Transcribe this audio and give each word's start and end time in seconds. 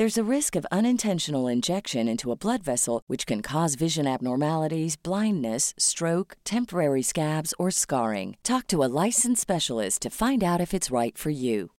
There's 0.00 0.16
a 0.16 0.24
risk 0.36 0.56
of 0.56 0.64
unintentional 0.72 1.46
injection 1.46 2.08
into 2.08 2.32
a 2.32 2.34
blood 2.34 2.62
vessel, 2.62 3.02
which 3.06 3.26
can 3.26 3.42
cause 3.42 3.74
vision 3.74 4.06
abnormalities, 4.06 4.96
blindness, 4.96 5.74
stroke, 5.76 6.38
temporary 6.42 7.02
scabs, 7.02 7.52
or 7.58 7.70
scarring. 7.70 8.38
Talk 8.42 8.66
to 8.68 8.82
a 8.82 8.88
licensed 8.88 9.42
specialist 9.42 10.00
to 10.00 10.08
find 10.08 10.42
out 10.42 10.58
if 10.58 10.72
it's 10.72 10.90
right 10.90 11.18
for 11.18 11.28
you. 11.28 11.72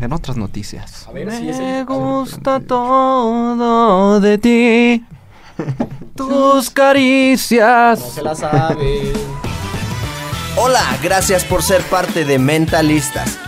En 0.00 0.12
otras 0.12 0.36
noticias. 0.36 1.08
A 1.08 1.12
ver 1.12 1.26
Me 1.26 1.82
gusta 1.82 2.60
todo 2.60 4.20
de 4.20 4.38
ti. 4.38 5.04
Tus 6.16 6.70
caricias. 6.70 7.98
No 7.98 8.06
se 8.06 8.22
la 8.22 8.34
sabe. 8.36 9.12
Hola, 10.56 10.96
gracias 11.02 11.42
por 11.42 11.64
ser 11.64 11.82
parte 11.90 12.24
de 12.24 12.38
Mentalistas. 12.38 13.47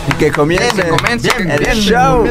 Y 0.07 0.13
que 0.13 0.31
comience, 0.31 0.73
Bien, 0.75 0.89
comience 0.89 1.29
bien, 1.37 1.51
el 1.51 1.75
show. 1.77 2.25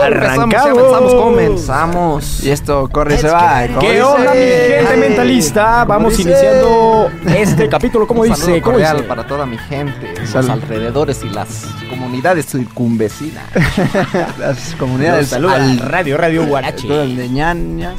Arrancamos. 0.00 0.54
Comenzamos, 0.54 1.14
comenzamos. 1.14 2.44
Y 2.44 2.50
esto 2.50 2.88
corre 2.90 3.16
y 3.16 3.18
se 3.18 3.28
va. 3.28 3.66
¿cómo 3.66 3.80
¿Qué 3.80 4.02
onda, 4.02 4.32
mi 4.34 4.40
gente 4.40 4.96
mentalista? 4.96 5.64
¿cómo 5.80 5.86
Vamos 5.94 6.16
dice? 6.16 6.30
iniciando 6.30 7.10
este 7.26 7.68
capítulo. 7.68 8.06
¿Cómo 8.06 8.22
Un 8.22 8.28
dice? 8.28 8.60
¿Cómo 8.60 8.74
cordial 8.74 8.96
dice? 8.98 9.08
para 9.08 9.26
toda 9.26 9.46
mi 9.46 9.58
gente, 9.58 10.14
Salud. 10.26 10.48
los 10.48 10.62
alrededores 10.62 11.24
y 11.24 11.28
las 11.30 11.66
comunidades 11.90 12.46
circunvecinas. 12.46 13.44
Las 14.38 14.74
comunidades 14.76 15.28
Saludos 15.28 15.54
al 15.54 15.78
radio, 15.78 16.16
Radio 16.16 16.46
Guarache. 16.46 16.86
aledañas. 17.00 17.96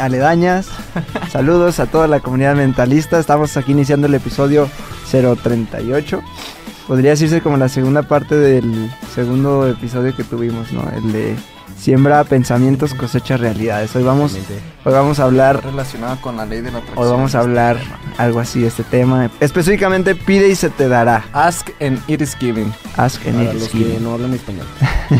aledañas. 0.00 0.66
Saludos 1.30 1.78
a 1.80 1.86
toda 1.86 2.06
la 2.08 2.20
comunidad 2.20 2.54
mentalista. 2.56 3.18
Estamos 3.18 3.56
aquí 3.56 3.72
iniciando 3.72 4.06
el 4.06 4.14
episodio 4.14 4.68
038. 5.10 6.22
Podría 6.86 7.10
decirse 7.10 7.40
como 7.40 7.56
la 7.56 7.68
segunda 7.68 8.02
parte 8.02 8.36
del 8.36 8.90
segundo 9.12 9.66
episodio 9.66 10.14
que 10.14 10.22
tuvimos, 10.22 10.72
¿no? 10.72 10.88
El 10.94 11.12
de 11.12 11.36
siembra 11.76 12.22
pensamientos, 12.24 12.94
cosecha 12.94 13.36
realidades. 13.36 13.94
Hoy 13.96 14.04
vamos, 14.04 14.36
hoy 14.86 14.92
vamos 14.92 15.18
a 15.18 15.24
hablar 15.24 15.64
relacionada 15.64 16.14
con 16.20 16.36
la 16.36 16.46
ley 16.46 16.60
de 16.60 16.70
la 16.70 16.78
atracción. 16.78 17.04
Hoy 17.04 17.10
vamos 17.10 17.34
a 17.34 17.40
hablar 17.40 17.76
algo 18.18 18.38
así 18.38 18.60
de 18.60 18.68
este 18.68 18.84
tema. 18.84 19.28
Específicamente, 19.40 20.14
pide 20.14 20.48
y 20.48 20.54
se 20.54 20.70
te 20.70 20.86
dará. 20.86 21.24
Ask 21.32 21.70
and 21.80 22.00
it 22.06 22.22
is 22.22 22.36
given. 22.36 22.72
Ask 22.96 23.26
and 23.26 23.36
Para 23.36 23.50
it 23.50 23.54
los 23.54 23.62
is 23.64 23.68
que 23.70 23.78
given. 23.78 24.04
no 24.04 24.12
hablan 24.12 24.32
español. 24.34 24.64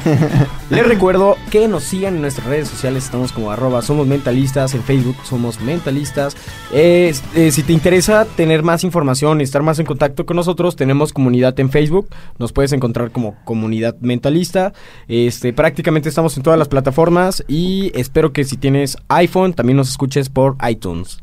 Les 0.71 0.87
recuerdo 0.87 1.37
que 1.50 1.66
nos 1.66 1.82
sigan 1.82 2.15
en 2.15 2.21
nuestras 2.21 2.47
redes 2.47 2.69
sociales. 2.69 3.04
Estamos 3.04 3.32
como 3.32 3.50
arroba 3.50 3.82
somos 3.82 4.06
mentalistas. 4.06 4.72
En 4.75 4.84
Facebook 4.84 5.16
somos 5.25 5.60
mentalistas. 5.60 6.37
Eh, 6.72 7.12
eh, 7.34 7.50
si 7.50 7.65
te 7.65 7.72
interesa 7.72 8.25
tener 8.25 8.62
más 8.62 8.84
información 8.84 9.41
y 9.41 9.44
estar 9.44 9.62
más 9.65 9.81
en 9.81 9.87
contacto 9.87 10.27
con 10.27 10.37
nosotros, 10.37 10.77
tenemos 10.77 11.12
comunidad 11.12 11.59
en 11.59 11.71
Facebook. 11.71 12.09
Nos 12.38 12.53
puedes 12.53 12.72
encontrar 12.72 13.10
como 13.10 13.34
comunidad 13.44 13.97
mentalista. 14.00 14.72
Este, 15.09 15.53
prácticamente 15.53 16.09
estamos 16.09 16.37
en 16.37 16.44
todas 16.44 16.59
las 16.59 16.69
plataformas. 16.69 17.44
Y 17.48 17.91
espero 17.98 18.33
que 18.33 18.44
si 18.44 18.56
tienes 18.56 18.97
iPhone, 19.09 19.54
también 19.56 19.77
nos 19.77 19.89
escuches 19.89 20.28
por 20.28 20.56
iTunes. 20.69 21.19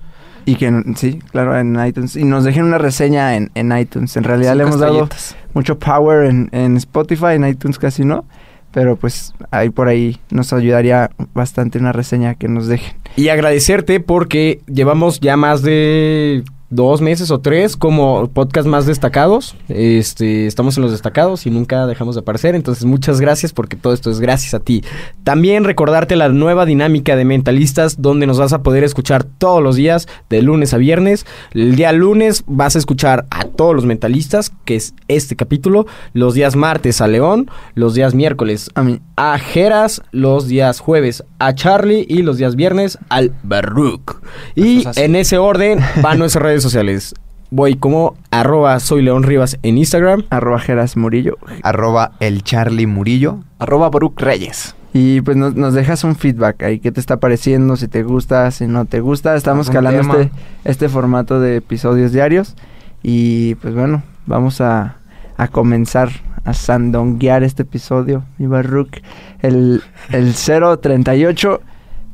Y 0.45 0.55
que, 0.55 0.83
sí, 0.97 1.19
claro, 1.31 1.57
en 1.57 1.79
iTunes. 1.85 2.17
Y 2.17 2.25
nos 2.25 2.43
dejen 2.43 2.65
una 2.65 2.77
reseña 2.77 3.37
en, 3.37 3.49
en 3.55 3.77
iTunes. 3.77 4.17
En 4.17 4.25
realidad 4.25 4.55
le 4.55 4.63
hemos 4.63 4.79
dado 4.79 5.07
mucho 5.53 5.79
power 5.79 6.25
en, 6.25 6.49
en 6.51 6.75
Spotify, 6.75 7.35
en 7.35 7.47
iTunes 7.47 7.79
casi 7.79 8.03
no. 8.03 8.25
Pero 8.71 8.95
pues 8.95 9.33
ahí 9.51 9.69
por 9.69 9.87
ahí 9.87 10.19
nos 10.31 10.51
ayudaría 10.51 11.11
bastante 11.33 11.77
una 11.77 11.93
reseña 11.93 12.33
que 12.33 12.47
nos 12.49 12.67
dejen. 12.67 12.95
Y 13.15 13.29
agradecerte 13.29 13.99
porque 13.99 14.61
llevamos 14.67 15.19
ya 15.21 15.37
más 15.37 15.61
de 15.61 16.43
dos 16.75 17.01
meses 17.01 17.31
o 17.31 17.39
tres 17.39 17.77
como 17.77 18.29
podcast 18.29 18.67
más 18.67 18.85
destacados. 18.85 19.55
Este, 19.69 20.47
estamos 20.47 20.77
en 20.77 20.83
los 20.83 20.91
destacados 20.91 21.45
y 21.45 21.49
nunca 21.49 21.85
dejamos 21.85 22.15
de 22.15 22.21
aparecer. 22.21 22.55
Entonces, 22.55 22.85
muchas 22.85 23.21
gracias 23.21 23.53
porque 23.53 23.75
todo 23.75 23.93
esto 23.93 24.09
es 24.09 24.19
gracias 24.19 24.53
a 24.53 24.59
ti. 24.59 24.83
También 25.23 25.63
recordarte 25.63 26.15
la 26.15 26.29
nueva 26.29 26.65
dinámica 26.65 27.15
de 27.15 27.25
mentalistas 27.25 28.01
donde 28.01 28.27
nos 28.27 28.39
vas 28.39 28.53
a 28.53 28.63
poder 28.63 28.83
escuchar 28.83 29.23
todos 29.23 29.61
los 29.61 29.75
días 29.75 30.07
de 30.29 30.41
lunes 30.41 30.73
a 30.73 30.77
viernes. 30.77 31.25
El 31.53 31.75
día 31.75 31.91
lunes 31.91 32.43
vas 32.47 32.75
a 32.75 32.79
escuchar 32.79 33.25
a 33.29 33.45
todos 33.45 33.75
los 33.75 33.85
mentalistas, 33.85 34.51
que 34.65 34.75
es 34.75 34.93
este 35.07 35.35
capítulo. 35.35 35.85
Los 36.13 36.33
días 36.33 36.55
martes 36.55 37.01
a 37.01 37.07
León, 37.07 37.49
los 37.75 37.93
días 37.93 38.15
miércoles 38.15 38.69
A 38.73 38.83
mí. 38.83 38.99
a 39.15 39.37
Geras, 39.37 40.01
los 40.11 40.47
días 40.47 40.79
jueves 40.79 41.23
a 41.39 41.53
Charlie 41.53 42.05
y 42.07 42.21
los 42.23 42.37
días 42.37 42.55
viernes 42.55 42.97
al 43.09 43.33
Baruch. 43.43 44.17
Y 44.55 44.87
es 44.87 44.97
en 44.97 45.15
ese 45.15 45.37
orden 45.37 45.79
van 46.01 46.19
nuestras 46.19 46.43
redes 46.43 46.62
sociales. 46.63 47.13
Voy 47.51 47.75
como 47.75 48.15
arroba 48.31 48.79
soy 48.79 49.03
León 49.03 49.21
Rivas 49.21 49.59
en 49.61 49.77
Instagram. 49.77 50.23
Arroba 50.31 50.59
Geras 50.59 50.97
Murillo. 50.97 51.37
Arroba 51.61 52.13
el 52.19 52.43
Charlie 52.43 52.87
Murillo. 52.87 53.43
Arroba 53.59 53.91
Baruch 53.91 54.19
Reyes. 54.19 54.75
Y 54.91 55.21
pues 55.21 55.37
nos, 55.37 55.55
nos 55.55 55.75
dejas 55.75 56.03
un 56.03 56.15
feedback 56.15 56.63
ahí. 56.63 56.79
¿Qué 56.79 56.91
te 56.91 56.99
está 56.99 57.17
pareciendo? 57.17 57.75
Si 57.75 57.87
te 57.87 58.03
gusta, 58.03 58.49
si 58.49 58.65
no 58.65 58.85
te 58.85 59.01
gusta. 59.01 59.35
Estamos 59.35 59.69
calando 59.69 60.19
este, 60.19 60.31
este 60.63 60.89
formato 60.89 61.39
de 61.39 61.57
episodios 61.57 62.11
diarios. 62.11 62.55
Y 63.03 63.55
pues 63.55 63.75
bueno, 63.75 64.03
vamos 64.25 64.61
a, 64.61 64.97
a 65.37 65.47
comenzar 65.47 66.09
a 66.45 66.53
sandonguear 66.53 67.43
este 67.43 67.63
episodio. 67.63 68.23
Mi 68.37 68.47
Baruch. 68.47 69.01
El, 69.41 69.83
el 70.11 70.33
038 70.33 71.61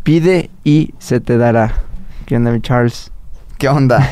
pide 0.03 0.49
y 0.63 0.93
se 0.99 1.19
te 1.19 1.37
dará. 1.37 1.73
¿Qué 2.25 2.35
onda, 2.35 2.51
mi 2.51 2.61
Charles? 2.61 3.11
¿Qué 3.59 3.67
onda? 3.67 4.09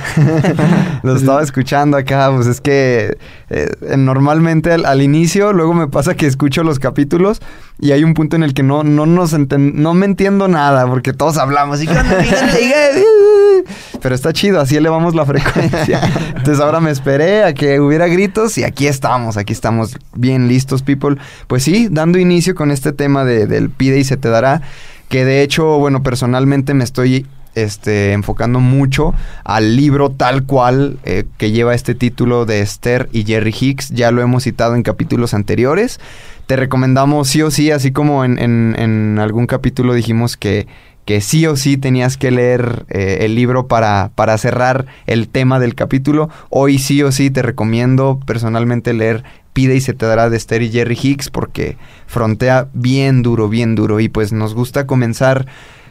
Lo 1.03 1.15
estaba 1.15 1.41
escuchando 1.41 1.97
acá, 1.97 2.29
pues 2.35 2.47
es 2.47 2.61
que 2.61 3.17
eh, 3.49 3.69
normalmente 3.97 4.73
al, 4.73 5.01
inicio, 5.01 5.53
luego 5.53 5.73
me 5.73 5.87
pasa 5.87 6.15
que 6.15 6.27
escucho 6.27 6.63
los 6.63 6.79
capítulos 6.79 7.41
y 7.79 7.93
hay 7.93 8.03
un 8.03 8.13
punto 8.13 8.35
en 8.35 8.43
el 8.43 8.53
que 8.53 8.61
no, 8.61 8.83
no, 8.83 9.05
nos 9.05 9.33
no 9.33 9.93
me 9.93 10.05
entiendo 10.05 10.49
nada, 10.49 10.85
porque 10.85 11.13
todos 11.13 11.37
hablamos 11.37 11.81
y 11.81 11.87
pero 14.01 14.13
está 14.13 14.33
chido, 14.33 14.59
así 14.59 14.75
elevamos 14.75 15.15
la 15.15 15.25
frecuencia. 15.25 16.01
Entonces 16.35 16.59
ahora 16.59 16.81
me 16.81 16.91
esperé 16.91 17.45
a 17.45 17.53
que 17.53 17.79
hubiera 17.79 18.07
gritos 18.07 18.57
y 18.57 18.65
aquí 18.65 18.85
estamos, 18.85 19.37
aquí 19.37 19.53
estamos 19.53 19.97
bien 20.13 20.49
listos, 20.49 20.83
people. 20.83 21.15
Pues 21.47 21.63
sí, 21.63 21.87
dando 21.89 22.19
inicio 22.19 22.53
con 22.53 22.69
este 22.69 22.91
tema 22.91 23.23
de, 23.23 23.47
del 23.47 23.69
pide 23.69 23.97
y 23.97 24.03
se 24.03 24.17
te 24.17 24.29
dará, 24.29 24.61
que 25.07 25.23
de 25.23 25.41
hecho, 25.41 25.79
bueno, 25.79 26.03
personalmente 26.03 26.73
me 26.73 26.83
estoy 26.83 27.25
este, 27.63 28.13
enfocando 28.13 28.59
mucho 28.59 29.13
al 29.43 29.75
libro 29.75 30.11
tal 30.11 30.43
cual 30.43 30.97
eh, 31.03 31.25
que 31.37 31.51
lleva 31.51 31.73
este 31.73 31.95
título 31.95 32.45
de 32.45 32.61
Esther 32.61 33.09
y 33.11 33.23
Jerry 33.23 33.53
Hicks. 33.59 33.89
Ya 33.89 34.11
lo 34.11 34.21
hemos 34.21 34.43
citado 34.43 34.75
en 34.75 34.83
capítulos 34.83 35.33
anteriores. 35.33 35.99
Te 36.45 36.55
recomendamos 36.55 37.27
sí 37.27 37.41
o 37.41 37.51
sí, 37.51 37.71
así 37.71 37.91
como 37.91 38.23
en, 38.23 39.17
algún 39.19 39.47
capítulo 39.47 39.93
dijimos 39.93 40.37
que, 40.37 40.67
que, 41.03 41.19
sí 41.19 41.45
o 41.45 41.55
sí 41.55 41.75
tenías 41.75 42.15
que 42.15 42.31
leer 42.31 42.85
eh, 42.89 43.17
el 43.21 43.35
libro 43.35 43.67
para, 43.67 44.11
para 44.15 44.37
cerrar 44.37 44.85
el 45.07 45.27
tema 45.27 45.59
del 45.59 45.75
capítulo. 45.75 46.29
Hoy 46.49 46.77
sí 46.79 47.03
o 47.03 47.11
sí 47.11 47.31
te 47.31 47.41
recomiendo 47.41 48.19
personalmente 48.25 48.93
leer 48.93 49.23
Pide 49.57 49.75
y 49.75 49.81
se 49.81 49.95
te 49.95 50.05
dará 50.05 50.29
de 50.29 50.37
Esther 50.37 50.61
y 50.61 50.69
Jerry 50.69 50.95
Hicks 51.01 51.31
porque 51.31 51.77
frontea 52.05 52.67
bien 52.73 53.23
duro, 53.23 53.49
bien 53.49 53.73
duro. 53.73 53.99
Y 53.99 54.07
pues 54.07 54.31
nos 54.31 54.53
gusta 54.53 54.85
comenzar 54.85 55.47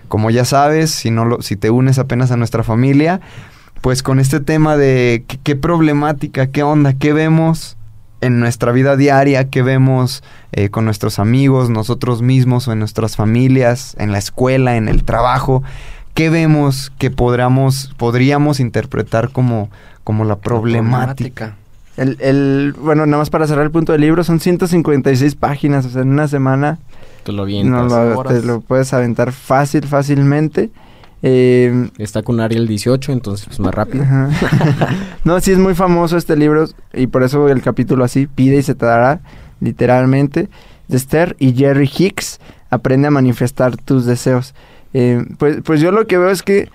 como 0.08 0.30
ya 0.30 0.44
sabes, 0.44 0.90
si, 0.90 1.10
no 1.10 1.24
lo, 1.24 1.42
si 1.42 1.56
te 1.56 1.70
unes 1.70 1.98
apenas 1.98 2.30
a 2.30 2.36
nuestra 2.36 2.62
familia, 2.62 3.20
pues 3.80 4.02
con 4.02 4.18
este 4.18 4.40
tema 4.40 4.76
de 4.76 5.24
qué, 5.44 5.56
problemática, 5.56 6.48
qué 6.48 6.62
onda, 6.62 6.94
qué 6.94 7.12
vemos 7.12 7.76
en 8.20 8.40
nuestra 8.40 8.72
vida 8.72 8.96
diaria, 8.96 9.48
qué 9.50 9.62
vemos 9.62 10.22
eh, 10.52 10.70
con 10.70 10.84
nuestros 10.84 11.18
amigos, 11.18 11.70
nosotros 11.70 12.22
mismos 12.22 12.66
o 12.66 12.72
en 12.72 12.78
nuestras 12.78 13.16
familias, 13.16 13.94
en 13.98 14.12
la 14.12 14.18
escuela, 14.18 14.76
en 14.76 14.88
el 14.88 15.04
trabajo, 15.04 15.62
qué 16.14 16.30
vemos 16.30 16.92
que 16.98 17.10
podríamos, 17.10 17.94
podríamos 17.96 18.58
interpretar 18.58 19.30
como, 19.30 19.70
como 20.02 20.24
la 20.24 20.36
problemática. 20.36 21.56
El, 21.96 22.18
el, 22.20 22.74
bueno, 22.78 23.06
nada 23.06 23.18
más 23.18 23.30
para 23.30 23.46
cerrar 23.46 23.64
el 23.64 23.70
punto 23.70 23.92
del 23.92 24.00
libro, 24.02 24.24
son 24.24 24.40
156 24.40 25.34
páginas, 25.34 25.86
o 25.86 25.90
sea, 25.90 26.02
en 26.02 26.08
una 26.08 26.28
semana 26.28 26.78
te 27.26 27.32
lo 27.32 27.44
No, 27.44 28.22
te 28.22 28.40
lo 28.42 28.60
puedes 28.60 28.94
aventar 28.94 29.32
fácil, 29.32 29.84
fácilmente. 29.86 30.70
Eh, 31.22 31.90
Está 31.98 32.22
con 32.22 32.38
Ariel 32.38 32.68
18, 32.68 33.10
entonces 33.10 33.48
es 33.50 33.58
más 33.58 33.74
rápido. 33.74 34.04
no, 35.24 35.40
sí 35.40 35.50
es 35.50 35.58
muy 35.58 35.74
famoso 35.74 36.16
este 36.16 36.36
libro 36.36 36.68
y 36.94 37.08
por 37.08 37.24
eso 37.24 37.48
el 37.48 37.62
capítulo 37.62 38.04
así, 38.04 38.28
pide 38.28 38.58
y 38.58 38.62
se 38.62 38.76
te 38.76 38.86
dará, 38.86 39.20
literalmente. 39.60 40.48
De 40.86 40.96
Esther 40.96 41.34
y 41.40 41.52
Jerry 41.52 41.90
Hicks, 41.92 42.38
aprende 42.70 43.08
a 43.08 43.10
manifestar 43.10 43.76
tus 43.76 44.06
deseos. 44.06 44.54
Eh, 44.94 45.24
pues, 45.38 45.62
pues 45.64 45.80
yo 45.80 45.90
lo 45.90 46.06
que 46.06 46.18
veo 46.18 46.30
es 46.30 46.44
que 46.44 46.68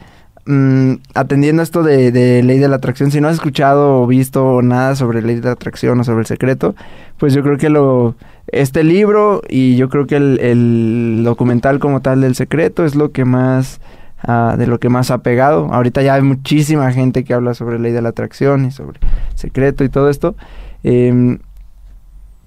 mm, 0.46 0.94
atendiendo 1.14 1.64
esto 1.64 1.84
de, 1.84 2.12
de, 2.12 2.44
ley 2.44 2.60
de 2.60 2.68
la 2.68 2.78
atracción, 2.78 3.12
si 3.12 3.22
no 3.22 3.28
has 3.28 3.36
escuchado 3.36 4.02
o 4.02 4.08
visto 4.08 4.62
nada 4.62 4.96
sobre 4.96 5.22
ley 5.22 5.36
de 5.36 5.44
la 5.44 5.52
atracción 5.52 6.00
o 6.00 6.04
sobre 6.04 6.22
el 6.22 6.26
secreto, 6.26 6.76
pues 7.18 7.34
yo 7.34 7.44
creo 7.44 7.58
que 7.58 7.70
lo 7.70 8.16
este 8.48 8.84
libro 8.84 9.42
y 9.48 9.76
yo 9.76 9.90
creo 9.90 10.08
que 10.08 10.18
el, 10.18 11.22
documental 11.24 11.80
como 11.80 12.02
tal 12.02 12.22
del 12.22 12.36
secreto 12.36 12.86
es 12.86 12.96
lo 12.96 13.12
que 13.12 13.26
más 13.26 13.80
ah, 14.24 14.56
de 14.58 14.68
lo 14.68 14.80
que 14.80 14.90
más 14.90 15.12
ha 15.12 15.20
pegado. 15.20 15.74
Ahorita 15.74 16.02
ya 16.02 16.16
hay 16.16 16.22
muchísima 16.22 16.92
gente 16.92 17.24
que 17.24 17.34
habla 17.34 17.54
sobre 17.54 17.80
ley 17.80 17.92
de 17.92 18.02
la 18.02 18.10
atracción 18.10 18.66
y 18.66 18.72
sobre 18.72 19.00
secreto 19.36 19.84
y 19.84 19.90
todo 19.90 20.10
esto 20.10 20.36
em, 20.84 21.40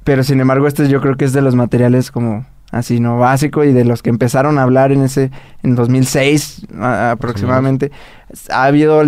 pero 0.04 0.22
sin 0.22 0.40
embargo 0.40 0.66
este 0.66 0.88
yo 0.88 1.00
creo 1.00 1.16
que 1.16 1.24
es 1.24 1.32
de 1.32 1.40
los 1.40 1.54
materiales 1.54 2.10
como 2.10 2.44
así 2.74 3.00
no 3.00 3.18
básico 3.18 3.64
y 3.64 3.72
de 3.72 3.84
los 3.84 4.02
que 4.02 4.10
empezaron 4.10 4.58
a 4.58 4.62
hablar 4.62 4.92
en 4.92 5.02
ese 5.02 5.30
en 5.62 5.74
2006 5.74 6.66
aproximadamente 6.78 7.92
ha 8.50 8.64
habido 8.64 9.02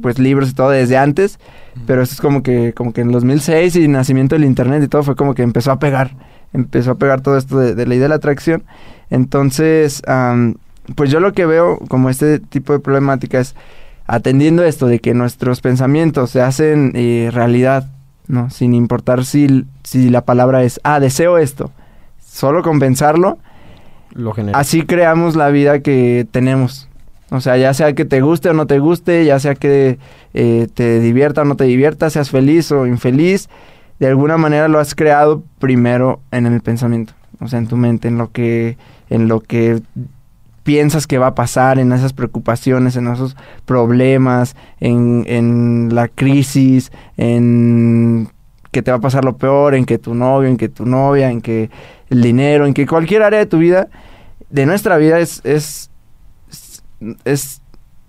pues 0.00 0.18
libros 0.18 0.50
y 0.50 0.54
todo 0.54 0.70
desde 0.70 0.96
antes 0.96 1.38
pero 1.86 2.02
esto 2.02 2.14
es 2.14 2.20
como 2.20 2.42
que, 2.42 2.72
como 2.72 2.92
que 2.92 3.00
en 3.00 3.10
2006 3.10 3.76
y 3.76 3.88
nacimiento 3.88 4.34
del 4.34 4.44
internet 4.44 4.82
y 4.82 4.88
todo 4.88 5.02
fue 5.02 5.16
como 5.16 5.34
que 5.34 5.42
empezó 5.42 5.72
a 5.72 5.78
pegar. 5.78 6.12
Empezó 6.52 6.92
a 6.92 6.94
pegar 6.96 7.20
todo 7.20 7.36
esto 7.36 7.58
de, 7.58 7.86
la 7.86 7.94
idea 7.94 8.04
de 8.04 8.08
la 8.10 8.14
atracción. 8.14 8.64
Entonces, 9.10 10.02
pues 10.94 11.10
yo 11.10 11.20
lo 11.20 11.32
que 11.32 11.46
veo 11.46 11.78
como 11.88 12.10
este 12.10 12.38
tipo 12.38 12.72
de 12.72 12.78
problemática 12.78 13.40
es 13.40 13.54
atendiendo 14.06 14.64
esto 14.64 14.86
de 14.86 15.00
que 15.00 15.14
nuestros 15.14 15.60
pensamientos 15.60 16.30
se 16.30 16.42
hacen 16.42 16.92
eh, 16.94 17.30
realidad, 17.32 17.90
¿no? 18.28 18.50
Sin 18.50 18.74
importar 18.74 19.24
si, 19.24 19.66
si 19.82 20.10
la 20.10 20.24
palabra 20.24 20.62
es, 20.62 20.80
ah, 20.84 21.00
deseo 21.00 21.38
esto. 21.38 21.72
Solo 22.34 22.64
con 22.64 22.80
pensarlo, 22.80 23.38
lo 24.12 24.34
así 24.54 24.82
creamos 24.82 25.36
la 25.36 25.50
vida 25.50 25.78
que 25.82 26.26
tenemos. 26.32 26.88
O 27.30 27.40
sea, 27.40 27.56
ya 27.58 27.72
sea 27.74 27.92
que 27.92 28.04
te 28.04 28.22
guste 28.22 28.48
o 28.48 28.54
no 28.54 28.66
te 28.66 28.80
guste, 28.80 29.24
ya 29.24 29.38
sea 29.38 29.54
que 29.54 30.00
eh, 30.34 30.66
te 30.74 30.98
divierta 30.98 31.42
o 31.42 31.44
no 31.44 31.54
te 31.54 31.62
divierta, 31.62 32.10
seas 32.10 32.30
feliz 32.30 32.72
o 32.72 32.88
infeliz, 32.88 33.48
de 34.00 34.08
alguna 34.08 34.36
manera 34.36 34.66
lo 34.66 34.80
has 34.80 34.96
creado 34.96 35.44
primero 35.60 36.22
en 36.32 36.46
el 36.46 36.60
pensamiento, 36.60 37.12
o 37.38 37.46
sea, 37.46 37.60
en 37.60 37.68
tu 37.68 37.76
mente, 37.76 38.08
en 38.08 38.18
lo 38.18 38.32
que, 38.32 38.78
en 39.10 39.28
lo 39.28 39.38
que 39.38 39.80
piensas 40.64 41.06
que 41.06 41.18
va 41.18 41.28
a 41.28 41.34
pasar, 41.36 41.78
en 41.78 41.92
esas 41.92 42.14
preocupaciones, 42.14 42.96
en 42.96 43.06
esos 43.06 43.36
problemas, 43.64 44.56
en, 44.80 45.22
en 45.28 45.94
la 45.94 46.08
crisis, 46.08 46.90
en 47.16 48.28
que 48.74 48.82
te 48.82 48.90
va 48.90 48.98
a 48.98 49.00
pasar 49.00 49.24
lo 49.24 49.38
peor, 49.38 49.74
en 49.74 49.86
que 49.86 49.98
tu 49.98 50.14
novio, 50.14 50.50
en 50.50 50.58
que 50.58 50.68
tu 50.68 50.84
novia, 50.84 51.30
en 51.30 51.40
que 51.40 51.70
el 52.10 52.20
dinero, 52.20 52.66
en 52.66 52.74
que 52.74 52.86
cualquier 52.86 53.22
área 53.22 53.38
de 53.38 53.46
tu 53.46 53.56
vida, 53.56 53.88
de 54.50 54.66
nuestra 54.66 54.98
vida 54.98 55.18
es, 55.18 55.40
es 55.44 55.90
es 57.24 57.62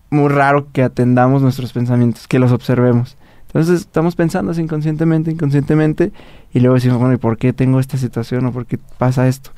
muy 0.10 0.30
raro 0.30 0.72
que 0.72 0.84
atendamos 0.84 1.42
nuestros 1.42 1.74
pensamientos, 1.74 2.28
que 2.28 2.40
los 2.40 2.52
observemos. 2.52 3.18
Entonces 3.48 3.82
estamos 3.82 4.16
pensando 4.16 4.52
así 4.52 4.62
inconscientemente, 4.62 5.32
inconscientemente, 5.32 6.12
y 6.54 6.60
luego 6.60 6.76
decimos, 6.76 7.00
bueno, 7.00 7.14
¿y 7.14 7.18
por 7.18 7.38
qué 7.38 7.54
tengo 7.54 7.80
esta 7.80 7.98
situación 7.98 8.46
o 8.46 8.52
por 8.52 8.66
qué 8.66 8.78
pasa 8.98 9.28
esto? 9.28 9.52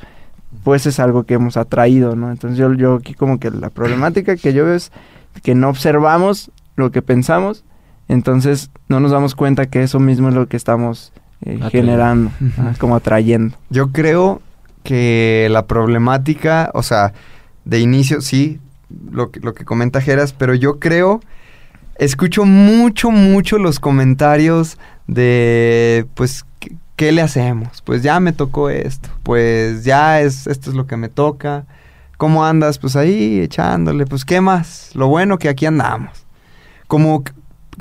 Pues 0.64 0.86
es 0.86 1.00
algo 1.00 1.24
que 1.24 1.36
hemos 1.36 1.58
atraído, 1.58 2.16
¿no? 2.16 2.32
Entonces 2.32 2.58
yo, 2.58 2.74
yo 2.74 2.96
aquí 2.96 3.14
como 3.14 3.40
que 3.40 3.52
la 3.52 3.70
problemática 3.70 4.36
que 4.36 4.54
yo 4.54 4.66
veo 4.66 4.76
es 4.76 4.92
que 5.44 5.56
no 5.56 5.70
observamos 5.70 6.52
lo 6.76 6.92
que 6.92 7.02
pensamos, 7.02 7.64
entonces 8.08 8.72
no 8.88 9.00
nos 9.00 9.12
damos 9.12 9.36
cuenta 9.36 9.66
que 9.68 9.84
eso 9.84 10.00
mismo 10.00 10.30
es 10.30 10.36
lo 10.36 10.48
que 10.48 10.58
estamos 10.58 11.12
eh, 11.46 11.60
generando, 11.72 12.32
como 12.80 12.96
atrayendo. 12.96 13.56
Yo 13.70 13.92
creo 13.92 14.42
que 14.84 15.48
la 15.52 15.68
problemática, 15.68 16.72
o 16.74 16.84
sea, 16.84 17.14
de 17.66 17.80
inicio 17.80 18.22
sí, 18.22 18.60
lo 19.12 19.32
que, 19.32 19.40
lo 19.42 19.54
que 19.54 19.66
comenta 19.66 20.02
Geras, 20.02 20.34
pero 20.34 20.56
yo 20.56 20.80
creo, 20.80 21.22
escucho 21.98 22.46
mucho, 22.46 23.12
mucho 23.12 23.58
los 23.58 23.80
comentarios 23.80 24.78
de, 25.08 26.08
pues, 26.14 26.46
¿qué, 26.96 27.12
le 27.12 27.22
hacemos? 27.22 27.82
Pues 27.82 28.02
ya 28.02 28.20
me 28.20 28.32
tocó 28.34 28.70
esto, 28.70 29.10
pues 29.24 29.84
ya 29.84 30.22
es, 30.22 30.48
esto 30.48 30.70
es 30.70 30.76
lo 30.76 30.88
que 30.88 30.98
me 30.98 31.10
toca. 31.10 31.66
¿Cómo 32.18 32.44
andas? 32.44 32.80
Pues 32.80 32.96
ahí 32.96 33.42
echándole, 33.42 34.08
pues 34.08 34.26
¿qué 34.26 34.42
más? 34.42 34.90
Lo 34.96 35.08
bueno 35.08 35.38
que 35.38 35.50
aquí 35.50 35.68
andamos. 35.68 36.26
Como 36.88 37.24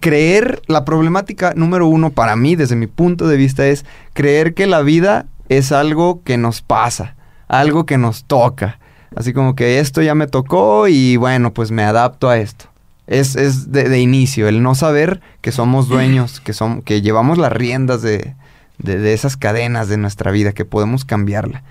creer, 0.01 0.63
la 0.67 0.85
problemática 0.85 1.53
número 1.57 1.87
uno 1.87 2.11
para 2.11 2.37
mí, 2.37 2.57
desde 2.57 2.77
mi 2.77 2.87
punto 2.87 3.27
de 3.29 3.37
vista, 3.37 3.67
es 3.67 3.85
creer 4.13 4.55
que 4.55 4.67
la 4.67 4.83
vida 4.83 5.27
es 5.49 5.73
algo 5.73 6.23
que 6.23 6.37
nos 6.37 6.63
pasa, 6.63 7.15
algo 7.49 7.87
que 7.87 7.99
nos 7.99 8.25
toca 8.25 8.79
Así 9.17 9.33
como 9.33 9.55
que 9.55 9.79
esto 9.79 10.03
ya 10.03 10.15
me 10.15 10.27
tocó 10.27 10.89
y 10.89 11.17
bueno, 11.17 11.55
pues 11.55 11.71
me 11.71 11.83
adapto 11.85 12.29
a 12.29 12.39
esto. 12.39 12.67
Es, 13.07 13.35
es 13.35 13.73
de, 13.73 14.01
inicio, 14.01 14.47
el 14.47 14.63
no 14.63 14.75
saber 14.75 15.21
que 15.41 15.53
somos 15.53 15.89
dueños, 15.89 16.41
que, 16.41 16.53
son, 16.53 16.83
que 16.83 17.01
llevamos 17.03 17.39
las 17.39 17.53
riendas 17.53 18.03
de, 18.03 18.35
de, 18.79 19.15
esas 19.15 19.37
cadenas 19.37 19.89
de 19.89 19.97
nuestra 19.97 20.33
vida, 20.33 20.53
que 20.53 20.65
podemos 20.65 21.05
cambiarla. 21.05 21.63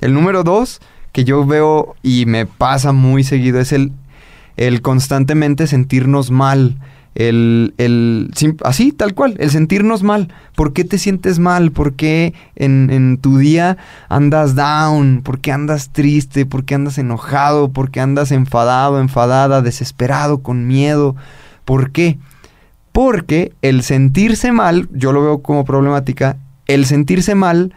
El 0.00 0.12
número 0.12 0.42
dos, 0.42 0.80
que 1.12 1.24
yo 1.24 1.46
veo 1.46 1.94
y 2.02 2.26
me 2.26 2.44
pasa 2.44 2.92
muy 2.92 3.22
seguido, 3.22 3.60
es 3.60 3.72
el, 3.72 3.92
el 4.56 4.82
constantemente 4.82 5.68
sentirnos 5.68 6.32
mal, 6.32 6.76
el, 7.14 7.74
el, 7.78 8.30
así, 8.64 8.92
tal 8.92 9.14
cual, 9.14 9.34
el 9.38 9.50
sentirnos 9.50 10.02
mal. 10.02 10.28
¿Por 10.54 10.72
qué 10.72 10.84
te 10.84 10.98
sientes 10.98 11.38
mal? 11.38 11.72
¿Por 11.72 11.94
qué 11.94 12.34
en, 12.56 12.90
en, 12.90 13.18
tu 13.18 13.38
día 13.38 13.76
andas 14.08 14.54
down? 14.54 15.22
¿Por 15.22 15.40
qué 15.40 15.52
andas 15.52 15.90
triste? 15.90 16.46
¿Por 16.46 16.64
qué 16.64 16.74
andas 16.76 16.98
enojado? 16.98 17.70
¿Por 17.72 17.90
qué 17.90 18.00
andas 18.00 18.30
enfadado, 18.30 19.00
enfadada, 19.00 19.62
desesperado, 19.62 20.38
con 20.38 20.66
miedo? 20.66 21.16
¿Por 21.64 21.90
qué? 21.90 22.18
Porque 22.92 23.52
el 23.62 23.82
sentirse 23.82 24.52
mal, 24.52 24.88
yo 24.92 25.12
lo 25.12 25.22
veo 25.22 25.42
como 25.42 25.64
problemática, 25.64 26.36
el 26.66 26.86
sentirse 26.86 27.34
mal 27.34 27.74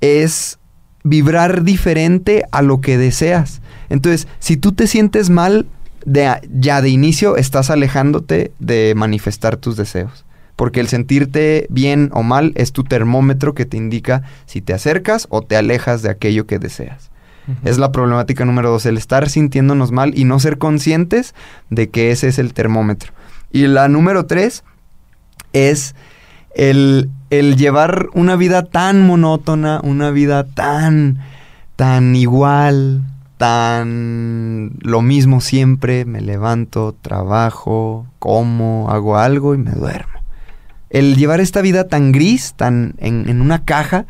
es 0.00 0.58
vibrar 1.02 1.62
diferente 1.62 2.44
a 2.50 2.62
lo 2.62 2.80
que 2.80 2.98
deseas. 2.98 3.60
Entonces, 3.88 4.26
si 4.40 4.56
tú 4.56 4.72
te 4.72 4.86
sientes 4.86 5.30
mal, 5.30 5.66
de, 6.06 6.40
ya 6.50 6.80
de 6.80 6.88
inicio 6.88 7.36
estás 7.36 7.68
alejándote 7.68 8.52
de 8.58 8.94
manifestar 8.96 9.58
tus 9.58 9.76
deseos. 9.76 10.24
Porque 10.54 10.80
el 10.80 10.88
sentirte 10.88 11.66
bien 11.68 12.08
o 12.14 12.22
mal 12.22 12.52
es 12.54 12.72
tu 12.72 12.84
termómetro 12.84 13.54
que 13.54 13.66
te 13.66 13.76
indica 13.76 14.22
si 14.46 14.62
te 14.62 14.72
acercas 14.72 15.26
o 15.28 15.42
te 15.42 15.56
alejas 15.56 16.00
de 16.00 16.08
aquello 16.08 16.46
que 16.46 16.58
deseas. 16.58 17.10
Es 17.64 17.78
la 17.78 17.92
problemática 17.92 18.44
número 18.44 18.70
dos, 18.70 18.86
el 18.86 18.96
estar 18.96 19.28
sintiéndonos 19.28 19.92
mal 19.92 20.18
y 20.18 20.24
no 20.24 20.40
ser 20.40 20.58
conscientes 20.58 21.32
de 21.70 21.90
que 21.90 22.10
ese 22.10 22.26
es 22.26 22.40
el 22.40 22.52
termómetro. 22.52 23.12
Y 23.52 23.68
la 23.68 23.86
número 23.86 24.26
tres 24.26 24.64
es 25.52 25.94
el, 26.56 27.08
el 27.30 27.56
llevar 27.56 28.08
una 28.14 28.34
vida 28.34 28.64
tan 28.64 29.06
monótona, 29.06 29.80
una 29.84 30.10
vida 30.10 30.44
tan, 30.44 31.18
tan 31.76 32.16
igual, 32.16 33.02
tan 33.36 34.72
lo 34.80 35.02
mismo 35.02 35.40
siempre, 35.40 36.04
me 36.04 36.20
levanto, 36.20 36.94
trabajo, 37.00 38.06
como, 38.18 38.90
hago 38.90 39.18
algo 39.18 39.54
y 39.54 39.58
me 39.58 39.72
duermo. 39.72 40.20
El 40.88 41.16
llevar 41.16 41.40
esta 41.40 41.60
vida 41.60 41.88
tan 41.88 42.12
gris, 42.12 42.54
tan 42.56 42.94
en, 42.98 43.40
una 43.40 43.64
caja, 43.64 44.06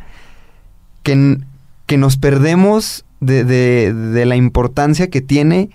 que, 1.03 1.39
que 1.87 1.99
nos 1.99 2.17
perdemos 2.17 3.05
de, 3.21 3.45
de, 3.45 3.93
de, 3.93 4.27
la 4.27 4.37
importancia 4.37 5.09
que 5.09 5.21
tiene 5.21 5.71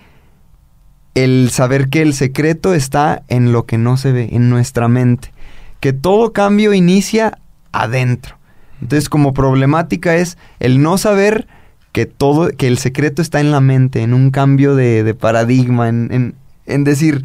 el 1.14 1.50
saber 1.50 1.88
que 1.88 2.02
el 2.02 2.14
secreto 2.14 2.72
está 2.72 3.22
en 3.28 3.52
lo 3.52 3.66
que 3.66 3.76
no 3.78 3.96
se 3.96 4.12
ve, 4.12 4.28
en 4.32 4.48
nuestra 4.48 4.88
mente. 4.88 5.32
Que 5.80 5.92
todo 5.92 6.32
cambio 6.32 6.72
inicia 6.72 7.38
adentro. 7.72 8.36
Entonces, 8.80 9.08
como 9.08 9.34
problemática 9.34 10.16
es 10.16 10.38
el 10.60 10.82
no 10.82 10.96
saber 10.98 11.46
que 11.92 12.06
todo, 12.06 12.48
que 12.48 12.66
el 12.66 12.78
secreto 12.78 13.22
está 13.22 13.40
en 13.40 13.50
la 13.50 13.60
mente, 13.60 14.02
en 14.02 14.14
un 14.14 14.30
cambio 14.30 14.74
de, 14.74 15.04
de 15.04 15.14
paradigma, 15.14 15.88
en, 15.88 16.08
en, 16.10 16.34
en 16.66 16.84
decir, 16.84 17.24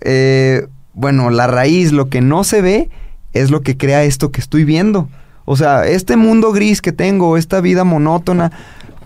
eh, 0.00 0.66
bueno, 0.92 1.30
la 1.30 1.46
raíz, 1.46 1.92
lo 1.92 2.08
que 2.08 2.20
no 2.20 2.44
se 2.44 2.62
ve, 2.62 2.90
es 3.32 3.50
lo 3.50 3.62
que 3.62 3.76
crea 3.76 4.04
esto 4.04 4.30
que 4.30 4.40
estoy 4.40 4.64
viendo. 4.64 5.08
O 5.44 5.56
sea, 5.56 5.86
este 5.86 6.16
mundo 6.16 6.52
gris 6.52 6.80
que 6.80 6.92
tengo, 6.92 7.36
esta 7.36 7.60
vida 7.60 7.84
monótona, 7.84 8.52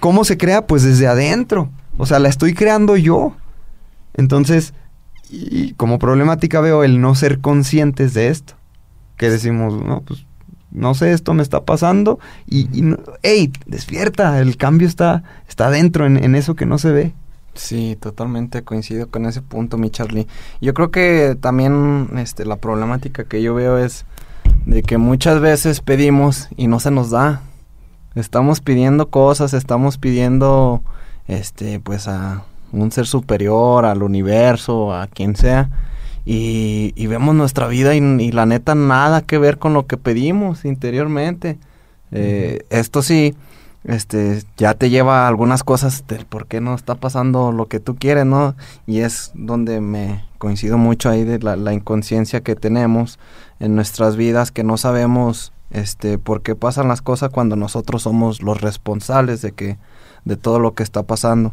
¿Cómo 0.01 0.25
se 0.25 0.37
crea? 0.37 0.67
Pues 0.67 0.83
desde 0.83 1.07
adentro. 1.07 1.71
O 1.97 2.07
sea, 2.07 2.19
la 2.19 2.29
estoy 2.29 2.55
creando 2.55 2.97
yo. 2.97 3.37
Entonces, 4.15 4.75
y 5.31 5.73
como 5.75 5.99
problemática 5.99 6.61
veo 6.61 6.85
el 6.85 7.01
no 7.01 7.15
ser 7.15 7.41
conscientes 7.41 8.15
de 8.15 8.29
esto. 8.29 8.55
Que 9.17 9.31
decimos, 9.31 9.75
no, 9.85 10.03
pues, 10.03 10.25
no 10.71 10.95
sé, 10.95 11.13
esto 11.13 11.35
me 11.35 11.43
está 11.43 11.65
pasando. 11.65 12.19
Y, 12.47 12.69
y 12.79 12.95
hey, 13.23 13.53
despierta, 13.67 14.41
el 14.41 14.57
cambio 14.57 14.87
está, 14.87 15.23
está 15.49 15.71
dentro, 15.71 16.07
en, 16.07 16.23
en, 16.23 16.35
eso 16.35 16.55
que 16.55 16.67
no 16.67 16.79
se 16.79 16.93
ve. 16.93 17.15
Sí, 17.55 17.97
totalmente 18.01 18.63
coincido 18.63 19.09
con 19.09 19.27
ese 19.27 19.43
punto, 19.43 19.79
mi 19.79 19.91
Charlie. 19.91 20.29
Yo 20.61 20.75
creo 20.75 20.91
que 20.91 21.37
también 21.41 22.11
este, 22.17 22.45
la 22.45 22.57
problemática 22.57 23.25
que 23.25 23.43
yo 23.43 23.55
veo 23.55 23.79
es 23.79 24.05
de 24.67 24.83
que 24.83 24.99
muchas 24.99 25.41
veces 25.41 25.81
pedimos 25.81 26.49
y 26.57 26.69
no 26.69 26.79
se 26.81 26.91
nos 26.91 27.11
da. 27.11 27.43
Estamos 28.15 28.61
pidiendo 28.61 29.09
cosas, 29.09 29.55
estamos 29.55 29.99
pidiendo, 29.99 30.83
este, 31.27 31.81
pues 31.81 32.09
a 32.09 32.45
un 32.73 32.93
ser 32.93 33.07
superior, 33.07 33.85
al 33.85 34.03
universo, 34.03 34.95
a 34.95 35.07
quien 35.07 35.37
sea, 35.37 35.71
y, 36.31 36.93
y 36.95 37.07
vemos 37.07 37.35
nuestra 37.35 37.69
vida 37.69 37.95
y, 37.95 38.01
y, 38.01 38.33
la 38.33 38.45
neta 38.45 38.75
nada 38.75 39.23
que 39.23 39.39
ver 39.39 39.57
con 39.57 39.73
lo 39.73 39.87
que 39.87 39.97
pedimos 39.97 40.67
interiormente. 40.67 41.59
Eh, 42.13 42.59
uh 42.61 42.65
-huh. 42.65 42.79
Esto 42.81 43.01
sí, 43.01 43.35
este, 43.85 44.43
ya 44.59 44.75
te 44.75 44.91
lleva 44.91 45.25
a 45.25 45.29
algunas 45.29 45.65
cosas 45.65 46.07
del 46.07 46.27
por 46.27 46.47
qué 46.47 46.61
no 46.61 46.75
está 46.75 46.97
pasando 46.97 47.51
lo 47.51 47.65
que 47.65 47.81
tú 47.81 47.97
quieres, 47.97 48.27
¿no? 48.27 48.57
Y 48.87 48.99
es 49.01 49.31
donde 49.33 49.81
me 49.81 50.23
coincido 50.37 50.77
mucho 50.77 51.09
ahí 51.09 51.25
de 51.25 51.39
la, 51.39 51.57
la 51.57 51.73
inconsciencia 51.73 52.43
que 52.43 52.57
tenemos 52.57 53.19
en 53.59 53.75
nuestras 53.75 54.17
vidas, 54.17 54.53
que 54.53 54.65
no 54.65 54.77
sabemos 54.77 55.55
este 55.71 56.19
por 56.19 56.43
qué 56.43 56.55
pasan 56.55 56.89
las 56.89 57.01
cosas 57.01 57.31
cuando 57.31 57.57
nosotros 57.57 58.03
somos 58.03 58.43
los 58.43 58.61
responsables 58.61 59.41
de 59.41 59.53
que 59.53 59.79
de 60.27 60.37
todo 60.37 60.59
lo 60.61 60.73
que 60.73 60.83
está 60.83 61.03
pasando 61.03 61.53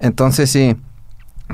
entonces 0.00 0.50
sí 0.50 0.76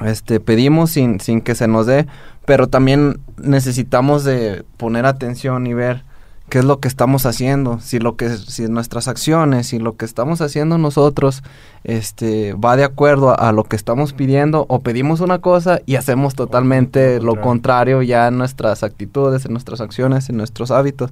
este 0.04 0.40
pedimos 0.40 0.90
sin, 0.90 1.20
sin 1.20 1.40
que 1.40 1.54
se 1.54 1.68
nos 1.68 1.86
dé 1.86 2.06
pero 2.44 2.66
también 2.66 3.20
necesitamos 3.36 4.24
de 4.24 4.64
poner 4.76 5.04
atención 5.04 5.66
y 5.66 5.74
ver 5.74 6.02
qué 6.48 6.60
es 6.60 6.64
lo 6.64 6.80
que 6.80 6.88
estamos 6.88 7.26
haciendo 7.26 7.78
si 7.80 7.98
lo 7.98 8.16
que 8.16 8.30
si 8.30 8.68
nuestras 8.68 9.06
acciones 9.06 9.66
si 9.66 9.78
lo 9.78 9.96
que 9.96 10.04
estamos 10.04 10.40
haciendo 10.40 10.78
nosotros 10.78 11.42
este 11.84 12.54
va 12.54 12.76
de 12.76 12.84
acuerdo 12.84 13.30
a, 13.30 13.48
a 13.48 13.52
lo 13.52 13.64
que 13.64 13.76
estamos 13.76 14.12
pidiendo 14.14 14.64
o 14.68 14.80
pedimos 14.80 15.20
una 15.20 15.40
cosa 15.40 15.80
y 15.84 15.96
hacemos 15.96 16.34
totalmente 16.34 17.20
lo 17.20 17.40
contrario 17.40 18.02
ya 18.02 18.28
en 18.28 18.38
nuestras 18.38 18.82
actitudes 18.82 19.44
en 19.44 19.52
nuestras 19.52 19.80
acciones 19.80 20.28
en 20.30 20.36
nuestros 20.36 20.70
hábitos. 20.70 21.10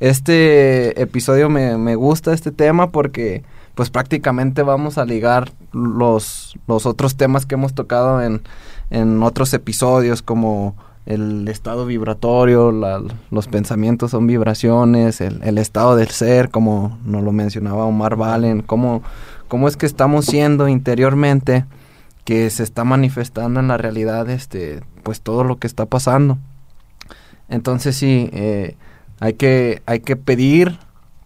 Este 0.00 1.00
episodio 1.00 1.50
me, 1.50 1.76
me 1.76 1.96
gusta 1.96 2.32
este 2.32 2.52
tema 2.52 2.90
porque 2.90 3.42
pues 3.78 3.90
prácticamente 3.90 4.64
vamos 4.64 4.98
a 4.98 5.04
ligar 5.04 5.52
los 5.70 6.58
los 6.66 6.84
otros 6.84 7.16
temas 7.16 7.46
que 7.46 7.54
hemos 7.54 7.74
tocado 7.74 8.20
en 8.20 8.42
en 8.90 9.22
otros 9.22 9.54
episodios 9.54 10.20
como 10.20 10.74
el 11.06 11.46
estado 11.46 11.86
vibratorio, 11.86 12.72
los 12.72 13.46
pensamientos 13.46 14.10
son 14.10 14.26
vibraciones, 14.26 15.20
el, 15.20 15.40
el, 15.44 15.58
estado 15.58 15.94
del 15.94 16.08
ser, 16.08 16.50
como 16.50 16.98
nos 17.04 17.22
lo 17.22 17.30
mencionaba 17.30 17.84
Omar 17.84 18.16
Valen, 18.16 18.62
cómo, 18.62 19.04
cómo 19.46 19.68
es 19.68 19.76
que 19.76 19.86
estamos 19.86 20.26
siendo 20.26 20.66
interiormente, 20.68 21.64
que 22.24 22.50
se 22.50 22.64
está 22.64 22.82
manifestando 22.82 23.60
en 23.60 23.68
la 23.68 23.78
realidad, 23.78 24.28
este, 24.28 24.82
pues 25.04 25.20
todo 25.20 25.44
lo 25.44 25.58
que 25.58 25.68
está 25.68 25.86
pasando. 25.86 26.36
Entonces 27.48 27.96
sí, 27.96 28.28
eh, 28.32 28.76
hay 29.20 29.34
que, 29.34 29.82
hay 29.86 30.00
que 30.00 30.16
pedir, 30.16 30.78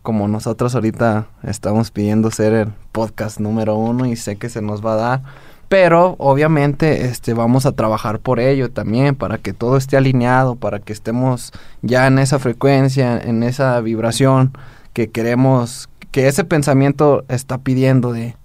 como 0.02 0.28
nosotros 0.28 0.74
ahorita 0.74 1.26
estamos 1.42 1.90
pidiendo 1.90 2.30
ser 2.30 2.52
el 2.52 2.68
podcast 2.92 3.40
número 3.40 3.76
uno 3.76 4.06
y 4.06 4.16
sé 4.16 4.36
que 4.36 4.48
se 4.48 4.62
nos 4.62 4.84
va 4.84 4.94
a 4.94 4.96
dar 4.96 5.22
pero 5.68 6.16
obviamente 6.18 7.06
este 7.06 7.32
vamos 7.32 7.64
a 7.64 7.72
trabajar 7.72 8.18
por 8.18 8.40
ello 8.40 8.70
también 8.70 9.14
para 9.14 9.38
que 9.38 9.52
todo 9.52 9.76
esté 9.76 9.96
alineado 9.96 10.56
para 10.56 10.80
que 10.80 10.92
estemos 10.92 11.52
ya 11.80 12.06
en 12.06 12.18
esa 12.18 12.38
frecuencia 12.38 13.18
en 13.18 13.42
esa 13.42 13.80
vibración 13.80 14.52
que 14.92 15.10
queremos 15.10 15.88
que 16.12 16.28
ese 16.28 16.44
pensamiento 16.44 17.24
está 17.28 17.58
pidiendo 17.58 18.12
de, 18.12 18.36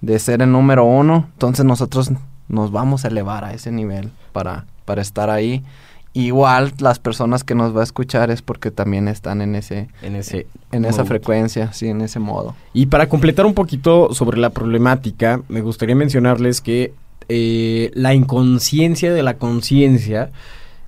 de 0.00 0.18
ser 0.18 0.42
el 0.42 0.50
número 0.50 0.84
uno. 0.84 1.28
Entonces 1.32 1.64
nosotros 1.64 2.10
nos 2.48 2.72
vamos 2.72 3.04
a 3.04 3.08
elevar 3.08 3.44
a 3.44 3.54
ese 3.54 3.72
nivel 3.72 4.10
para 4.32 4.66
para 4.84 5.00
estar 5.00 5.30
ahí 5.30 5.64
igual 6.14 6.72
las 6.78 6.98
personas 6.98 7.44
que 7.44 7.54
nos 7.54 7.76
va 7.76 7.80
a 7.80 7.84
escuchar 7.84 8.30
es 8.30 8.40
porque 8.40 8.70
también 8.70 9.08
están 9.08 9.42
en 9.42 9.54
ese 9.56 9.88
en 10.00 10.16
ese 10.16 10.46
en 10.72 10.84
esa 10.84 11.04
frecuencia, 11.04 11.72
sí, 11.72 11.88
en 11.88 12.00
ese 12.00 12.20
modo. 12.20 12.54
Y 12.72 12.86
para 12.86 13.08
completar 13.08 13.44
un 13.46 13.54
poquito 13.54 14.14
sobre 14.14 14.38
la 14.38 14.50
problemática, 14.50 15.42
me 15.48 15.60
gustaría 15.60 15.94
mencionarles 15.94 16.60
que 16.60 16.94
eh, 17.28 17.90
la 17.94 18.14
inconsciencia 18.14 19.12
de 19.12 19.22
la 19.22 19.38
conciencia 19.38 20.30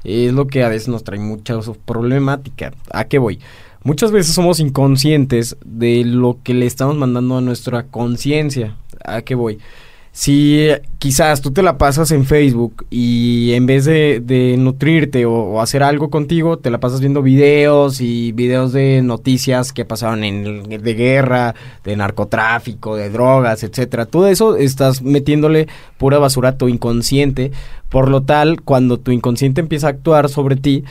es 0.04 0.32
lo 0.32 0.46
que 0.46 0.62
a 0.62 0.68
veces 0.68 0.88
nos 0.88 1.04
trae 1.04 1.18
mucha 1.18 1.58
problemática. 1.84 2.72
¿A 2.92 3.04
qué 3.04 3.18
voy? 3.18 3.40
Muchas 3.82 4.12
veces 4.12 4.34
somos 4.34 4.60
inconscientes 4.60 5.56
de 5.64 6.04
lo 6.04 6.38
que 6.42 6.54
le 6.54 6.66
estamos 6.66 6.96
mandando 6.96 7.38
a 7.38 7.40
nuestra 7.40 7.84
conciencia. 7.84 8.76
¿A 9.04 9.22
qué 9.22 9.34
voy? 9.34 9.58
Si 10.16 10.68
quizás 10.98 11.42
tú 11.42 11.50
te 11.50 11.62
la 11.62 11.76
pasas 11.76 12.10
en 12.10 12.24
Facebook 12.24 12.86
y 12.88 13.52
en 13.52 13.66
vez 13.66 13.84
de, 13.84 14.54
nutrirte 14.58 15.26
o, 15.26 15.34
o, 15.34 15.60
hacer 15.60 15.82
algo 15.82 16.08
contigo, 16.08 16.56
te 16.56 16.70
la 16.70 16.80
pasas 16.80 17.00
viendo 17.00 17.20
videos 17.20 18.00
y 18.00 18.32
videos 18.32 18.72
de 18.72 19.02
noticias 19.02 19.74
que 19.74 19.84
pasaron 19.84 20.24
en 20.24 20.62
de 20.70 20.94
guerra, 20.94 21.54
de 21.84 21.96
narcotráfico, 21.96 22.96
de 22.96 23.10
drogas, 23.10 23.62
etcétera. 23.62 24.06
Todo 24.06 24.28
eso 24.28 24.56
estás 24.56 25.02
metiéndole 25.02 25.68
pura 25.98 26.16
basura 26.16 26.48
a 26.48 26.56
tu 26.56 26.68
inconsciente. 26.68 27.52
Por 27.90 28.08
lo 28.08 28.22
tal, 28.22 28.62
cuando 28.62 28.98
tu 28.98 29.10
inconsciente 29.10 29.60
empieza 29.60 29.88
a 29.88 29.90
actuar 29.90 30.30
sobre 30.30 30.56
ti, 30.56 30.84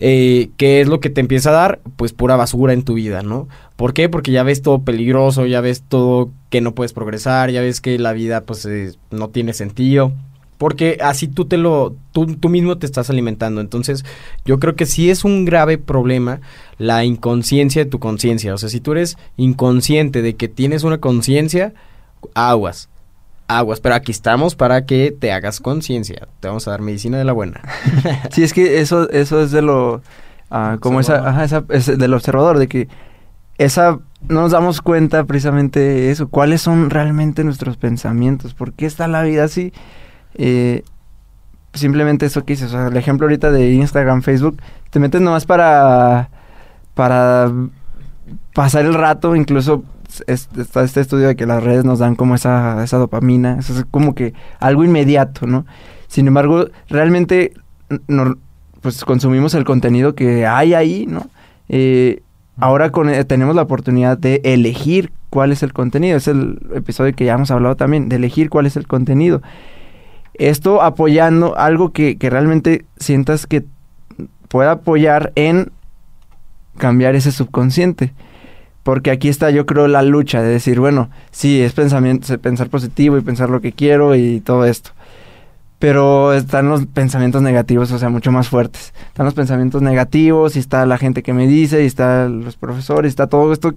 eh, 0.00 0.50
¿qué 0.56 0.80
es 0.80 0.88
lo 0.88 1.00
que 1.00 1.10
te 1.10 1.20
empieza 1.20 1.50
a 1.50 1.54
dar? 1.54 1.80
Pues 1.96 2.12
pura 2.12 2.36
basura 2.36 2.72
en 2.72 2.82
tu 2.82 2.94
vida, 2.94 3.22
¿no? 3.22 3.48
¿Por 3.76 3.94
qué? 3.94 4.08
Porque 4.08 4.32
ya 4.32 4.42
ves 4.42 4.62
todo 4.62 4.82
peligroso, 4.82 5.46
ya 5.46 5.60
ves 5.60 5.82
todo 5.82 6.30
que 6.50 6.60
no 6.60 6.74
puedes 6.74 6.92
progresar, 6.92 7.50
ya 7.50 7.60
ves 7.60 7.80
que 7.80 7.98
la 7.98 8.12
vida 8.12 8.42
pues 8.42 8.68
no 9.10 9.28
tiene 9.28 9.52
sentido. 9.52 10.12
Porque 10.56 10.98
así 11.00 11.28
tú 11.28 11.44
te 11.44 11.56
lo, 11.56 11.94
tú, 12.10 12.34
tú 12.34 12.48
mismo 12.48 12.78
te 12.78 12.86
estás 12.86 13.10
alimentando. 13.10 13.60
Entonces, 13.60 14.04
yo 14.44 14.58
creo 14.58 14.74
que 14.74 14.86
sí 14.86 15.08
es 15.08 15.24
un 15.24 15.44
grave 15.44 15.78
problema 15.78 16.40
la 16.78 17.04
inconsciencia 17.04 17.84
de 17.84 17.90
tu 17.90 18.00
conciencia. 18.00 18.54
O 18.54 18.58
sea, 18.58 18.68
si 18.68 18.80
tú 18.80 18.92
eres 18.92 19.16
inconsciente 19.36 20.20
de 20.20 20.34
que 20.34 20.48
tienes 20.48 20.82
una 20.82 20.98
conciencia, 20.98 21.74
aguas 22.34 22.88
aguas, 23.48 23.80
pero 23.80 23.94
aquí 23.94 24.12
estamos 24.12 24.54
para 24.54 24.84
que 24.84 25.10
te 25.10 25.32
hagas 25.32 25.60
conciencia. 25.60 26.28
Te 26.40 26.48
vamos 26.48 26.68
a 26.68 26.72
dar 26.72 26.82
medicina 26.82 27.18
de 27.18 27.24
la 27.24 27.32
buena. 27.32 27.60
sí, 28.30 28.44
es 28.44 28.52
que 28.52 28.80
eso, 28.80 29.10
eso 29.10 29.42
es 29.42 29.50
de 29.50 29.62
lo, 29.62 30.02
uh, 30.50 30.78
como 30.80 31.00
esa, 31.00 31.28
ajá, 31.28 31.44
esa, 31.44 31.64
es 31.70 31.98
del 31.98 32.14
observador, 32.14 32.58
de 32.58 32.68
que 32.68 32.88
esa, 33.56 33.98
no 34.28 34.42
nos 34.42 34.52
damos 34.52 34.82
cuenta 34.82 35.24
precisamente 35.24 36.10
eso, 36.10 36.28
cuáles 36.28 36.60
son 36.60 36.90
realmente 36.90 37.42
nuestros 37.42 37.76
pensamientos, 37.76 38.54
por 38.54 38.74
qué 38.74 38.86
está 38.86 39.08
la 39.08 39.22
vida 39.22 39.44
así. 39.44 39.72
Eh, 40.34 40.84
simplemente 41.72 42.26
eso 42.26 42.44
que 42.44 42.52
dices, 42.52 42.68
o 42.68 42.72
sea, 42.72 42.88
el 42.88 42.96
ejemplo 42.96 43.26
ahorita 43.26 43.50
de 43.50 43.72
Instagram, 43.72 44.22
Facebook, 44.22 44.60
te 44.90 45.00
metes 45.00 45.20
nomás 45.20 45.46
para, 45.46 46.28
para 46.94 47.50
pasar 48.54 48.84
el 48.84 48.94
rato, 48.94 49.34
incluso 49.34 49.84
es- 50.26 50.48
está 50.56 50.82
este 50.82 51.00
estudio 51.00 51.28
de 51.28 51.36
que 51.36 51.46
las 51.46 51.62
redes 51.62 51.84
nos 51.84 51.98
dan 51.98 52.16
como 52.16 52.34
esa, 52.34 52.82
esa 52.82 52.96
dopamina, 52.98 53.58
eso 53.58 53.72
es 53.78 53.84
como 53.90 54.14
que 54.14 54.34
algo 54.60 54.84
inmediato, 54.84 55.46
¿no? 55.46 55.66
Sin 56.08 56.26
embargo, 56.26 56.66
realmente 56.88 57.52
no, 58.06 58.36
pues 58.80 59.04
consumimos 59.04 59.54
el 59.54 59.64
contenido 59.64 60.14
que 60.14 60.46
hay 60.46 60.74
ahí, 60.74 61.06
¿no? 61.06 61.26
Eh, 61.68 62.22
ahora 62.58 62.90
eh, 63.10 63.24
tenemos 63.24 63.54
la 63.54 63.62
oportunidad 63.62 64.16
de 64.18 64.40
elegir 64.44 65.12
cuál 65.30 65.52
es 65.52 65.62
el 65.62 65.72
contenido. 65.72 66.16
Es 66.16 66.28
el 66.28 66.58
episodio 66.74 67.14
que 67.14 67.24
ya 67.26 67.34
hemos 67.34 67.50
hablado 67.50 67.76
también, 67.76 68.08
de 68.08 68.16
elegir 68.16 68.48
cuál 68.50 68.66
es 68.66 68.76
el 68.76 68.86
contenido. 68.86 69.42
Esto 70.34 70.82
apoyando 70.82 71.58
algo 71.58 71.92
que, 71.92 72.16
que 72.16 72.30
realmente 72.30 72.84
sientas 72.98 73.46
que 73.46 73.64
pueda 74.48 74.72
apoyar 74.72 75.32
en 75.34 75.70
cambiar 76.78 77.14
ese 77.16 77.32
subconsciente. 77.32 78.12
Porque 78.88 79.10
aquí 79.10 79.28
está, 79.28 79.50
yo 79.50 79.66
creo, 79.66 79.86
la 79.86 80.00
lucha 80.00 80.40
de 80.40 80.48
decir, 80.48 80.80
bueno, 80.80 81.10
sí, 81.30 81.60
es 81.60 81.74
pensamiento, 81.74 82.38
pensar 82.38 82.70
positivo 82.70 83.18
y 83.18 83.20
pensar 83.20 83.50
lo 83.50 83.60
que 83.60 83.72
quiero 83.72 84.14
y 84.14 84.40
todo 84.40 84.64
esto. 84.64 84.92
Pero 85.78 86.32
están 86.32 86.70
los 86.70 86.86
pensamientos 86.86 87.42
negativos, 87.42 87.92
o 87.92 87.98
sea, 87.98 88.08
mucho 88.08 88.32
más 88.32 88.48
fuertes. 88.48 88.94
Están 89.08 89.26
los 89.26 89.34
pensamientos 89.34 89.82
negativos 89.82 90.56
y 90.56 90.60
está 90.60 90.86
la 90.86 90.96
gente 90.96 91.22
que 91.22 91.34
me 91.34 91.46
dice 91.46 91.82
y 91.82 91.86
está 91.86 92.30
los 92.30 92.56
profesores, 92.56 93.10
está 93.10 93.26
todo 93.26 93.52
esto 93.52 93.74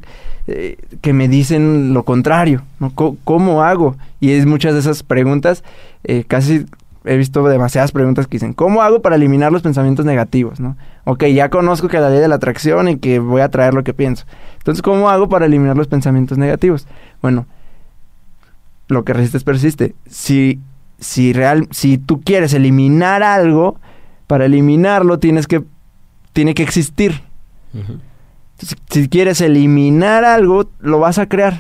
eh, 0.48 0.78
que 1.02 1.12
me 1.12 1.28
dicen 1.28 1.94
lo 1.94 2.04
contrario, 2.04 2.62
¿no? 2.80 2.92
Co- 2.96 3.18
¿Cómo 3.26 3.64
hago? 3.64 3.98
Y 4.22 4.32
es 4.32 4.46
muchas 4.46 4.76
de 4.76 4.80
esas 4.80 5.04
preguntas, 5.04 5.62
eh, 6.06 6.24
casi 6.26 6.68
he 7.04 7.18
visto 7.18 7.44
demasiadas 7.44 7.92
preguntas 7.92 8.28
que 8.28 8.36
dicen, 8.38 8.54
¿cómo 8.54 8.82
hago 8.82 9.02
para 9.02 9.16
eliminar 9.18 9.52
los 9.52 9.62
pensamientos 9.64 10.06
negativos? 10.06 10.60
¿no? 10.60 10.78
Ok, 11.04 11.26
ya 11.26 11.50
conozco 11.50 11.88
que 11.88 12.00
la 12.00 12.10
ley 12.12 12.20
de 12.20 12.28
la 12.28 12.36
atracción 12.36 12.88
y 12.88 12.98
que 12.98 13.20
voy 13.20 13.42
a 13.42 13.50
traer 13.50 13.74
lo 13.74 13.84
que 13.84 13.94
pienso. 13.94 14.26
Entonces, 14.62 14.84
¿cómo 14.84 15.10
hago 15.10 15.28
para 15.28 15.48
eliminar 15.48 15.76
los 15.76 15.88
pensamientos 15.88 16.38
negativos? 16.38 16.86
Bueno, 17.20 17.48
lo 18.88 19.04
que 19.04 19.14
resistes 19.14 19.44
persiste. 19.44 19.96
Si, 20.06 20.60
si, 21.00 21.34
real, 21.34 21.68
si 21.72 21.98
tú 21.98 22.22
quieres 22.22 22.54
eliminar 22.54 23.24
algo, 23.24 23.80
para 24.28 24.46
eliminarlo 24.46 25.18
tienes 25.18 25.48
que, 25.48 25.64
tiene 26.32 26.54
que 26.54 26.62
existir. 26.62 27.24
Entonces, 27.74 28.78
si 28.92 29.10
quieres 29.10 29.42
eliminar 29.42 30.26
algo, 30.26 30.70
lo 30.80 31.00
vas 31.00 31.18
a 31.18 31.26
crear. 31.26 31.60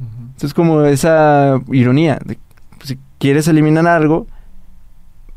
Entonces, 0.00 0.48
es 0.48 0.54
como 0.54 0.82
esa 0.82 1.60
ironía. 1.70 2.18
de, 2.24 2.36
pues, 2.78 2.88
si 2.88 2.98
quieres 3.18 3.46
eliminar 3.46 3.86
algo, 3.86 4.26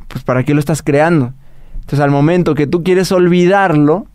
pues 0.07 0.23
¿para 0.23 0.43
qué 0.43 0.55
lo 0.55 0.59
estás 0.59 0.81
creando? 0.81 1.33
Entonces, 1.75 1.99
al 1.99 2.09
momento 2.09 2.55
que 2.55 2.65
tú 2.65 2.83
quieres 2.83 3.11
olvidarlo, 3.11 4.07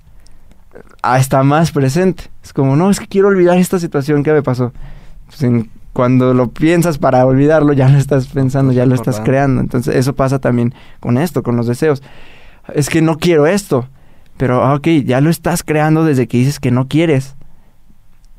ah, 1.02 1.20
está 1.20 1.44
más 1.44 1.70
presente. 1.70 2.29
Es 2.42 2.52
como, 2.52 2.76
no, 2.76 2.90
es 2.90 2.98
que 3.00 3.06
quiero 3.06 3.28
olvidar 3.28 3.58
esta 3.58 3.78
situación 3.78 4.22
que 4.22 4.32
me 4.32 4.42
pasó. 4.42 4.72
Pues, 5.26 5.42
en- 5.42 5.70
cuando 5.92 6.34
lo 6.34 6.48
piensas 6.50 6.98
para 6.98 7.26
olvidarlo, 7.26 7.72
ya 7.72 7.88
lo 7.88 7.98
estás 7.98 8.28
pensando, 8.28 8.72
ya 8.72 8.86
lo 8.86 8.94
estás 8.94 9.16
creando. 9.24 9.60
Entonces, 9.60 9.96
eso 9.96 10.14
pasa 10.14 10.38
también 10.38 10.72
con 11.00 11.18
esto, 11.18 11.42
con 11.42 11.56
los 11.56 11.66
deseos. 11.66 12.02
Es 12.74 12.88
que 12.88 13.02
no 13.02 13.16
quiero 13.18 13.46
esto. 13.46 13.88
Pero, 14.36 14.62
ah, 14.62 14.74
ok, 14.76 14.86
ya 15.04 15.20
lo 15.20 15.30
estás 15.30 15.62
creando 15.64 16.04
desde 16.04 16.28
que 16.28 16.38
dices 16.38 16.60
que 16.60 16.70
no 16.70 16.86
quieres. 16.86 17.34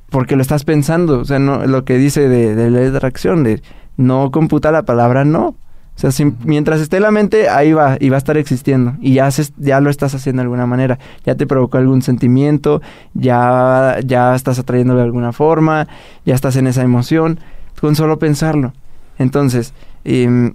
Porque 0.10 0.36
lo 0.36 0.42
estás 0.42 0.64
pensando. 0.64 1.20
O 1.20 1.26
sea, 1.26 1.40
no, 1.40 1.66
lo 1.68 1.84
que 1.86 1.98
dice 1.98 2.28
de, 2.28 2.56
de 2.56 2.88
atracción, 2.88 3.44
de 3.44 3.62
no 3.98 4.32
computa 4.32 4.72
la 4.72 4.84
palabra 4.84 5.26
no. 5.26 5.56
Sea, 6.02 6.12
si- 6.12 6.34
mientras 6.44 6.82
esté 6.82 7.00
la 7.00 7.12
mente, 7.12 7.48
ahí 7.48 7.74
va, 7.74 7.96
y 8.00 8.10
va 8.10 8.16
a 8.16 8.18
estar 8.18 8.36
existiendo. 8.36 8.96
Y 9.02 9.14
ya 9.14 9.80
lo 9.82 9.90
estás 9.92 10.16
haciendo 10.16 10.42
de 10.42 10.46
alguna 10.46 10.66
manera. 10.66 10.98
Ya 11.26 11.36
te 11.36 11.46
provocó 11.46 11.78
algún 11.78 12.02
sentimiento, 12.02 12.82
ya, 13.14 13.98
ya 14.04 14.34
estás 14.34 14.58
atrayéndolo 14.58 14.98
de 14.98 15.06
alguna 15.06 15.32
forma, 15.32 15.88
ya 16.26 16.34
estás 16.34 16.56
en 16.56 16.66
esa 16.66 16.82
emoción, 16.82 17.40
con 17.80 17.96
solo 17.96 18.18
pensarlo. 18.18 18.74
Entonces, 19.20 19.76
em, 20.04 20.54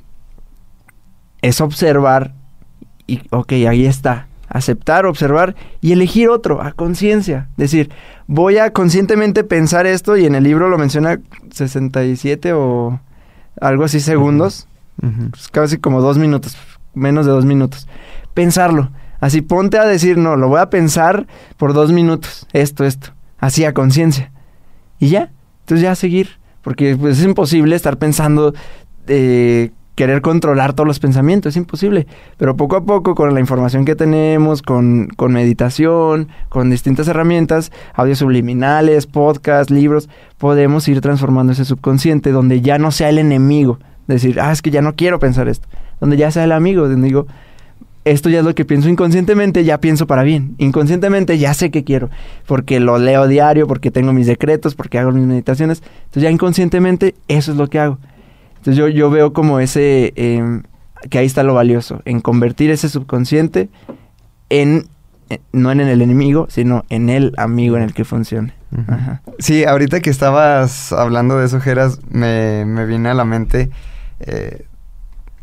es 1.42 1.60
observar 1.60 2.32
y, 3.06 3.20
ok, 3.30 3.52
ahí 3.68 3.86
está. 3.86 4.26
Aceptar, 4.48 5.06
observar 5.06 5.54
y 5.80 5.92
elegir 5.92 6.28
otro 6.28 6.60
a 6.60 6.72
conciencia. 6.72 7.48
Decir, 7.56 7.90
voy 8.26 8.58
a 8.58 8.72
conscientemente 8.72 9.44
pensar 9.44 9.86
esto 9.86 10.16
y 10.16 10.26
en 10.26 10.34
el 10.34 10.42
libro 10.42 10.68
lo 10.68 10.76
menciona 10.76 11.20
67 11.52 12.52
o 12.52 12.98
algo 13.60 13.84
así 13.84 14.00
segundos. 14.00 14.66
Pues 15.00 15.48
casi 15.48 15.78
como 15.78 16.00
dos 16.00 16.18
minutos, 16.18 16.56
menos 16.94 17.26
de 17.26 17.32
dos 17.32 17.44
minutos. 17.44 17.86
Pensarlo. 18.34 18.90
Así 19.20 19.40
ponte 19.40 19.78
a 19.78 19.84
decir, 19.84 20.18
no, 20.18 20.36
lo 20.36 20.48
voy 20.48 20.60
a 20.60 20.70
pensar 20.70 21.26
por 21.56 21.72
dos 21.72 21.92
minutos. 21.92 22.46
Esto, 22.52 22.84
esto. 22.84 23.08
Así 23.38 23.64
a 23.64 23.74
conciencia. 23.74 24.32
Y 24.98 25.08
ya. 25.08 25.32
Entonces 25.60 25.82
ya 25.82 25.92
a 25.92 25.96
seguir. 25.96 26.38
Porque 26.62 26.96
pues, 26.96 27.18
es 27.18 27.24
imposible 27.24 27.76
estar 27.76 27.96
pensando, 27.96 28.54
eh, 29.06 29.70
querer 29.94 30.20
controlar 30.20 30.74
todos 30.74 30.86
los 30.86 30.98
pensamientos. 30.98 31.50
Es 31.50 31.56
imposible. 31.56 32.06
Pero 32.36 32.56
poco 32.56 32.76
a 32.76 32.84
poco, 32.84 33.14
con 33.14 33.32
la 33.32 33.40
información 33.40 33.84
que 33.84 33.96
tenemos, 33.96 34.62
con, 34.62 35.08
con 35.16 35.32
meditación, 35.32 36.28
con 36.48 36.70
distintas 36.70 37.08
herramientas, 37.08 37.72
audios 37.94 38.18
subliminales, 38.18 39.06
podcasts, 39.06 39.72
libros, 39.72 40.08
podemos 40.38 40.86
ir 40.88 41.00
transformando 41.00 41.52
ese 41.52 41.64
subconsciente 41.64 42.32
donde 42.32 42.60
ya 42.60 42.78
no 42.78 42.90
sea 42.90 43.08
el 43.08 43.18
enemigo. 43.18 43.78
Decir, 44.06 44.40
ah, 44.40 44.52
es 44.52 44.62
que 44.62 44.70
ya 44.70 44.82
no 44.82 44.94
quiero 44.94 45.18
pensar 45.18 45.48
esto. 45.48 45.68
Donde 46.00 46.16
ya 46.16 46.30
sea 46.30 46.44
el 46.44 46.52
amigo, 46.52 46.88
donde 46.88 47.06
digo, 47.06 47.26
esto 48.06 48.28
ya 48.30 48.38
es 48.38 48.44
lo 48.44 48.54
que 48.54 48.64
pienso 48.64 48.88
inconscientemente, 48.88 49.64
ya 49.64 49.78
pienso 49.78 50.06
para 50.06 50.22
bien. 50.22 50.54
Inconscientemente 50.58 51.38
ya 51.38 51.52
sé 51.54 51.72
que 51.72 51.82
quiero, 51.82 52.08
porque 52.46 52.78
lo 52.78 52.98
leo 52.98 53.26
diario, 53.26 53.66
porque 53.66 53.90
tengo 53.90 54.12
mis 54.12 54.28
decretos, 54.28 54.76
porque 54.76 54.98
hago 54.98 55.10
mis 55.10 55.24
meditaciones. 55.24 55.82
Entonces 56.04 56.22
ya 56.22 56.30
inconscientemente 56.30 57.16
eso 57.26 57.50
es 57.50 57.58
lo 57.58 57.68
que 57.68 57.80
hago. 57.80 57.98
Entonces 58.58 58.76
yo, 58.76 58.86
yo 58.86 59.10
veo 59.10 59.32
como 59.32 59.58
ese, 59.58 60.12
eh, 60.14 60.60
que 61.10 61.18
ahí 61.18 61.26
está 61.26 61.42
lo 61.42 61.54
valioso, 61.54 62.00
en 62.04 62.20
convertir 62.20 62.70
ese 62.70 62.88
subconsciente 62.88 63.68
en, 64.50 64.86
eh, 65.28 65.40
no 65.50 65.72
en 65.72 65.80
el 65.80 66.00
enemigo, 66.00 66.46
sino 66.48 66.84
en 66.90 67.08
el 67.10 67.34
amigo 67.38 67.76
en 67.76 67.82
el 67.82 67.92
que 67.92 68.04
funcione. 68.04 68.54
Ajá. 68.86 69.22
Sí, 69.40 69.64
ahorita 69.64 69.98
que 69.98 70.10
estabas 70.10 70.92
hablando 70.92 71.38
de 71.38 71.46
eso, 71.46 71.60
Geras, 71.60 71.98
me, 72.08 72.64
me 72.66 72.86
viene 72.86 73.08
a 73.08 73.14
la 73.14 73.24
mente. 73.24 73.70
Eh, 74.20 74.66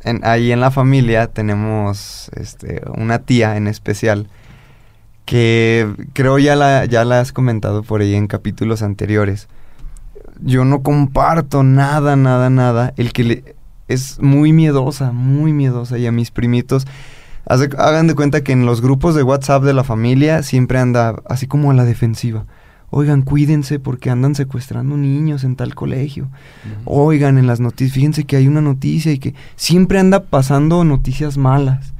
en- 0.03 0.21
ahí 0.25 0.51
en 0.51 0.59
la 0.59 0.71
familia 0.71 1.27
tenemos 1.27 2.29
este, 2.35 2.81
una 2.97 3.19
tía 3.19 3.55
en 3.57 3.67
especial 3.67 4.27
que 5.25 5.89
creo 6.13 6.37
ya 6.39 6.55
la, 6.55 6.85
ya 6.85 7.05
la 7.05 7.19
has 7.21 7.31
comentado 7.31 7.83
por 7.83 8.01
ahí 8.01 8.13
en 8.15 8.27
capítulos 8.27 8.81
anteriores. 8.81 9.47
Yo 10.41 10.65
no 10.65 10.81
comparto 10.83 11.63
nada, 11.63 12.15
nada, 12.15 12.49
nada. 12.49 12.93
El 12.97 13.13
que 13.13 13.23
le, 13.23 13.55
es 13.87 14.19
muy 14.19 14.51
miedosa, 14.51 15.11
muy 15.13 15.53
miedosa. 15.53 15.97
Y 15.97 16.07
a 16.07 16.11
mis 16.11 16.31
primitos, 16.31 16.85
hagan 17.45 18.07
de 18.07 18.15
cuenta 18.15 18.41
que 18.43 18.51
en 18.51 18.65
los 18.65 18.81
grupos 18.81 19.15
de 19.15 19.23
WhatsApp 19.23 19.63
de 19.63 19.73
la 19.73 19.83
familia 19.85 20.43
siempre 20.43 20.79
anda 20.79 21.15
así 21.29 21.47
como 21.47 21.71
a 21.71 21.73
la 21.73 21.85
defensiva. 21.85 22.45
Oigan, 22.95 23.23
cuídense 23.23 23.79
porque 23.79 24.11
andan 24.11 24.35
secuestrando 24.35 24.97
niños 24.97 25.43
en 25.43 25.55
tal 25.55 25.73
colegio. 25.73 26.27
Oigan, 26.85 27.39
en 27.39 27.47
las 27.47 27.59
noticias, 27.59 27.95
fíjense 27.95 28.25
que 28.25 28.35
hay 28.35 28.47
una 28.47 28.61
noticia 28.61 29.11
y 29.11 29.17
que 29.17 29.33
siempre 29.55 29.97
anda 29.97 30.19
pasando 30.25 30.83
noticias 30.83 31.35
malas. 31.37 31.91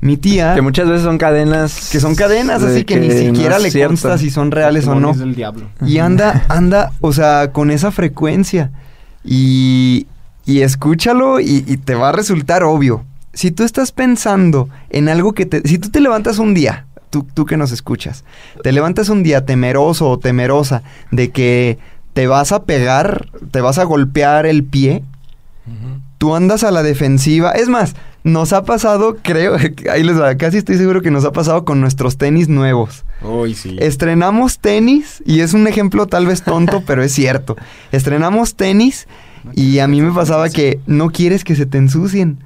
Mi 0.00 0.16
tía, 0.16 0.54
Que 0.54 0.62
muchas 0.62 0.86
veces 0.88 1.02
son 1.02 1.18
cadenas. 1.18 1.88
que 1.90 1.98
son 1.98 2.14
cadenas, 2.14 2.62
de 2.62 2.68
así 2.68 2.84
que, 2.84 3.00
ni 3.00 3.10
siquiera 3.10 3.58
le 3.58 3.70
cierto. 3.72 3.88
consta 3.88 4.16
si 4.18 4.30
son 4.30 4.52
reales 4.52 4.86
o 4.86 4.94
no. 4.94 5.08
Testimonios 5.08 5.18
del 5.18 5.34
diablo. 5.34 5.66
Y 5.84 5.98
anda, 5.98 6.44
anda, 6.48 6.92
o 7.00 7.12
sea, 7.12 7.50
con 7.50 7.72
esa 7.72 7.90
frecuencia. 7.90 8.70
Y, 9.24 10.06
y 10.44 10.60
escúchalo 10.60 11.40
y, 11.40 11.64
y 11.66 11.76
te 11.78 11.96
va 11.96 12.10
a 12.10 12.12
resultar 12.12 12.62
obvio. 12.62 13.04
Si 13.32 13.50
tú 13.50 13.64
estás 13.64 13.90
pensando 13.90 14.68
en 14.88 15.08
algo 15.08 15.32
que 15.32 15.46
te... 15.46 15.62
Si 15.66 15.78
tú 15.78 15.90
te 15.90 16.00
levantas 16.00 16.38
un 16.38 16.54
día, 16.54 16.85
tú, 17.16 17.26
tú 17.32 17.46
que 17.46 17.56
nos 17.56 17.72
escuchas, 17.72 18.24
te 18.62 18.72
levantas 18.72 19.08
un 19.08 19.22
día 19.22 19.46
temeroso 19.46 20.08
o 20.10 20.18
temerosa 20.18 20.82
de 21.10 21.30
que 21.30 21.78
te 22.12 22.26
vas 22.26 22.52
a 22.52 22.64
pegar, 22.64 23.28
te 23.50 23.60
vas 23.60 23.78
a 23.78 23.84
golpear 23.84 24.46
el 24.46 24.64
pie, 24.64 25.02
tú 26.18 26.34
andas 26.34 26.64
a 26.64 26.70
la 26.70 26.82
defensiva. 26.82 27.52
Es 27.52 27.68
más, 27.68 27.94
nos 28.24 28.52
ha 28.52 28.64
pasado, 28.64 29.18
creo, 29.22 29.56
ahí 29.90 30.02
les 30.02 30.20
va, 30.20 30.36
casi 30.36 30.58
estoy 30.58 30.76
seguro 30.76 31.02
que 31.02 31.10
nos 31.10 31.24
ha 31.24 31.32
pasado 31.32 31.64
con 31.64 31.80
nuestros 31.80 32.16
tenis 32.16 32.48
nuevos. 32.48 33.04
Uy, 33.22 33.54
sí. 33.54 33.76
Estrenamos 33.80 34.58
tenis, 34.58 35.22
y 35.24 35.40
es 35.40 35.54
un 35.54 35.66
ejemplo 35.66 36.06
tal 36.06 36.26
vez 36.26 36.42
tonto, 36.42 36.82
pero 36.86 37.02
es 37.02 37.12
cierto. 37.12 37.56
Estrenamos 37.92 38.54
tenis 38.54 39.08
y 39.54 39.78
a 39.78 39.88
mí 39.88 40.02
me 40.02 40.12
pasaba 40.12 40.48
que 40.48 40.80
no 40.86 41.10
quieres 41.10 41.44
que 41.44 41.56
se 41.56 41.66
te 41.66 41.78
ensucien. 41.78 42.38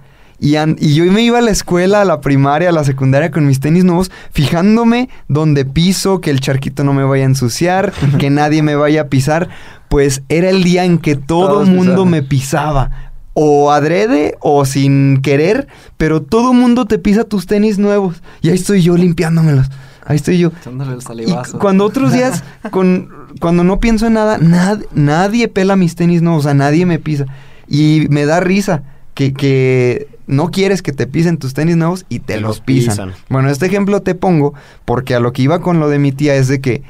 Y, 0.42 0.56
an- 0.56 0.76
y 0.80 0.94
yo 0.94 1.04
me 1.12 1.22
iba 1.22 1.38
a 1.38 1.42
la 1.42 1.50
escuela, 1.50 2.00
a 2.00 2.04
la 2.06 2.20
primaria, 2.22 2.70
a 2.70 2.72
la 2.72 2.82
secundaria 2.84 3.30
con 3.30 3.46
mis 3.46 3.60
tenis 3.60 3.84
nuevos, 3.84 4.10
fijándome 4.32 5.08
donde 5.28 5.64
piso, 5.66 6.20
que 6.20 6.30
el 6.30 6.40
charquito 6.40 6.82
no 6.82 6.94
me 6.94 7.04
vaya 7.04 7.24
a 7.24 7.26
ensuciar, 7.26 7.92
que 8.18 8.30
nadie 8.30 8.62
me 8.62 8.74
vaya 8.74 9.02
a 9.02 9.08
pisar. 9.08 9.48
Pues 9.88 10.22
era 10.28 10.48
el 10.50 10.62
día 10.64 10.84
en 10.84 10.98
que 10.98 11.14
todo 11.16 11.62
el 11.62 11.66
mundo 11.68 12.04
pisaban. 12.04 12.10
me 12.10 12.22
pisaba. 12.22 12.90
o 13.34 13.70
adrede 13.70 14.36
o 14.40 14.64
sin 14.64 15.20
querer, 15.22 15.66
pero 15.96 16.20
todo 16.22 16.52
mundo 16.52 16.86
te 16.86 16.98
pisa 16.98 17.24
tus 17.24 17.46
tenis 17.46 17.78
nuevos. 17.78 18.22
Y 18.40 18.48
ahí 18.48 18.54
estoy 18.54 18.82
yo 18.82 18.96
limpiándomelos. 18.96 19.66
Ahí 20.06 20.16
estoy 20.16 20.38
yo. 20.38 20.50
El 20.66 21.20
Y 21.20 21.32
cuando 21.58 21.84
otros 21.84 22.12
días, 22.12 22.42
con, 22.70 23.08
cuando 23.40 23.62
no 23.62 23.78
pienso 23.78 24.06
en 24.06 24.14
nada, 24.14 24.38
nad- 24.38 24.84
nadie 24.94 25.48
pela 25.48 25.76
mis 25.76 25.94
tenis 25.96 26.22
nuevos, 26.22 26.40
o 26.40 26.48
sea, 26.48 26.54
nadie 26.54 26.86
me 26.86 26.98
pisa. 26.98 27.26
Y 27.68 28.06
me 28.10 28.24
da 28.26 28.40
risa 28.40 28.82
que, 29.14 29.32
que 29.32 30.08
no 30.30 30.50
quieres 30.50 30.80
que 30.80 30.92
te 30.92 31.06
pisen 31.06 31.36
tus 31.38 31.54
tenis 31.54 31.76
nuevos 31.76 32.06
y 32.08 32.20
te, 32.20 32.34
Te 32.34 32.40
los 32.40 32.48
los 32.50 32.60
pisan. 32.60 33.08
pisan. 33.08 33.22
Bueno, 33.28 33.50
este 33.50 33.66
ejemplo 33.66 34.00
te 34.00 34.14
pongo 34.14 34.54
porque 34.84 35.14
a 35.14 35.20
lo 35.20 35.32
que 35.32 35.42
iba 35.42 35.60
con 35.60 35.80
lo 35.80 35.88
de 35.88 35.98
mi 35.98 36.12
tía 36.12 36.36
es 36.36 36.46
de 36.48 36.60
que, 36.60 36.82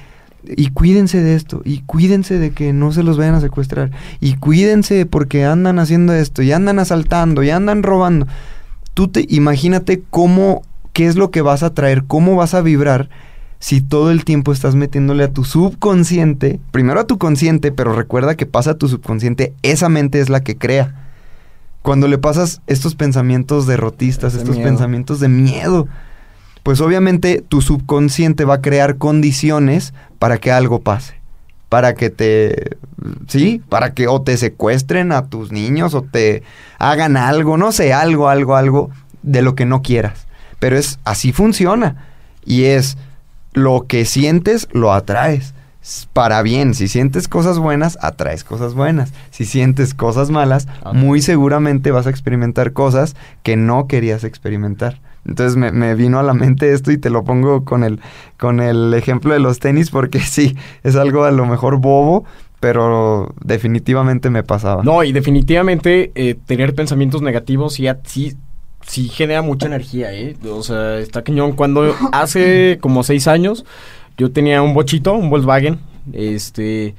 y 0.45 0.71
cuídense 0.71 1.21
de 1.23 1.35
esto, 1.35 1.63
y 1.65 1.81
cuídense 1.81 2.39
de 2.39 2.53
que 2.53 2.73
no 2.73 2.93
se 2.93 3.03
los 3.03 3.17
vayan 3.17 3.35
a 3.35 3.41
secuestrar, 3.41 3.91
y 4.21 4.35
cuídense 4.37 5.07
porque 5.07 5.45
andan 5.45 5.79
haciendo 5.79 6.13
esto, 6.13 6.43
y 6.43 6.53
andan 6.53 6.79
asaltando, 6.79 7.43
y 7.43 7.51
andan 7.51 7.83
robando. 7.83 8.27
Tú 8.95 9.09
te 9.09 9.25
imagínate 9.29 10.03
cómo, 10.11 10.63
qué 10.93 11.07
es 11.07 11.17
lo 11.17 11.31
que 11.31 11.41
vas 11.41 11.63
a 11.63 11.73
traer, 11.73 12.05
cómo 12.05 12.37
vas 12.37 12.55
a 12.55 12.61
vibrar 12.61 13.09
si 13.59 13.81
todo 13.83 14.11
el 14.11 14.25
tiempo 14.25 14.53
estás 14.53 14.75
metiéndole 14.75 15.25
a 15.25 15.33
tu 15.33 15.45
subconsciente, 15.45 16.61
primero 16.71 17.01
a 17.01 17.07
tu 17.07 17.19
consciente, 17.19 17.73
pero 17.73 17.95
recuerda 17.95 18.35
que 18.35 18.47
pasa 18.47 18.73
a 18.73 18.79
tu 18.79 18.89
subconsciente, 18.89 19.53
esa 19.63 19.89
mente 19.89 20.21
es 20.21 20.29
la 20.31 20.43
que 20.43 20.57
crea. 20.57 21.10
Cuando 21.83 22.09
le 22.09 22.19
pasas 22.19 22.61
estos 22.67 22.95
pensamientos 22.95 23.67
derrotistas, 23.67 24.35
De 24.35 24.41
estos 24.41 24.57
miedo. 24.57 24.69
pensamientos 24.69 25.21
de 25.21 25.29
miedo, 25.29 25.89
pues 26.63 26.81
obviamente 26.81 27.43
tu 27.47 27.63
subconsciente 27.63 28.45
va 28.45 28.55
a 28.55 28.61
crear 28.61 28.97
condiciones 28.97 29.95
para 30.19 30.39
que 30.39 30.53
algo 30.53 30.81
pase. 30.81 31.15
Para 31.69 31.95
que 31.95 32.11
te... 32.11 32.77
Sí, 33.29 33.63
para 33.69 33.95
que 33.95 34.09
o 34.09 34.21
te 34.21 34.37
secuestren 34.37 35.13
a 35.13 35.27
tus 35.27 35.53
niños 35.53 35.95
o 35.95 36.03
te 36.03 36.43
hagan 36.79 37.17
algo, 37.17 37.57
no 37.57 37.73
sé, 37.73 37.93
algo, 37.95 38.29
algo, 38.29 38.57
algo 38.57 38.91
de 39.23 39.41
lo 39.41 39.55
que 39.55 39.65
no 39.65 39.81
quieras. 39.81 40.27
Pero 40.59 40.77
es 40.77 40.99
así 41.05 41.33
funciona. 41.33 42.09
Y 42.45 42.65
es 42.65 42.99
lo 43.53 43.87
que 43.87 44.05
sientes, 44.05 44.69
lo 44.73 44.93
atraes. 44.93 45.55
Para 46.13 46.43
bien, 46.43 46.75
si 46.75 46.89
sientes 46.89 47.27
cosas 47.27 47.59
buenas, 47.59 47.99
atraes 48.03 48.45
cosas 48.45 48.75
buenas. 48.75 49.13
Si 49.31 49.45
sientes 49.45 49.95
cosas 49.95 50.31
malas, 50.31 50.69
muy 50.93 51.23
seguramente 51.23 51.91
vas 51.91 52.07
a 52.07 52.11
experimentar 52.11 52.73
cosas 52.73 53.17
que 53.43 53.57
no 53.57 53.87
querías 53.87 54.25
experimentar. 54.25 55.01
Entonces 55.27 55.57
me, 55.57 55.73
me 55.73 55.95
vino 55.95 56.19
a 56.19 56.23
la 56.23 56.35
mente 56.35 56.73
esto 56.73 56.93
y 56.93 56.99
te 56.99 57.11
lo 57.11 57.25
pongo 57.25 57.65
con 57.65 57.85
el, 57.85 58.01
con 58.39 58.61
el 58.61 58.95
ejemplo 58.95 59.33
de 59.33 59.41
los 59.41 59.59
tenis 59.59 59.91
porque 59.91 60.21
sí, 60.21 60.57
es 60.83 60.97
algo 60.97 61.25
a 61.25 61.31
lo 61.31 61.47
mejor 61.47 61.79
bobo, 61.79 62.25
pero 62.61 63.35
definitivamente 63.43 64.29
me 64.29 64.43
pasaba. 64.43 64.83
No, 64.83 65.03
y 65.03 65.13
definitivamente 65.13 66.13
eh, 66.15 66.37
tener 66.47 66.75
pensamientos 66.75 67.23
negativos 67.23 67.75
sí, 68.05 68.37
sí 68.87 69.09
genera 69.09 69.41
mucha 69.41 69.67
energía, 69.67 70.13
¿eh? 70.13 70.37
O 70.51 70.63
sea, 70.63 70.99
está 70.99 71.23
cañón. 71.23 71.53
Cuando 71.53 71.95
hace 72.13 72.79
como 72.81 73.03
seis 73.03 73.29
años 73.29 73.65
yo 74.17 74.31
tenía 74.31 74.63
un 74.63 74.75
bochito, 74.75 75.15
un 75.15 75.31
Volkswagen, 75.31 75.79
este... 76.13 76.95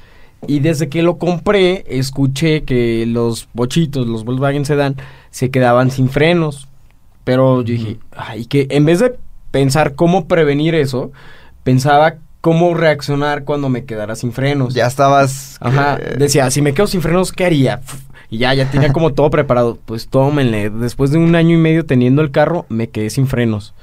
Y 0.47 0.60
desde 0.60 0.89
que 0.89 1.04
lo 1.04 1.19
compré, 1.19 1.86
escuché 1.88 2.63
que 2.63 3.06
los 3.06 3.47
bochitos, 3.54 4.08
los 4.08 4.26
Volkswagen 4.26 4.65
Sedan, 4.65 4.95
se 5.30 5.52
quedaban 5.52 5.91
sin 5.91 6.10
frenos. 6.10 6.67
Pero 7.24 7.62
yo 7.62 7.74
dije, 7.74 8.00
ay, 8.17 8.45
que 8.45 8.65
en 8.71 8.86
vez 8.86 9.00
de 9.00 9.19
pensar 9.52 9.93
cómo 9.93 10.28
prevenir 10.28 10.74
eso, 10.74 11.12
pensaba 11.63 12.15
cómo 12.41 12.74
reaccionar 12.74 13.43
cuando 13.43 13.69
me 13.69 13.86
quedara 13.86 14.15
sin 14.15 14.32
frenos. 14.32 14.74
Ya 14.74 14.88
estabas... 14.88 15.58
Ajá, 15.60 15.97
decía, 16.17 16.50
si 16.50 16.63
me 16.63 16.74
quedo 16.74 16.88
sin 16.88 17.04
frenos, 17.04 17.32
¿qué 17.32 17.45
haría? 17.45 17.82
Y 18.32 18.39
ya, 18.39 18.54
ya 18.56 18.71
tenía 18.71 18.91
como 18.91 19.13
todo 19.13 19.30
preparado. 19.30 19.78
Pues 19.86 20.08
tómenle. 20.08 20.71
Después 20.71 21.12
de 21.12 21.19
un 21.19 21.36
año 21.36 21.54
y 21.54 21.60
medio 21.60 21.86
teniendo 21.86 22.24
el 22.24 22.32
carro, 22.32 22.65
me 22.67 22.89
quedé 22.89 23.12
sin 23.12 23.28
frenos. 23.28 23.76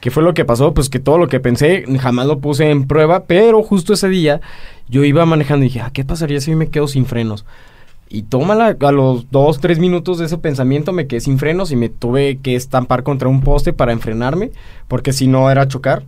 ¿Qué 0.00 0.10
fue 0.10 0.22
lo 0.22 0.34
que 0.34 0.44
pasó? 0.44 0.74
Pues 0.74 0.88
que 0.88 1.00
todo 1.00 1.18
lo 1.18 1.28
que 1.28 1.40
pensé 1.40 1.84
jamás 1.98 2.26
lo 2.26 2.38
puse 2.38 2.70
en 2.70 2.86
prueba, 2.86 3.24
pero 3.24 3.62
justo 3.62 3.92
ese 3.92 4.08
día 4.08 4.40
yo 4.88 5.04
iba 5.04 5.26
manejando 5.26 5.64
y 5.64 5.68
dije, 5.68 5.80
"Ah, 5.80 5.90
¿qué 5.92 6.04
pasaría 6.04 6.40
si 6.40 6.54
me 6.54 6.68
quedo 6.68 6.86
sin 6.86 7.04
frenos? 7.04 7.44
Y 8.10 8.22
tómala, 8.22 8.76
a 8.80 8.92
los 8.92 9.30
dos, 9.30 9.60
tres 9.60 9.78
minutos 9.78 10.18
de 10.18 10.26
ese 10.26 10.38
pensamiento 10.38 10.92
me 10.92 11.06
quedé 11.06 11.20
sin 11.20 11.38
frenos 11.38 11.70
y 11.72 11.76
me 11.76 11.90
tuve 11.90 12.38
que 12.38 12.54
estampar 12.54 13.02
contra 13.02 13.28
un 13.28 13.42
poste 13.42 13.72
para 13.74 13.92
enfrenarme, 13.92 14.50
porque 14.86 15.12
si 15.12 15.26
no 15.26 15.50
era 15.50 15.68
chocar. 15.68 16.04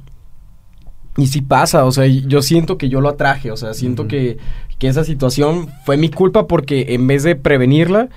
Y 1.16 1.26
sí 1.26 1.42
pasa, 1.42 1.84
o 1.84 1.92
sea, 1.92 2.06
yo 2.06 2.40
siento 2.40 2.78
que 2.78 2.88
yo 2.88 3.02
lo 3.02 3.10
atraje, 3.10 3.50
o 3.50 3.56
sea, 3.56 3.74
siento 3.74 4.08
que, 4.08 4.38
que 4.78 4.88
esa 4.88 5.04
situación 5.04 5.68
fue 5.84 5.98
mi 5.98 6.08
culpa 6.08 6.46
porque 6.46 6.94
en 6.94 7.06
vez 7.06 7.22
de 7.22 7.36
prevenirla, 7.36 8.08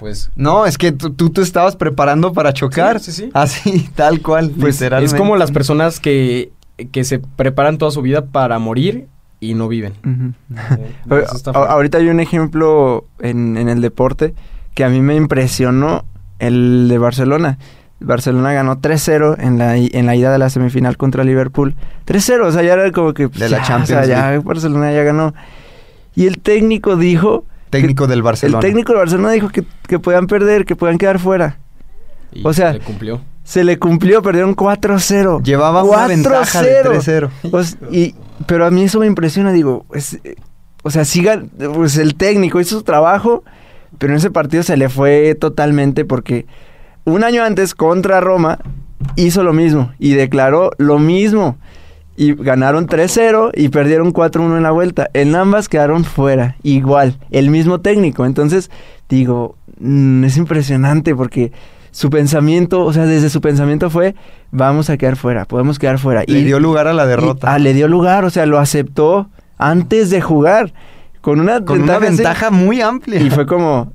pues... 0.00 0.30
No, 0.34 0.66
es 0.66 0.78
que 0.78 0.90
tú, 0.92 1.12
tú 1.12 1.30
te 1.30 1.42
estabas 1.42 1.76
preparando 1.76 2.32
para 2.32 2.52
chocar. 2.52 2.98
Sí, 2.98 3.12
sí, 3.12 3.24
sí. 3.26 3.30
Así, 3.34 3.88
tal 3.94 4.22
cual, 4.22 4.50
Pues 4.50 4.80
literalmente. 4.80 5.14
es 5.14 5.20
como 5.20 5.36
las 5.36 5.52
personas 5.52 6.00
que, 6.00 6.50
que 6.90 7.04
se 7.04 7.18
preparan 7.20 7.78
toda 7.78 7.90
su 7.92 8.00
vida 8.02 8.24
para 8.24 8.58
morir 8.58 9.06
y 9.38 9.54
no 9.54 9.68
viven. 9.68 9.92
Ahorita 11.54 11.98
hay 11.98 12.08
un 12.08 12.20
ejemplo 12.20 13.04
en, 13.20 13.56
en 13.56 13.68
el 13.68 13.80
deporte 13.80 14.34
que 14.74 14.84
a 14.84 14.88
mí 14.88 15.00
me 15.00 15.14
impresionó 15.16 16.04
el 16.38 16.88
de 16.88 16.98
Barcelona. 16.98 17.58
Barcelona 18.00 18.54
ganó 18.54 18.80
3-0 18.80 19.36
en 19.40 19.58
la, 19.58 19.76
en 19.76 20.06
la 20.06 20.16
ida 20.16 20.32
de 20.32 20.38
la 20.38 20.48
semifinal 20.48 20.96
contra 20.96 21.22
Liverpool. 21.22 21.74
3-0, 22.06 22.46
o 22.46 22.52
sea, 22.52 22.62
ya 22.62 22.72
era 22.72 22.90
como 22.92 23.12
que... 23.12 23.28
pues, 23.28 23.40
De 23.40 23.50
la 23.50 23.58
ya, 23.58 23.62
Champions 23.64 24.02
O 24.02 24.04
sea, 24.06 24.32
ya. 24.32 24.40
Barcelona 24.40 24.90
ya 24.92 25.02
ganó. 25.02 25.34
Y 26.16 26.26
el 26.26 26.38
técnico 26.38 26.96
dijo... 26.96 27.44
Técnico 27.70 28.06
del 28.06 28.22
Barcelona. 28.22 28.58
El 28.58 28.62
técnico 28.64 28.92
de 28.92 28.98
Barcelona 28.98 29.30
dijo 29.32 29.48
que, 29.48 29.64
que 29.86 29.98
podían 29.98 30.26
perder, 30.26 30.64
que 30.64 30.76
podían 30.76 30.98
quedar 30.98 31.18
fuera. 31.18 31.58
Y 32.32 32.46
o 32.46 32.52
sea, 32.52 32.72
le 32.72 32.80
cumplió. 32.80 33.20
Se 33.44 33.64
le 33.64 33.78
cumplió, 33.78 34.22
perdieron 34.22 34.54
4-0. 34.54 35.42
Llevaba 35.42 35.82
una 35.82 36.06
ventaja 36.08 36.62
de 36.62 36.82
3-0. 36.84 37.30
O 37.52 37.60
s- 37.60 37.76
y, 37.90 38.14
pero 38.46 38.66
a 38.66 38.70
mí 38.70 38.84
eso 38.84 39.00
me 39.00 39.06
impresiona, 39.06 39.52
digo, 39.52 39.86
es, 39.94 40.14
eh, 40.24 40.36
o 40.82 40.90
sea, 40.90 41.04
siga, 41.04 41.42
pues 41.74 41.96
el 41.96 42.14
técnico 42.14 42.60
hizo 42.60 42.76
su 42.76 42.82
trabajo, 42.82 43.42
pero 43.98 44.12
en 44.12 44.18
ese 44.18 44.30
partido 44.30 44.62
se 44.62 44.76
le 44.76 44.88
fue 44.88 45.34
totalmente 45.34 46.04
porque 46.04 46.46
un 47.04 47.24
año 47.24 47.42
antes 47.42 47.74
contra 47.74 48.20
Roma 48.20 48.58
hizo 49.16 49.42
lo 49.42 49.52
mismo 49.52 49.92
y 49.98 50.12
declaró 50.14 50.70
lo 50.78 50.98
mismo. 50.98 51.56
Y 52.20 52.34
ganaron 52.34 52.86
3-0 52.86 53.50
y 53.54 53.70
perdieron 53.70 54.12
4-1 54.12 54.58
en 54.58 54.62
la 54.62 54.72
vuelta. 54.72 55.08
En 55.14 55.34
ambas 55.34 55.70
quedaron 55.70 56.04
fuera, 56.04 56.56
igual, 56.62 57.16
el 57.30 57.48
mismo 57.48 57.80
técnico. 57.80 58.26
Entonces, 58.26 58.70
digo, 59.08 59.56
mm, 59.78 60.24
es 60.24 60.36
impresionante 60.36 61.14
porque 61.14 61.50
su 61.92 62.10
pensamiento, 62.10 62.84
o 62.84 62.92
sea, 62.92 63.06
desde 63.06 63.30
su 63.30 63.40
pensamiento 63.40 63.88
fue, 63.88 64.14
vamos 64.50 64.90
a 64.90 64.98
quedar 64.98 65.16
fuera, 65.16 65.46
podemos 65.46 65.78
quedar 65.78 65.98
fuera. 65.98 66.22
Le 66.26 66.44
dio 66.44 66.60
lugar 66.60 66.88
a 66.88 66.92
la 66.92 67.06
derrota. 67.06 67.46
y- 67.46 67.50
ah, 67.54 67.58
le 67.58 67.72
dio 67.72 67.88
lugar, 67.88 68.26
o 68.26 68.30
sea, 68.30 68.44
lo 68.44 68.58
aceptó 68.58 69.30
antes 69.56 70.10
de 70.10 70.20
jugar. 70.20 70.74
Con 71.22 71.40
una 71.40 71.64
con 71.64 71.80
una 71.80 71.96
así. 71.96 72.04
ventaja 72.16 72.50
muy 72.50 72.82
amplia. 72.82 73.18
Y 73.20 73.30
fue 73.30 73.46
como, 73.46 73.94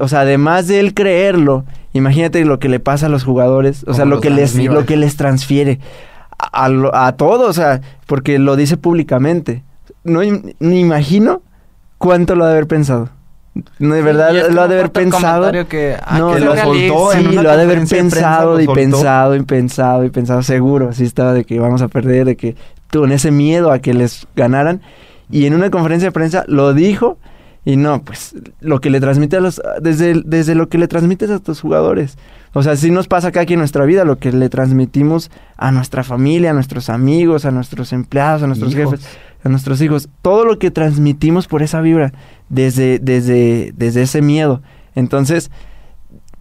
o 0.00 0.08
sea, 0.08 0.20
además 0.20 0.68
de 0.68 0.78
él 0.80 0.92
creerlo, 0.92 1.64
imagínate 1.94 2.44
lo 2.44 2.58
que 2.58 2.68
le 2.68 2.80
pasa 2.80 3.06
a 3.06 3.08
los 3.08 3.24
jugadores, 3.24 3.82
o 3.82 3.86
Como 3.86 3.96
sea, 3.96 4.04
lo 4.04 4.20
que 4.20 4.28
les 4.28 4.54
lo 4.56 4.84
que 4.84 4.96
les 4.98 5.16
transfiere 5.16 5.80
a, 6.52 7.06
a, 7.06 7.12
todos, 7.12 7.48
o 7.48 7.52
sea, 7.52 7.80
porque 8.06 8.38
lo 8.38 8.56
dice 8.56 8.76
públicamente. 8.76 9.62
No 10.04 10.20
ni 10.22 10.80
imagino 10.80 11.42
cuánto 11.98 12.34
lo 12.34 12.44
ha 12.44 12.48
de 12.48 12.54
haber 12.54 12.66
pensado. 12.66 13.10
No, 13.78 13.94
de 13.94 14.02
verdad 14.02 14.32
lo 14.50 14.62
ha 14.62 14.68
de 14.68 14.74
haber 14.74 14.92
pensado. 14.92 15.52
que, 15.68 15.96
ah, 16.02 16.18
no, 16.18 16.34
que 16.34 16.40
lo 16.40 16.56
soltó 16.56 17.12
sí, 17.12 17.22
lo 17.22 17.50
ha 17.50 17.56
de 17.56 17.62
haber 17.62 17.86
pensado 17.86 18.60
y 18.60 18.66
pensado 18.66 19.36
y 19.36 19.42
pensado 19.42 20.04
y 20.04 20.10
pensado, 20.10 20.42
seguro. 20.42 20.88
Así 20.88 21.04
estaba 21.04 21.34
de 21.34 21.44
que 21.44 21.58
vamos 21.58 21.82
a 21.82 21.88
perder, 21.88 22.24
de 22.24 22.36
que 22.36 22.56
con 22.90 23.12
ese 23.12 23.30
miedo 23.30 23.70
a 23.70 23.80
que 23.80 23.92
les 23.92 24.26
ganaran. 24.34 24.80
Y 25.30 25.46
en 25.46 25.54
una 25.54 25.70
conferencia 25.70 26.08
de 26.08 26.12
prensa 26.12 26.44
lo 26.46 26.72
dijo. 26.72 27.18
Y 27.64 27.76
no, 27.76 28.02
pues 28.02 28.34
lo 28.60 28.80
que 28.80 28.90
le 28.90 29.00
transmite 29.00 29.36
a 29.36 29.40
los. 29.40 29.62
Desde, 29.80 30.20
desde 30.24 30.54
lo 30.54 30.68
que 30.68 30.78
le 30.78 30.88
transmites 30.88 31.30
a 31.30 31.38
tus 31.38 31.60
jugadores. 31.60 32.18
O 32.54 32.62
sea, 32.62 32.76
sí 32.76 32.90
nos 32.90 33.06
pasa 33.06 33.28
acá 33.28 33.40
aquí 33.40 33.52
en 33.52 33.60
nuestra 33.60 33.84
vida, 33.84 34.04
lo 34.04 34.18
que 34.18 34.32
le 34.32 34.48
transmitimos 34.48 35.30
a 35.56 35.70
nuestra 35.70 36.02
familia, 36.02 36.50
a 36.50 36.54
nuestros 36.54 36.90
amigos, 36.90 37.44
a 37.44 37.50
nuestros 37.50 37.92
empleados, 37.92 38.42
a 38.42 38.46
nuestros 38.48 38.74
Hijos. 38.74 38.90
jefes, 38.90 39.08
a 39.44 39.48
nuestros 39.48 39.80
hijos. 39.80 40.08
Todo 40.22 40.44
lo 40.44 40.58
que 40.58 40.70
transmitimos 40.70 41.46
por 41.46 41.62
esa 41.62 41.80
vibra, 41.80 42.12
desde, 42.48 42.98
desde, 42.98 43.72
desde 43.76 44.02
ese 44.02 44.22
miedo. 44.22 44.60
Entonces, 44.94 45.50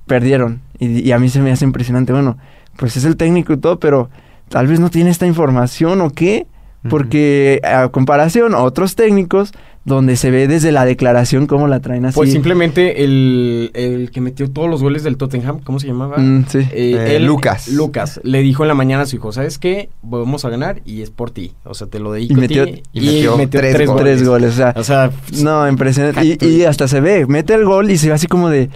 perdieron. 0.08 0.62
Y, 0.80 1.08
y 1.08 1.12
a 1.12 1.20
mí 1.20 1.30
se 1.30 1.40
me 1.40 1.52
hace 1.52 1.66
impresionante. 1.66 2.14
Bueno, 2.14 2.38
pues 2.78 2.98
es 2.98 3.06
el 3.06 3.16
técnico 3.16 3.54
y 3.54 3.58
todo, 3.58 3.80
pero 3.80 4.10
tal 4.50 4.66
vez 4.66 4.80
no 4.80 4.90
tiene 4.90 5.12
esta 5.12 5.28
información 5.28 6.02
o 6.02 6.10
qué. 6.10 6.48
Porque 6.90 7.62
a 7.64 7.90
comparación 7.90 8.56
a 8.56 8.64
otros 8.64 8.96
técnicos, 8.96 9.52
donde 9.84 10.16
se 10.16 10.30
ve 10.30 10.48
desde 10.48 10.72
la 10.72 10.86
declaración 10.86 11.48
cómo 11.48 11.68
la 11.68 11.80
traen 11.80 12.06
así. 12.06 12.16
Pues 12.16 12.32
simplemente 12.32 13.04
el, 13.04 13.72
el 13.74 14.12
que 14.12 14.22
metió 14.22 14.50
todos 14.50 14.70
los 14.70 14.84
goles 14.84 15.04
del 15.04 15.18
Tottenham, 15.18 15.60
¿cómo 15.64 15.80
se 15.80 15.88
llamaba? 15.88 16.18
Mm, 16.18 16.46
sí. 16.48 16.60
Eh, 16.60 16.68
Eh, 17.00 17.16
él- 17.16 17.26
Lucas. 17.26 17.68
Lucas 17.70 18.20
le 18.24 18.42
dijo 18.42 18.64
en 18.64 18.68
la 18.68 18.76
mañana 18.76 19.04
a 19.04 19.06
su 19.08 19.16
hijo, 19.16 19.32
¿sabes 19.32 19.58
qué? 19.58 19.90
Vamos 20.04 20.46
a 20.46 20.50
ganar 20.50 20.82
y 20.86 21.02
es 21.02 21.10
por 21.10 21.32
ti. 21.32 21.54
O 21.64 21.74
sea, 21.74 21.88
te 21.88 22.00
lo 22.00 22.12
dedico 22.14 22.34
Y 22.34 22.38
a 22.38 22.40
metió- 22.42 22.66
ti. 22.66 22.84
y 22.94 23.00
metió 23.02 23.36
tres 23.50 23.74
tres 23.76 23.90
goles. 23.90 24.04
Tres 24.18 24.28
goles, 24.28 24.54
o 24.54 24.56
sea. 24.56 24.74
O 24.78 24.84
sea, 24.84 25.12
No, 25.42 25.68
impresionante. 25.68 26.26
Y, 26.26 26.46
y 26.46 26.64
hasta 26.66 26.88
se 26.88 27.02
ve, 27.02 27.26
mete 27.26 27.54
el 27.56 27.66
gol 27.66 27.90
y 27.90 27.98
se 27.98 28.08
ve 28.10 28.14
así 28.14 28.28
como 28.28 28.50
de, 28.50 28.70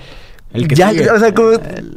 El 0.55 0.67
que 0.67 0.75
ya, 0.75 0.89
sigue. 0.91 1.09
o 1.09 1.19
sea, 1.19 1.33
como 1.33 1.49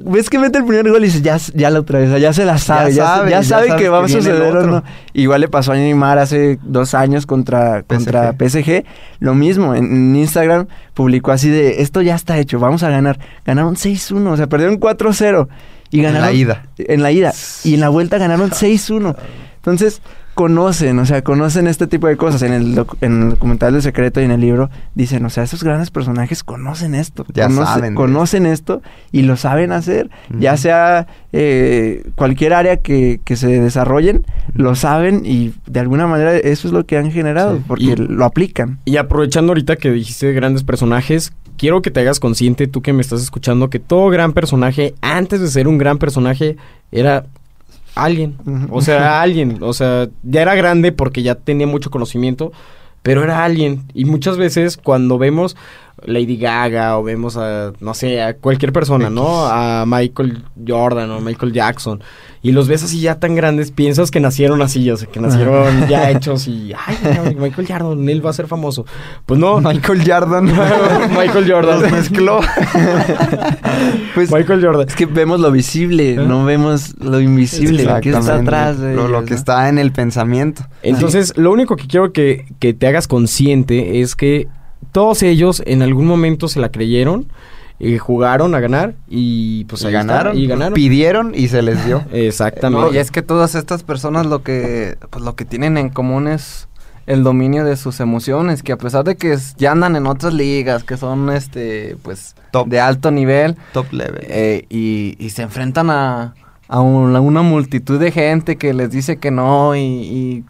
ves 0.04 0.28
que 0.28 0.38
mete 0.38 0.58
el 0.58 0.64
primer 0.64 0.90
gol 0.90 1.02
y 1.02 1.06
dices, 1.06 1.22
ya, 1.22 1.38
ya 1.54 1.70
la 1.70 1.80
otra 1.80 2.00
vez, 2.00 2.20
ya 2.20 2.32
se 2.32 2.44
la 2.44 2.58
sabe, 2.58 2.92
ya, 2.92 3.06
sabe, 3.06 3.30
ya 3.30 3.40
ya 3.40 3.44
sabe 3.44 3.68
sabe 3.68 3.82
que 3.82 3.88
va 3.88 4.04
a 4.04 4.08
suceder 4.08 4.56
o 4.56 4.66
no. 4.66 4.84
Igual 5.12 5.40
le 5.40 5.48
pasó 5.48 5.72
a 5.72 5.76
Neymar 5.76 6.18
hace 6.18 6.58
dos 6.62 6.94
años 6.94 7.26
contra, 7.26 7.82
contra 7.82 8.32
PSG. 8.32 8.84
Lo 9.20 9.34
mismo, 9.34 9.74
en, 9.74 9.84
en 9.84 10.16
Instagram 10.16 10.66
publicó 10.94 11.32
así 11.32 11.48
de, 11.48 11.82
esto 11.82 12.02
ya 12.02 12.14
está 12.14 12.38
hecho, 12.38 12.58
vamos 12.58 12.82
a 12.82 12.90
ganar. 12.90 13.18
Ganaron 13.44 13.76
6-1, 13.76 14.26
o 14.32 14.36
sea, 14.36 14.46
perdieron 14.48 14.78
4-0. 14.80 15.48
Y 15.90 15.98
En 15.98 16.04
la 16.04 16.12
ganaron, 16.12 16.36
ida. 16.36 16.62
En 16.76 17.02
la 17.02 17.12
ida. 17.12 17.32
Y 17.64 17.74
en 17.74 17.80
la 17.80 17.88
vuelta 17.88 18.18
ganaron 18.18 18.50
6-1. 18.50 19.16
Entonces, 19.56 20.00
conocen, 20.38 21.00
o 21.00 21.04
sea, 21.04 21.22
conocen 21.22 21.66
este 21.66 21.88
tipo 21.88 22.06
de 22.06 22.16
cosas. 22.16 22.42
En 22.42 22.52
el, 22.52 22.76
docu- 22.76 22.96
en 23.00 23.22
el 23.24 23.30
documental 23.30 23.74
de 23.74 23.82
Secreto 23.82 24.20
y 24.20 24.24
en 24.24 24.30
el 24.30 24.40
libro 24.40 24.70
dicen, 24.94 25.24
o 25.24 25.30
sea, 25.30 25.42
esos 25.42 25.64
grandes 25.64 25.90
personajes 25.90 26.44
conocen 26.44 26.94
esto. 26.94 27.26
Ya 27.34 27.48
conoce- 27.48 27.64
saben 27.74 27.94
Conocen 27.96 28.46
esto 28.46 28.80
y 29.10 29.22
lo 29.22 29.36
saben 29.36 29.72
hacer. 29.72 30.10
Ya 30.38 30.56
sea 30.56 31.08
eh, 31.32 32.04
cualquier 32.14 32.54
área 32.54 32.76
que, 32.76 33.20
que 33.24 33.34
se 33.34 33.48
desarrollen, 33.60 34.24
lo 34.54 34.76
saben 34.76 35.22
y 35.26 35.54
de 35.66 35.80
alguna 35.80 36.06
manera 36.06 36.36
eso 36.36 36.68
es 36.68 36.72
lo 36.72 36.86
que 36.86 36.96
han 36.98 37.10
generado, 37.10 37.56
Sí. 37.56 37.64
porque 37.66 37.84
Y- 37.84 37.96
lo 37.96 38.24
aplican. 38.24 38.78
Y 38.84 38.96
aprovechando 38.96 39.50
ahorita 39.50 39.74
que 39.74 39.90
dijiste 39.90 40.32
grandes 40.34 40.62
personajes, 40.62 41.32
quiero 41.56 41.82
que 41.82 41.90
te 41.90 41.98
hagas 41.98 42.20
consciente, 42.20 42.68
tú 42.68 42.80
que 42.80 42.92
me 42.92 43.00
estás 43.00 43.22
escuchando, 43.22 43.70
que 43.70 43.80
todo 43.80 44.08
gran 44.08 44.32
personaje, 44.34 44.94
antes 45.00 45.40
de 45.40 45.48
ser 45.48 45.66
un 45.66 45.78
gran 45.78 45.98
personaje, 45.98 46.56
era 46.92 47.26
alguien. 48.04 48.36
O 48.70 48.80
sea, 48.80 49.20
alguien. 49.20 49.58
O 49.60 49.72
sea, 49.72 50.08
ya 50.22 50.42
era 50.42 50.54
grande 50.54 50.92
porque 50.92 51.22
ya 51.22 51.34
tenía 51.34 51.66
mucho 51.66 51.90
conocimiento, 51.90 52.52
pero 53.02 53.22
era 53.22 53.44
alguien. 53.44 53.84
Y 53.94 54.04
muchas 54.04 54.36
veces 54.36 54.76
cuando 54.76 55.18
vemos 55.18 55.56
Lady 56.04 56.36
Gaga 56.36 56.98
o 56.98 57.02
vemos 57.02 57.36
a, 57.36 57.72
no 57.80 57.94
sé, 57.94 58.22
a 58.22 58.34
cualquier 58.34 58.72
persona, 58.72 59.10
¿no? 59.10 59.46
A 59.46 59.84
Michael 59.86 60.44
Jordan 60.66 61.10
o 61.10 61.20
Michael 61.20 61.52
Jackson. 61.52 62.02
Y 62.40 62.52
los 62.52 62.68
ves 62.68 62.84
así 62.84 63.00
ya 63.00 63.18
tan 63.18 63.34
grandes, 63.34 63.72
piensas 63.72 64.10
que 64.10 64.20
nacieron 64.20 64.62
así, 64.62 64.88
o 64.90 64.96
sea, 64.96 65.08
que 65.08 65.18
nacieron 65.20 65.88
ya 65.88 66.08
hechos 66.10 66.46
y, 66.46 66.72
ay, 66.72 66.96
no, 67.02 67.40
Michael 67.40 67.66
Jordan, 67.66 68.08
él 68.08 68.24
va 68.24 68.30
a 68.30 68.32
ser 68.32 68.46
famoso. 68.46 68.86
Pues 69.26 69.40
no. 69.40 69.60
Michael 69.60 70.02
Jordan. 70.06 70.44
Michael 71.16 71.50
Jordan. 71.50 71.82
Los 71.82 71.92
mezcló. 71.92 72.40
Pues 74.14 74.32
Michael 74.32 74.64
Jordan. 74.64 74.88
es 74.88 74.94
que 74.96 75.06
vemos 75.06 75.38
lo 75.38 75.52
visible, 75.52 76.14
¿Eh? 76.14 76.16
no 76.16 76.44
vemos 76.44 76.94
lo 76.98 77.20
invisible, 77.20 77.86
que 78.02 78.10
está 78.10 78.36
atrás 78.36 78.80
de 78.80 78.94
Lo, 78.94 79.06
lo 79.06 79.24
que 79.24 79.30
¿no? 79.30 79.36
está 79.36 79.68
en 79.68 79.78
el 79.78 79.92
pensamiento. 79.92 80.62
Entonces, 80.82 81.36
lo 81.36 81.52
único 81.52 81.76
que 81.76 81.86
quiero 81.86 82.12
que, 82.12 82.46
que 82.58 82.74
te 82.74 82.86
hagas 82.88 83.06
consciente 83.06 84.00
es 84.00 84.16
que 84.16 84.48
todos 84.92 85.22
ellos 85.22 85.62
en 85.66 85.82
algún 85.82 86.06
momento 86.06 86.48
se 86.48 86.60
la 86.60 86.70
creyeron, 86.70 87.28
eh, 87.80 87.98
jugaron 87.98 88.54
a 88.54 88.60
ganar 88.60 88.94
y 89.08 89.64
pues 89.66 89.82
está, 89.82 89.90
ganaron, 89.92 90.36
y 90.36 90.46
ganaron. 90.46 90.74
pidieron 90.74 91.32
y 91.34 91.48
se 91.48 91.62
les 91.62 91.84
dio. 91.86 92.02
Exactamente. 92.12 92.86
No, 92.88 92.92
y 92.94 92.98
es 92.98 93.10
que 93.10 93.22
todas 93.22 93.54
estas 93.54 93.82
personas 93.84 94.26
lo 94.26 94.42
que, 94.42 94.96
pues 95.10 95.24
lo 95.24 95.36
que 95.36 95.44
tienen 95.44 95.78
en 95.78 95.88
común 95.90 96.26
es 96.28 96.68
el 97.06 97.22
dominio 97.22 97.64
de 97.64 97.76
sus 97.76 98.00
emociones, 98.00 98.62
que 98.62 98.72
a 98.72 98.76
pesar 98.78 99.04
de 99.04 99.16
que 99.16 99.32
es- 99.32 99.54
ya 99.56 99.72
andan 99.72 99.96
en 99.96 100.06
otras 100.06 100.34
ligas, 100.34 100.84
que 100.84 100.96
son 100.98 101.30
este, 101.30 101.96
pues, 102.02 102.34
Top. 102.50 102.68
de 102.68 102.80
alto 102.80 103.10
nivel, 103.10 103.56
Top 103.72 103.90
level. 103.92 104.20
eh, 104.28 104.66
y, 104.68 105.16
y 105.18 105.30
se 105.30 105.40
enfrentan 105.42 105.88
a, 105.88 106.34
a 106.68 106.80
una, 106.80 107.20
una 107.20 107.40
multitud 107.42 107.98
de 107.98 108.10
gente 108.10 108.56
que 108.56 108.74
les 108.74 108.90
dice 108.90 109.16
que 109.16 109.30
no 109.30 109.74
y, 109.74 109.80
y 109.80 110.44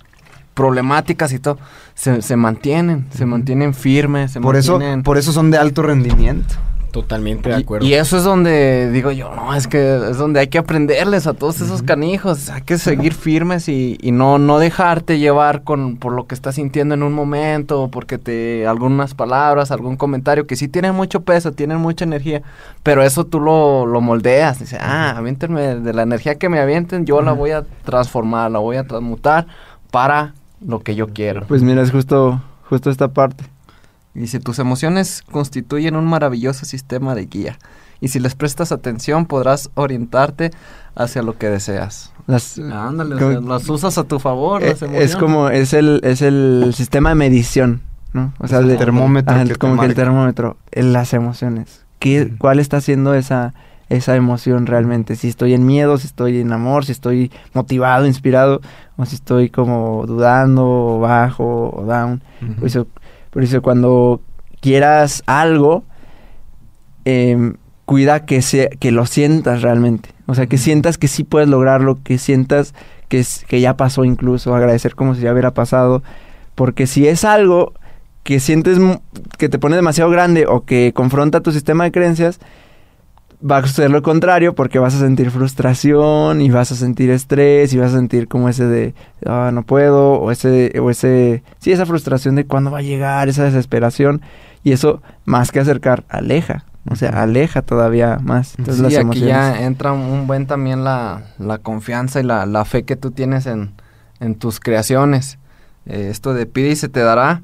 problemáticas 0.55 1.33
y 1.33 1.38
todo, 1.38 1.59
se, 1.98 2.22
se 2.22 2.37
mantienen, 2.37 3.06
se 3.11 3.26
mantienen 3.26 3.74
firmes, 3.74 4.30
se 4.30 4.40
por 4.40 4.54
eso, 4.54 4.74
mantienen... 4.74 5.02
por 5.02 5.18
eso 5.18 5.32
son 5.32 5.50
de 5.50 5.58
alto 5.58 5.82
rendimiento. 5.82 6.54
Totalmente 6.92 7.48
de 7.48 7.56
acuerdo. 7.56 7.84
Y, 7.84 7.90
y 7.90 7.94
eso 7.94 8.16
es 8.16 8.22
donde 8.22 8.90
digo 8.92 9.11
yo, 9.11 9.34
no, 9.34 9.52
es 9.52 9.66
que 9.66 9.96
es 10.11 10.16
donde 10.16 10.38
hay 10.38 10.46
que 10.46 10.58
aprenderles 10.58 11.26
a 11.26 11.34
todos 11.34 11.61
esos 11.61 11.82
canijos, 11.82 12.50
hay 12.50 12.62
que 12.62 12.78
seguir 12.78 13.14
firmes 13.14 13.68
y, 13.68 13.98
y 14.00 14.12
no, 14.12 14.38
no 14.38 14.61
dejarte 14.61 15.18
llevar 15.18 15.64
con 15.64 15.96
por 15.96 16.12
lo 16.12 16.28
que 16.28 16.37
estás 16.37 16.54
sintiendo 16.54 16.94
en 16.94 17.02
un 17.02 17.12
momento, 17.12 17.88
porque 17.90 18.16
te 18.16 18.64
algunas 18.68 19.14
palabras, 19.14 19.72
algún 19.72 19.96
comentario 19.96 20.46
que 20.46 20.54
sí 20.54 20.68
tienen 20.68 20.94
mucho 20.94 21.22
peso, 21.22 21.50
tienen 21.50 21.78
mucha 21.78 22.04
energía, 22.04 22.42
pero 22.84 23.02
eso 23.02 23.24
tú 23.24 23.40
lo, 23.40 23.87
lo 23.87 24.00
moldeas, 24.00 24.61
dice, 24.61 24.78
ah, 24.80 25.14
aviéntenme 25.16 25.80
de 25.80 25.92
la 25.92 26.02
energía 26.02 26.37
que 26.37 26.48
me 26.48 26.61
avienten, 26.61 27.06
yo 27.06 27.22
la 27.22 27.32
voy 27.32 27.50
a 27.50 27.64
transformar, 27.84 28.52
la 28.52 28.61
voy 28.61 28.76
a 28.76 28.84
transmutar 28.84 29.48
para 29.90 30.34
lo 30.61 30.81
que 30.81 30.94
yo 30.94 31.09
quiero. 31.09 31.47
Pues 31.47 31.62
mira, 31.62 31.83
es 31.83 31.90
justo, 31.90 32.40
justo 32.68 32.90
esta 32.90 33.09
parte. 33.09 33.44
Dice, 34.14 34.40
tus 34.40 34.59
emociones 34.59 35.23
constituyen 35.31 35.94
un 35.94 36.07
maravilloso 36.07 36.64
sistema 36.66 37.14
de 37.14 37.27
guía. 37.27 37.59
Y 38.01 38.09
si 38.09 38.18
les 38.21 38.35
prestas 38.35 38.73
atención, 38.73 39.27
podrás 39.27 39.71
orientarte 39.75 40.51
hacia 40.94 41.23
lo 41.23 41.37
que 41.37 41.49
deseas. 41.49 42.12
Las, 42.27 42.59
Ándale, 42.59 43.16
como- 43.16 43.27
o 43.27 43.33
sea, 43.33 43.40
las 43.40 43.68
usas 43.68 43.99
a 43.99 44.05
tu 44.05 44.18
favor. 44.18 44.62
Eh, 44.62 44.68
las 44.71 44.77
es 44.77 44.83
emociones. 44.83 45.16
como, 45.16 45.49
es 45.51 45.73
el, 45.73 46.01
es 46.05 46.23
el 46.23 46.73
sistema 46.75 47.09
de 47.11 47.14
medición, 47.16 47.83
¿no? 48.12 48.33
O 48.38 48.47
sea, 48.49 48.59
el 48.59 48.68
de- 48.68 48.77
termómetro 48.77 49.35
ajá, 49.35 49.44
que 49.44 49.53
te 49.53 49.57
como 49.59 49.81
que 49.81 49.87
el 49.87 49.94
termómetro, 49.94 50.57
en 50.73 50.92
las 50.92 51.12
emociones. 51.14 51.85
¿Qué. 51.99 52.33
¿Cuál 52.38 52.61
está 52.61 52.77
haciendo 52.79 53.14
esa, 53.14 53.55
esa 53.88 54.16
emoción 54.16 54.66
realmente? 54.66 55.16
Si 55.16 55.29
estoy 55.29 55.55
en 55.55 55.64
miedo, 55.66 55.98
si 55.98 56.07
estoy 56.07 56.40
en 56.40 56.53
amor, 56.53 56.85
si 56.85 56.92
estoy 56.92 57.31
motivado, 57.55 58.07
inspirado, 58.07 58.61
o 58.96 59.07
si 59.07 59.14
estoy 59.16 59.48
como 59.51 60.05
dudando, 60.07 60.66
o 60.68 60.98
bajo, 61.01 61.70
o 61.74 61.85
down. 61.85 62.22
Por 62.59 62.66
eso, 62.66 62.87
por 63.31 63.42
eso 63.42 63.62
cuando 63.62 64.20
quieras 64.61 65.22
algo, 65.27 65.85
em, 67.05 67.55
cuida 67.85 68.27
que, 68.27 68.42
se, 68.42 68.68
que 68.81 68.90
lo 68.92 69.07
sientas 69.07 69.62
realmente. 69.62 70.11
O 70.27 70.35
sea, 70.35 70.46
que 70.46 70.59
sientas 70.59 70.98
que 70.98 71.09
sí 71.09 71.24
puedes 71.24 71.48
lograrlo, 71.48 71.98
que 72.03 72.18
sientas 72.18 72.74
que, 73.09 73.20
es- 73.20 73.44
que 73.48 73.61
ya 73.61 73.77
pasó 73.77 74.05
incluso, 74.05 74.55
agradecer 74.55 74.94
como 74.94 75.14
si 75.14 75.22
ya 75.22 75.33
hubiera 75.33 75.53
pasado. 75.55 76.03
Porque 76.55 76.87
si 76.87 77.09
es 77.09 77.24
algo 77.24 77.72
que 78.24 78.40
sientes 78.40 78.79
que 79.38 79.48
te 79.48 79.59
pone 79.59 79.77
demasiado 79.77 80.11
grande 80.11 80.44
o 80.46 80.64
que 80.66 80.92
confronta 80.94 81.40
tu 81.40 81.51
sistema 81.53 81.85
de 81.85 81.92
creencias, 81.92 82.40
va 83.40 83.59
a 83.59 83.66
suceder 83.66 83.90
lo 83.90 84.03
contrario 84.03 84.55
porque 84.55 84.79
vas 84.81 84.94
a 84.94 84.98
sentir 84.98 85.31
frustración 85.31 86.40
y 86.40 86.51
vas 86.51 86.72
a 86.72 86.74
sentir 86.74 87.11
estrés 87.11 87.72
y 87.72 87.79
vas 87.79 87.92
a 87.92 87.96
sentir 87.96 88.27
como 88.29 88.48
ese 88.48 88.64
de 88.66 88.94
ah, 89.27 89.51
no 89.53 89.62
puedo 89.62 90.14
o 90.14 90.31
ese 90.33 90.72
o 90.81 90.90
ese 90.90 91.42
sí 91.59 91.70
esa 91.70 91.87
frustración 91.87 92.35
de 92.35 92.46
cuándo 92.46 92.70
va 92.70 92.79
a 92.79 92.83
llegar 92.83 93.29
esa 93.29 93.44
desesperación 93.44 94.22
y 94.64 94.72
eso 94.72 95.03
más 95.24 95.53
que 95.53 95.61
acercar 95.61 96.05
aleja 96.09 96.64
o 96.90 96.96
sea 96.96 97.11
aleja 97.22 97.62
todavía 97.62 98.18
más 98.20 98.59
entonces 98.59 98.77
Sí, 98.77 98.83
las 98.83 98.92
aquí 98.94 99.01
emociones 99.03 99.29
ya 99.29 99.62
entra 99.62 99.92
un 99.92 100.27
buen 100.27 100.46
también 100.46 100.83
la, 100.83 101.22
la 101.38 101.59
confianza 101.59 102.18
y 102.18 102.24
la, 102.24 102.44
la 102.46 102.64
fe 102.64 102.85
que 102.85 102.96
tú 102.96 103.12
tienes 103.12 103.46
en, 103.46 103.70
en 104.20 104.35
tus 104.35 104.59
creaciones. 104.59 105.38
Eh, 105.87 106.09
esto 106.11 106.35
de 106.35 106.46
pide 106.46 106.70
y 106.70 106.77
se 106.77 106.88
te 106.88 107.01
dará. 107.01 107.42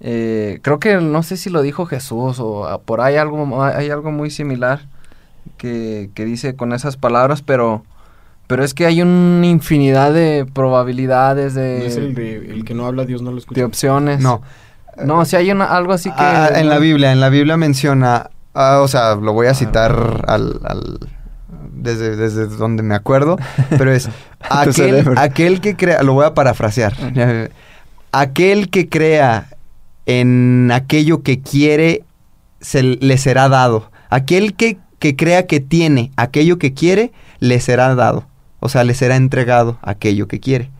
eh, 0.00 0.58
creo 0.62 0.78
que 0.80 0.96
no 0.96 1.22
sé 1.22 1.36
si 1.36 1.50
lo 1.50 1.62
dijo 1.62 1.86
Jesús 1.86 2.40
o 2.40 2.66
ah, 2.66 2.80
por 2.82 3.00
ahí 3.00 3.16
algo, 3.16 3.62
hay 3.62 3.90
algo 3.90 4.10
muy 4.10 4.30
similar 4.30 4.88
que, 5.56 6.10
que 6.14 6.24
dice 6.24 6.56
con 6.56 6.72
esas 6.72 6.96
palabras, 6.96 7.42
pero, 7.42 7.84
pero 8.46 8.64
es 8.64 8.74
que 8.74 8.86
hay 8.86 9.02
una 9.02 9.46
infinidad 9.46 10.12
de 10.12 10.46
probabilidades, 10.52 11.54
¿No 11.54 11.60
de, 11.60 11.86
es 11.86 11.96
el, 11.96 12.14
de, 12.14 12.36
el 12.36 12.64
que 12.64 12.74
no 12.74 12.86
habla, 12.86 13.04
Dios 13.04 13.22
no 13.22 13.30
lo 13.32 13.38
escucha. 13.38 13.60
de 13.60 13.64
opciones. 13.64 14.20
No. 14.20 14.42
No, 15.04 15.24
si 15.24 15.36
hay 15.36 15.50
una, 15.50 15.64
algo 15.64 15.92
así 15.92 16.10
que... 16.10 16.16
Ah, 16.18 16.50
en 16.56 16.68
la 16.68 16.78
Biblia, 16.78 17.12
en 17.12 17.20
la 17.20 17.28
Biblia 17.30 17.56
menciona, 17.56 18.28
ah, 18.54 18.80
o 18.82 18.88
sea, 18.88 19.14
lo 19.14 19.32
voy 19.32 19.46
a 19.46 19.54
citar 19.54 20.24
al, 20.26 20.60
al- 20.64 20.98
desde, 21.72 22.16
desde 22.16 22.46
donde 22.46 22.82
me 22.82 22.94
acuerdo, 22.94 23.38
pero 23.78 23.92
es 23.92 24.10
aquel, 24.40 25.14
aquel 25.16 25.60
que 25.62 25.76
crea, 25.76 26.02
lo 26.02 26.12
voy 26.12 26.26
a 26.26 26.34
parafrasear, 26.34 26.94
aquel 28.12 28.68
que 28.70 28.88
crea 28.88 29.46
en 30.06 30.70
aquello 30.72 31.22
que 31.22 31.40
quiere, 31.40 32.04
se 32.60 32.82
le 32.82 33.16
será 33.18 33.48
dado. 33.48 33.90
Aquel 34.10 34.54
que, 34.54 34.78
que 35.00 35.16
crea 35.16 35.46
que 35.46 35.58
tiene 35.58 36.12
aquello 36.16 36.58
que 36.58 36.72
quiere, 36.72 37.10
le 37.40 37.58
será 37.58 37.92
dado. 37.96 38.26
O 38.62 38.68
sea, 38.68 38.84
le 38.84 38.92
será 38.92 39.16
entregado 39.16 39.78
aquello 39.80 40.28
que 40.28 40.38
quiere. 40.38 40.70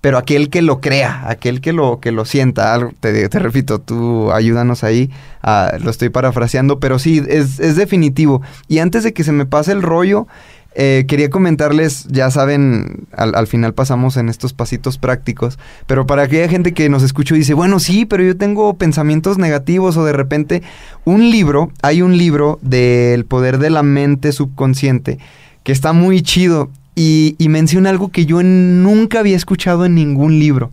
Pero 0.00 0.18
aquel 0.18 0.50
que 0.50 0.62
lo 0.62 0.80
crea, 0.80 1.28
aquel 1.28 1.60
que 1.60 1.72
lo, 1.72 1.98
que 1.98 2.12
lo 2.12 2.24
sienta, 2.24 2.72
algo, 2.72 2.92
te, 3.00 3.28
te 3.28 3.38
repito, 3.40 3.80
tú 3.80 4.30
ayúdanos 4.30 4.84
ahí, 4.84 5.10
ah, 5.42 5.72
lo 5.80 5.90
estoy 5.90 6.10
parafraseando, 6.10 6.78
pero 6.78 7.00
sí, 7.00 7.20
es, 7.28 7.58
es 7.58 7.74
definitivo. 7.74 8.40
Y 8.68 8.78
antes 8.78 9.02
de 9.02 9.12
que 9.12 9.24
se 9.24 9.32
me 9.32 9.46
pase 9.46 9.72
el 9.72 9.82
rollo, 9.82 10.28
eh, 10.76 11.04
quería 11.06 11.30
comentarles, 11.30 12.06
ya 12.08 12.30
saben, 12.30 13.06
al, 13.16 13.34
al 13.36 13.46
final 13.46 13.74
pasamos 13.74 14.16
en 14.16 14.28
estos 14.28 14.52
pasitos 14.52 14.98
prácticos, 14.98 15.58
pero 15.86 16.04
para 16.06 16.22
aquella 16.22 16.48
gente 16.48 16.74
que 16.74 16.88
nos 16.88 17.04
escucha 17.04 17.34
y 17.34 17.38
dice, 17.38 17.54
bueno, 17.54 17.78
sí, 17.78 18.06
pero 18.06 18.24
yo 18.24 18.36
tengo 18.36 18.74
pensamientos 18.74 19.38
negativos 19.38 19.96
o 19.96 20.04
de 20.04 20.12
repente, 20.12 20.62
un 21.04 21.30
libro, 21.30 21.70
hay 21.82 22.02
un 22.02 22.18
libro 22.18 22.58
del 22.60 23.24
poder 23.24 23.58
de 23.58 23.70
la 23.70 23.84
mente 23.84 24.32
subconsciente 24.32 25.18
que 25.62 25.72
está 25.72 25.92
muy 25.92 26.22
chido 26.22 26.70
y, 26.96 27.36
menciona 27.48 27.90
algo 27.90 28.10
que 28.10 28.26
yo 28.26 28.42
nunca 28.42 29.20
había 29.20 29.36
escuchado 29.36 29.84
en 29.84 29.94
ningún 29.94 30.38
libro. 30.38 30.72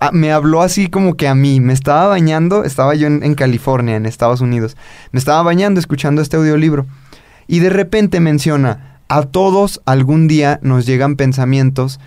Ah, 0.00 0.10
me 0.12 0.30
habló 0.30 0.62
así 0.62 0.88
como 0.88 1.14
que 1.14 1.28
a 1.28 1.34
mí, 1.34 1.60
me 1.60 1.72
estaba 1.72 2.08
bañando, 2.08 2.64
estaba 2.64 2.94
yo 2.94 3.06
en 3.06 3.34
California, 3.34 3.96
en 3.96 4.04
Estados 4.04 4.40
Unidos, 4.40 4.76
me 5.12 5.18
estaba 5.18 5.42
bañando 5.42 5.80
escuchando 5.80 6.20
este 6.20 6.36
audiolibro 6.36 6.84
Y 7.48 7.60
de 7.60 7.70
repente 7.70 8.20
menciona, 8.20 8.95
a 9.08 9.22
todos 9.22 9.80
algún 9.86 10.28
día 10.28 10.58
nos 10.62 10.86
llegan 10.86 11.16
pensamientos 11.16 12.00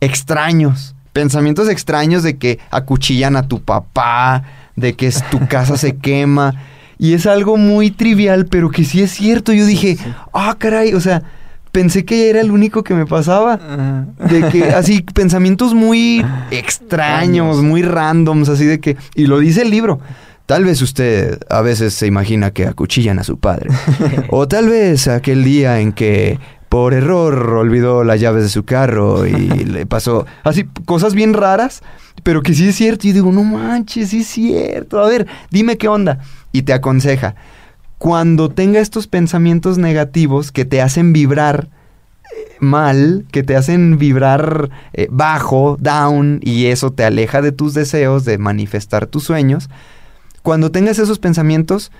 extraños. 0.00 0.94
Pensamientos 1.12 1.68
extraños 1.68 2.22
de 2.22 2.36
que 2.38 2.58
acuchillan 2.70 3.36
a 3.36 3.46
tu 3.48 3.60
papá, 3.62 4.44
de 4.76 4.94
que 4.94 5.06
es- 5.06 5.22
tu 5.30 5.46
casa 5.46 5.76
se 5.76 5.96
quema. 5.98 6.54
Y 6.98 7.14
es 7.14 7.26
algo 7.26 7.56
muy 7.56 7.90
trivial, 7.90 8.46
pero 8.46 8.70
que 8.70 8.84
sí 8.84 9.02
es 9.02 9.10
cierto. 9.10 9.52
Yo 9.52 9.66
dije, 9.66 9.98
ah, 10.32 10.54
caray, 10.58 10.94
o 10.94 11.00
sea, 11.00 11.22
pensé 11.72 12.04
que 12.04 12.30
era 12.30 12.40
el 12.40 12.50
único 12.50 12.82
que 12.84 12.94
me 12.94 13.06
pasaba. 13.06 13.56
De 14.30 14.48
que 14.50 14.64
así, 14.74 15.02
pensamientos 15.02 15.74
muy 15.74 16.24
extraños, 16.50 17.62
muy 17.62 17.82
randoms, 17.82 18.48
así 18.48 18.64
de 18.64 18.78
que. 18.80 18.96
Y 19.14 19.26
lo 19.26 19.38
dice 19.40 19.62
el 19.62 19.70
libro. 19.70 20.00
Tal 20.52 20.66
vez 20.66 20.82
usted 20.82 21.40
a 21.48 21.62
veces 21.62 21.94
se 21.94 22.06
imagina 22.06 22.50
que 22.50 22.66
acuchillan 22.66 23.18
a 23.18 23.24
su 23.24 23.38
padre. 23.38 23.70
o 24.28 24.46
tal 24.46 24.68
vez 24.68 25.08
aquel 25.08 25.44
día 25.44 25.80
en 25.80 25.94
que 25.94 26.38
por 26.68 26.92
error 26.92 27.54
olvidó 27.54 28.04
las 28.04 28.20
llaves 28.20 28.42
de 28.42 28.48
su 28.50 28.62
carro 28.66 29.26
y 29.26 29.32
le 29.64 29.86
pasó. 29.86 30.26
Así, 30.44 30.64
cosas 30.84 31.14
bien 31.14 31.32
raras, 31.32 31.82
pero 32.22 32.42
que 32.42 32.52
sí 32.52 32.68
es 32.68 32.76
cierto. 32.76 33.08
Y 33.08 33.12
digo, 33.12 33.32
no 33.32 33.44
manches, 33.44 34.10
sí 34.10 34.20
es 34.20 34.26
cierto. 34.26 35.00
A 35.00 35.08
ver, 35.08 35.26
dime 35.50 35.78
qué 35.78 35.88
onda. 35.88 36.18
Y 36.52 36.60
te 36.60 36.74
aconseja. 36.74 37.34
Cuando 37.96 38.50
tenga 38.50 38.80
estos 38.80 39.06
pensamientos 39.06 39.78
negativos 39.78 40.52
que 40.52 40.66
te 40.66 40.82
hacen 40.82 41.14
vibrar 41.14 41.70
mal, 42.60 43.24
que 43.32 43.42
te 43.42 43.56
hacen 43.56 43.96
vibrar 43.96 44.68
eh, 44.92 45.08
bajo, 45.10 45.78
down, 45.80 46.40
y 46.42 46.66
eso 46.66 46.92
te 46.92 47.04
aleja 47.04 47.40
de 47.40 47.52
tus 47.52 47.72
deseos, 47.72 48.26
de 48.26 48.36
manifestar 48.36 49.06
tus 49.06 49.24
sueños. 49.24 49.70
Cuando 50.42 50.70
tengas 50.70 50.98
esos 50.98 51.18
pensamientos, 51.18 51.92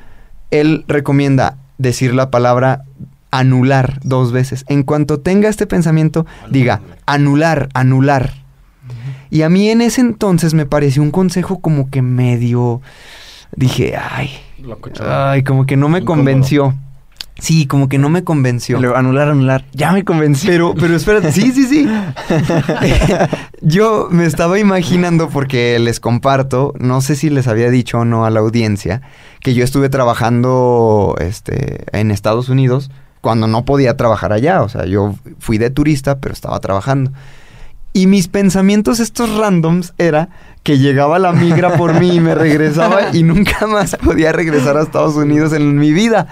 él 0.51 0.85
recomienda 0.89 1.57
decir 1.79 2.15
la 2.15 2.31
palabra 2.31 2.85
anular 3.31 4.01
dos 4.05 4.33
veces. 4.33 4.65
En 4.69 4.83
cuanto 4.83 5.21
tenga 5.21 5.49
este 5.49 5.67
pensamiento, 5.67 6.27
diga 6.51 6.83
anular, 7.07 7.69
anular. 7.75 8.35
Y 9.31 9.43
a 9.43 9.49
mí 9.49 9.71
en 9.71 9.81
ese 9.81 10.03
entonces 10.03 10.53
me 10.53 10.67
pareció 10.67 11.03
un 11.03 11.11
consejo 11.11 11.61
como 11.61 11.89
que 11.91 12.03
medio... 12.03 12.83
Dije, 13.55 13.97
ay, 13.97 14.31
ay, 15.07 15.43
como 15.43 15.67
que 15.67 15.77
no 15.77 15.89
me 15.89 15.99
Incómodo. 16.01 16.19
convenció. 16.19 16.75
Sí, 17.39 17.67
como 17.67 17.89
que 17.89 17.99
no 17.99 18.09
me 18.09 18.25
convenció. 18.25 18.77
Anular, 18.95 19.31
anular. 19.31 19.65
Ya 19.73 19.91
me 19.93 20.05
convencí. 20.05 20.47
Pero, 20.47 20.75
pero 20.75 20.95
espérate, 20.95 21.33
sí, 21.33 21.51
sí, 21.53 21.67
sí. 21.67 21.89
Yo 23.63 24.09
me 24.11 24.27
estaba 24.27 24.59
imaginando, 24.59 25.29
porque 25.29 25.79
les 25.79 25.99
comparto, 25.99 26.73
no 26.79 27.01
sé 27.01 27.17
si 27.17 27.31
les 27.31 27.49
había 27.49 27.71
dicho 27.71 28.01
o 28.01 28.05
no 28.05 28.25
a 28.25 28.31
la 28.31 28.41
audiencia, 28.41 29.03
que 29.41 29.55
yo 29.55 29.65
estuve 29.65 29.89
trabajando 29.89 31.17
este, 31.21 31.85
en 31.99 32.11
Estados 32.13 32.49
Unidos 32.49 32.91
cuando 33.21 33.47
no 33.47 33.65
podía 33.65 33.97
trabajar 33.97 34.33
allá. 34.33 34.63
O 34.63 34.69
sea, 34.69 34.85
yo 34.85 35.15
fui 35.39 35.59
de 35.59 35.71
turista, 35.71 36.19
pero 36.19 36.33
estaba 36.33 36.61
trabajando. 36.61 37.13
Y 37.93 38.07
mis 38.07 38.29
pensamientos 38.29 39.01
estos 39.01 39.35
randoms 39.37 39.95
era 39.99 40.29
que 40.63 40.79
llegaba 40.79 41.19
la 41.19 41.33
migra 41.33 41.77
por 41.77 41.99
mí 41.99 42.11
y 42.17 42.21
me 42.21 42.35
regresaba 42.37 43.09
y 43.13 43.23
nunca 43.25 43.67
más 43.67 43.97
podía 43.97 44.31
regresar 44.31 44.77
a 44.77 44.83
Estados 44.83 45.17
Unidos 45.17 45.53
en 45.53 45.77
mi 45.77 45.93
vida. 45.93 46.29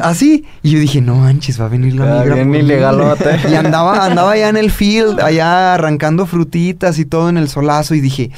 Así. 0.00 0.44
Y 0.62 0.70
yo 0.70 0.78
dije, 0.78 1.00
no 1.00 1.16
manches, 1.16 1.60
va 1.60 1.64
a 1.64 1.68
venir 1.68 1.94
la 1.94 2.04
Ah, 2.04 2.20
migra. 2.20 2.34
bien 2.36 2.48
por 2.48 2.56
mí". 2.56 2.64
ilegalote. 2.64 3.40
Y 3.50 3.54
andaba, 3.54 4.04
andaba 4.04 4.32
allá 4.32 4.48
en 4.48 4.56
el 4.58 4.70
field, 4.70 5.20
allá 5.20 5.74
arrancando 5.74 6.26
frutitas 6.26 6.98
y 7.00 7.04
todo 7.04 7.28
en 7.28 7.36
el 7.36 7.48
solazo 7.48 7.94
y 7.96 8.00
dije, 8.00 8.30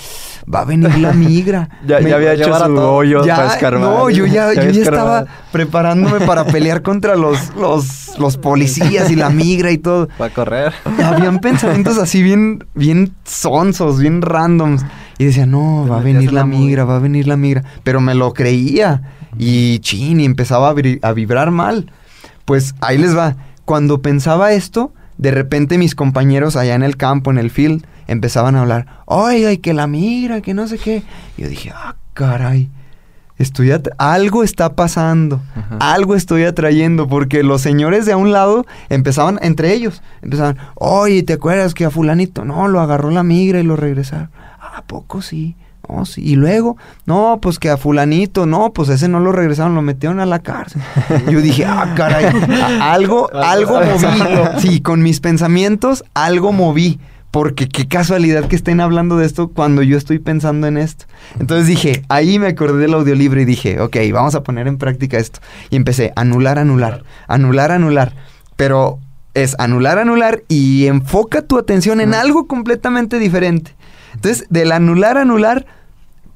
va 0.53 0.61
a 0.61 0.65
venir 0.65 0.97
la 0.99 1.13
migra. 1.13 1.69
ya, 1.87 2.01
Me- 2.01 2.09
ya 2.11 2.17
había 2.17 2.33
hecho 2.33 2.57
su 2.67 2.77
hoyo 2.79 3.25
ya, 3.25 3.37
para 3.37 3.49
escarbar. 3.49 3.81
No, 3.81 4.09
yo 4.11 4.25
ya, 4.27 4.55
yo 4.55 4.71
ya 4.71 4.83
estaba 4.83 5.27
preparándome 5.53 6.21
para 6.27 6.45
pelear 6.47 6.81
contra 6.81 7.15
los, 7.15 7.55
los, 7.57 8.19
los 8.19 8.37
policías 8.39 9.11
y 9.11 9.17
la 9.17 9.29
migra 9.29 9.71
y 9.71 9.77
todo. 9.77 10.09
Para 10.17 10.33
correr. 10.33 10.73
Habían 11.05 11.39
pensamientos 11.41 11.99
así 11.99 12.23
bien, 12.23 12.65
bien 12.75 13.13
sonsos, 13.25 13.99
bien 13.99 14.23
randoms. 14.23 14.83
Y 15.21 15.27
decía, 15.27 15.45
no, 15.45 15.87
va 15.87 15.99
a 15.99 16.03
venir 16.03 16.31
en 16.31 16.35
la 16.35 16.47
migra, 16.47 16.87
va 16.87 16.97
a 16.97 16.99
venir 16.99 17.29
la 17.29 17.37
migra. 17.37 17.63
Pero 17.85 18.01
me 18.01 18.15
lo 18.15 18.33
creía. 18.33 19.03
Y 19.37 19.81
chin, 19.81 20.19
y 20.19 20.25
empezaba 20.25 20.71
a, 20.71 21.13
vibrar 21.13 21.51
mal. 21.51 21.93
Pues 22.47 22.75
ahí 22.81 22.97
les 22.97 23.15
va. 23.15 23.37
Cuando 23.67 24.01
pensaba 24.01 24.53
esto, 24.53 24.95
de 25.19 25.31
repente 25.31 25.77
mis 25.77 25.95
compañeros 25.95 26.57
allá 26.57 26.75
en 26.75 26.83
el 26.83 26.97
campo, 26.97 27.31
en 27.31 27.37
el 27.37 27.51
field, 27.51 27.85
empezaban 28.07 28.57
a 28.57 28.63
hablar, 28.63 28.87
ay, 29.07 29.45
ay, 29.45 29.59
que 29.59 29.75
la 29.75 29.87
migra, 29.87 30.41
que 30.41 30.55
no 30.55 30.67
sé 30.67 30.79
qué. 30.79 31.03
Y 31.37 31.43
yo 31.43 31.49
dije, 31.51 31.71
ah, 31.75 31.97
caray. 32.15 32.71
Estoy 33.37 33.73
algo 33.99 34.43
está 34.43 34.75
pasando, 34.75 35.43
Ajá. 35.55 35.77
algo 35.81 36.15
estoy 36.15 36.45
atrayendo, 36.45 37.09
porque 37.09 37.43
los 37.43 37.61
señores 37.61 38.07
de 38.07 38.13
a 38.13 38.17
un 38.17 38.33
lado 38.33 38.65
empezaban, 38.89 39.39
entre 39.43 39.75
ellos, 39.75 40.03
empezaban, 40.23 40.57
oye, 40.77 41.23
¿te 41.25 41.35
acuerdas 41.35 41.75
que 41.75 41.85
a 41.85 41.91
fulanito? 41.91 42.47
No, 42.47 42.69
lo 42.69 42.81
agarró 42.81 43.11
la 43.11 43.23
migra 43.23 43.61
y 43.61 43.65
lo 43.65 43.77
regresaron. 43.77 44.31
"Ah, 44.81 44.85
¿A 44.85 44.87
poco 44.87 45.23
sí? 45.23 45.57
No, 45.89 46.05
sí. 46.05 46.23
Y 46.25 46.37
luego, 46.37 46.77
no, 47.07 47.39
pues 47.41 47.59
que 47.59 47.71
a 47.71 47.77
fulanito, 47.77 48.47
no, 48.47 48.73
pues 48.73 48.89
ese 48.91 49.09
no 49.09 49.19
lo 49.21 49.33
regresaron, 49.33 49.75
lo 49.75 49.83
metieron 49.83 50.21
a 50.21 50.27
la 50.27 50.39
cárcel. 50.39 50.83
Yo 51.31 51.41
dije, 51.41 51.65
ah, 51.65 51.95
caray, 51.97 52.27
algo, 52.81 53.31
algo 53.35 53.81
moví. 53.81 54.59
Sí, 54.59 54.81
con 54.81 55.03
mis 55.03 55.21
pensamientos, 55.21 56.05
algo 56.15 56.53
moví. 56.53 57.01
Porque 57.31 57.69
qué 57.69 57.87
casualidad 57.87 58.47
que 58.47 58.57
estén 58.57 58.81
hablando 58.81 59.17
de 59.17 59.25
esto 59.25 59.49
cuando 59.49 59.83
yo 59.83 59.97
estoy 59.97 60.19
pensando 60.19 60.67
en 60.67 60.77
esto. 60.77 61.05
Entonces 61.39 61.69
dije, 61.69 62.03
ahí 62.09 62.41
me 62.41 62.49
acordé 62.49 62.79
del 62.79 62.95
audiolibro 62.95 63.41
y 63.41 63.45
dije, 63.45 63.81
ok, 63.81 63.97
vamos 64.13 64.35
a 64.35 64.43
poner 64.43 64.67
en 64.67 64.79
práctica 64.79 65.17
esto. 65.17 65.39
Y 65.71 65.77
empecé, 65.77 66.13
anular, 66.17 66.59
anular, 66.59 67.05
anular, 67.29 67.71
anular. 67.71 68.15
Pero 68.57 68.99
es 69.35 69.55
anular, 69.61 69.99
anular 69.99 70.43
y 70.49 70.87
enfoca 70.87 71.43
tu 71.43 71.57
atención 71.57 72.01
en 72.01 72.15
algo 72.15 72.49
completamente 72.49 73.21
diferente. 73.21 73.77
Entonces, 74.15 74.47
del 74.51 74.73
anular, 74.73 75.19
anular, 75.19 75.67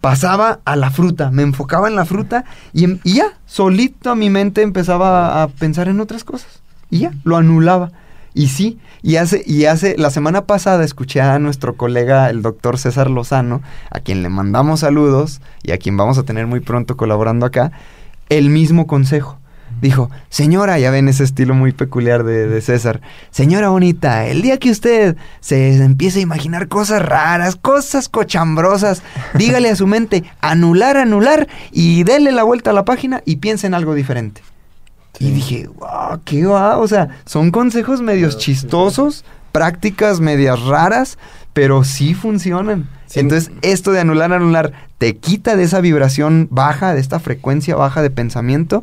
pasaba 0.00 0.60
a 0.64 0.76
la 0.76 0.90
fruta, 0.90 1.30
me 1.30 1.42
enfocaba 1.42 1.88
en 1.88 1.96
la 1.96 2.04
fruta 2.04 2.44
y, 2.72 2.84
em- 2.84 2.98
y 3.04 3.14
ya, 3.14 3.38
solito 3.46 4.10
a 4.10 4.14
mi 4.14 4.28
mente 4.30 4.62
empezaba 4.62 5.40
a, 5.40 5.42
a 5.44 5.48
pensar 5.48 5.88
en 5.88 6.00
otras 6.00 6.24
cosas. 6.24 6.60
Y 6.90 7.00
ya, 7.00 7.12
lo 7.24 7.36
anulaba. 7.36 7.90
Y 8.34 8.48
sí, 8.48 8.78
y 9.00 9.16
hace, 9.16 9.42
y 9.46 9.64
hace, 9.66 9.96
la 9.96 10.10
semana 10.10 10.44
pasada 10.44 10.84
escuché 10.84 11.20
a 11.20 11.38
nuestro 11.38 11.76
colega, 11.76 12.28
el 12.30 12.42
doctor 12.42 12.78
César 12.78 13.08
Lozano, 13.08 13.62
a 13.90 14.00
quien 14.00 14.22
le 14.22 14.28
mandamos 14.28 14.80
saludos 14.80 15.40
y 15.62 15.70
a 15.70 15.78
quien 15.78 15.96
vamos 15.96 16.18
a 16.18 16.24
tener 16.24 16.46
muy 16.48 16.60
pronto 16.60 16.96
colaborando 16.96 17.46
acá, 17.46 17.70
el 18.28 18.50
mismo 18.50 18.86
consejo. 18.88 19.38
Dijo, 19.84 20.10
señora, 20.30 20.78
ya 20.78 20.90
ven 20.90 21.08
ese 21.08 21.24
estilo 21.24 21.52
muy 21.52 21.72
peculiar 21.72 22.24
de, 22.24 22.48
de 22.48 22.62
César. 22.62 23.02
Señora 23.30 23.68
bonita, 23.68 24.26
el 24.26 24.40
día 24.40 24.56
que 24.56 24.70
usted 24.70 25.14
se 25.40 25.76
empiece 25.76 26.20
a 26.20 26.22
imaginar 26.22 26.68
cosas 26.68 27.02
raras, 27.02 27.56
cosas 27.56 28.08
cochambrosas, 28.08 29.02
dígale 29.34 29.68
a 29.68 29.76
su 29.76 29.86
mente, 29.86 30.24
anular, 30.40 30.96
anular, 30.96 31.48
y 31.70 32.02
dele 32.04 32.32
la 32.32 32.44
vuelta 32.44 32.70
a 32.70 32.72
la 32.72 32.86
página 32.86 33.20
y 33.26 33.36
piense 33.36 33.66
en 33.66 33.74
algo 33.74 33.92
diferente. 33.92 34.40
Y 35.18 35.32
dije, 35.32 35.68
wow, 35.78 36.18
qué 36.24 36.46
va. 36.46 36.78
O 36.78 36.88
sea, 36.88 37.20
son 37.26 37.50
consejos 37.50 38.00
medios 38.00 38.38
chistosos, 38.38 39.26
prácticas 39.52 40.18
medias 40.18 40.62
raras, 40.62 41.18
pero 41.52 41.84
sí 41.84 42.14
funcionan. 42.14 42.88
Sí. 43.04 43.20
Entonces, 43.20 43.52
esto 43.60 43.92
de 43.92 44.00
anular, 44.00 44.32
anular, 44.32 44.72
te 44.96 45.18
quita 45.18 45.56
de 45.56 45.64
esa 45.64 45.82
vibración 45.82 46.48
baja, 46.50 46.94
de 46.94 47.02
esta 47.02 47.20
frecuencia 47.20 47.76
baja 47.76 48.00
de 48.00 48.08
pensamiento 48.08 48.82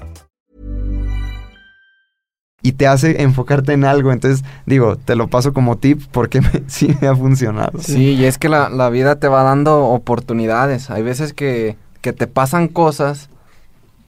y 2.63 2.73
te 2.73 2.87
hace 2.87 3.21
enfocarte 3.23 3.73
en 3.73 3.85
algo. 3.85 4.11
Entonces, 4.11 4.43
digo, 4.65 4.95
te 4.95 5.15
lo 5.15 5.27
paso 5.27 5.53
como 5.53 5.77
tip 5.77 6.01
porque 6.11 6.41
me- 6.41 6.63
sí 6.67 6.95
me 7.01 7.07
ha 7.07 7.15
funcionado. 7.15 7.79
Sí, 7.79 8.11
y 8.13 8.25
es 8.25 8.37
que 8.37 8.49
la, 8.49 8.69
la 8.69 8.89
vida 8.89 9.15
te 9.17 9.27
va 9.27 9.43
dando 9.43 9.85
oportunidades. 9.85 10.89
Hay 10.91 11.01
veces 11.03 11.33
que, 11.33 11.75
que 12.01 12.13
te 12.13 12.27
pasan 12.27 12.67
cosas 12.67 13.29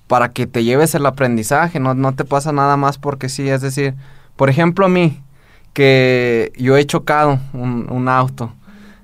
para 0.08 0.30
que 0.30 0.46
te 0.48 0.64
lleves 0.64 0.94
el 0.96 1.06
aprendizaje, 1.06 1.80
no, 1.80 1.94
no 1.96 2.14
te 2.14 2.26
pasa 2.26 2.52
nada 2.52 2.78
más 2.78 2.98
porque 2.98 3.30
sí. 3.30 3.50
Es 3.50 3.62
decir, 3.62 3.96
por 4.36 4.50
ejemplo 4.50 4.86
a 4.86 4.90
mí, 4.90 5.20
que 5.74 6.52
yo 6.58 6.78
he 6.78 6.86
chocado 6.86 7.40
un, 7.54 7.88
un 7.90 8.08
auto. 8.08 8.54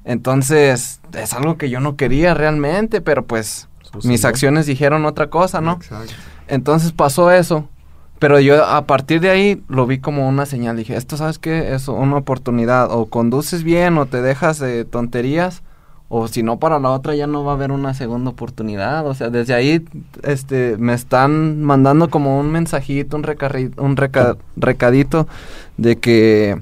Entonces, 0.06 1.02
es 1.14 1.34
algo 1.34 1.58
que 1.58 1.70
yo 1.70 1.80
no 1.80 1.96
quería 1.96 2.34
realmente, 2.34 3.02
pero 3.02 3.26
pues 3.26 3.68
mis 4.04 4.26
acciones 4.26 4.66
dijeron 4.66 5.06
otra 5.06 5.30
cosa, 5.30 5.62
¿no? 5.62 5.74
Exacto. 5.74 6.14
entonces 6.48 6.92
pasó 6.92 7.32
eso. 7.32 7.68
Pero 8.20 8.40
yo 8.40 8.66
a 8.66 8.86
partir 8.86 9.22
de 9.22 9.30
ahí 9.30 9.64
lo 9.70 9.88
vi 9.88 10.00
como 10.00 10.28
una 10.28 10.46
señal. 10.46 10.76
Dije, 10.78 10.96
esto 10.96 11.16
sabes 11.18 11.40
qué? 11.40 11.74
Es 11.74 11.88
una 11.88 12.18
oportunidad. 12.18 12.92
O 12.92 13.06
conduces 13.06 13.64
bien 13.64 13.98
o 13.98 14.06
te 14.06 14.22
dejas 14.22 14.60
de 14.60 14.84
tonterías. 14.86 15.64
O 16.12 16.28
si 16.28 16.42
no, 16.44 16.58
para 16.60 16.80
la 16.80 16.90
otra 16.90 17.16
ya 17.16 17.28
no 17.28 17.44
va 17.44 17.52
a 17.52 17.56
haber 17.56 17.72
una 17.72 17.94
segunda 17.94 18.32
oportunidad. 18.32 19.06
O 19.08 19.14
sea, 19.14 19.30
desde 19.30 19.54
ahí 19.54 19.86
este, 20.24 20.76
me 20.78 20.94
están 20.94 21.62
mandando 21.62 22.10
como 22.10 22.40
un 22.40 22.52
mensajito, 22.52 23.16
un, 23.16 23.24
recarri- 23.24 23.72
un 23.78 23.96
reca- 23.96 24.36
recadito 24.58 25.28
de 25.78 25.98
que 25.98 26.60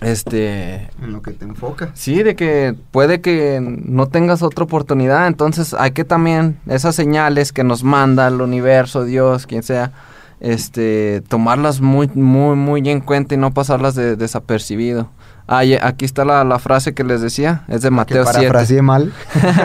este 0.00 0.88
En 1.02 1.12
lo 1.12 1.22
que 1.22 1.32
te 1.32 1.44
enfoca. 1.44 1.90
Sí, 1.94 2.22
de 2.22 2.34
que 2.36 2.74
puede 2.90 3.20
que 3.20 3.60
no 3.62 4.08
tengas 4.08 4.42
otra 4.42 4.64
oportunidad, 4.64 5.26
entonces 5.26 5.74
hay 5.74 5.92
que 5.92 6.04
también 6.04 6.58
esas 6.66 6.94
señales 6.94 7.52
que 7.52 7.64
nos 7.64 7.82
manda 7.82 8.28
el 8.28 8.40
universo, 8.40 9.04
Dios, 9.04 9.46
quien 9.46 9.62
sea, 9.62 9.92
este, 10.40 11.22
tomarlas 11.28 11.80
muy, 11.80 12.08
muy, 12.14 12.56
muy 12.56 12.88
en 12.88 13.00
cuenta 13.00 13.34
y 13.34 13.38
no 13.38 13.52
pasarlas 13.52 13.94
de 13.94 14.16
desapercibido. 14.16 15.10
Ah, 15.48 15.62
aquí 15.82 16.04
está 16.04 16.24
la, 16.24 16.44
la 16.44 16.58
frase 16.58 16.92
que 16.94 17.04
les 17.04 17.20
decía, 17.20 17.64
es 17.68 17.82
de 17.82 17.88
Que 17.88 17.94
Mateo 17.94 18.24
7. 18.24 18.38
parafraseé 18.38 18.82
mal. 18.82 19.12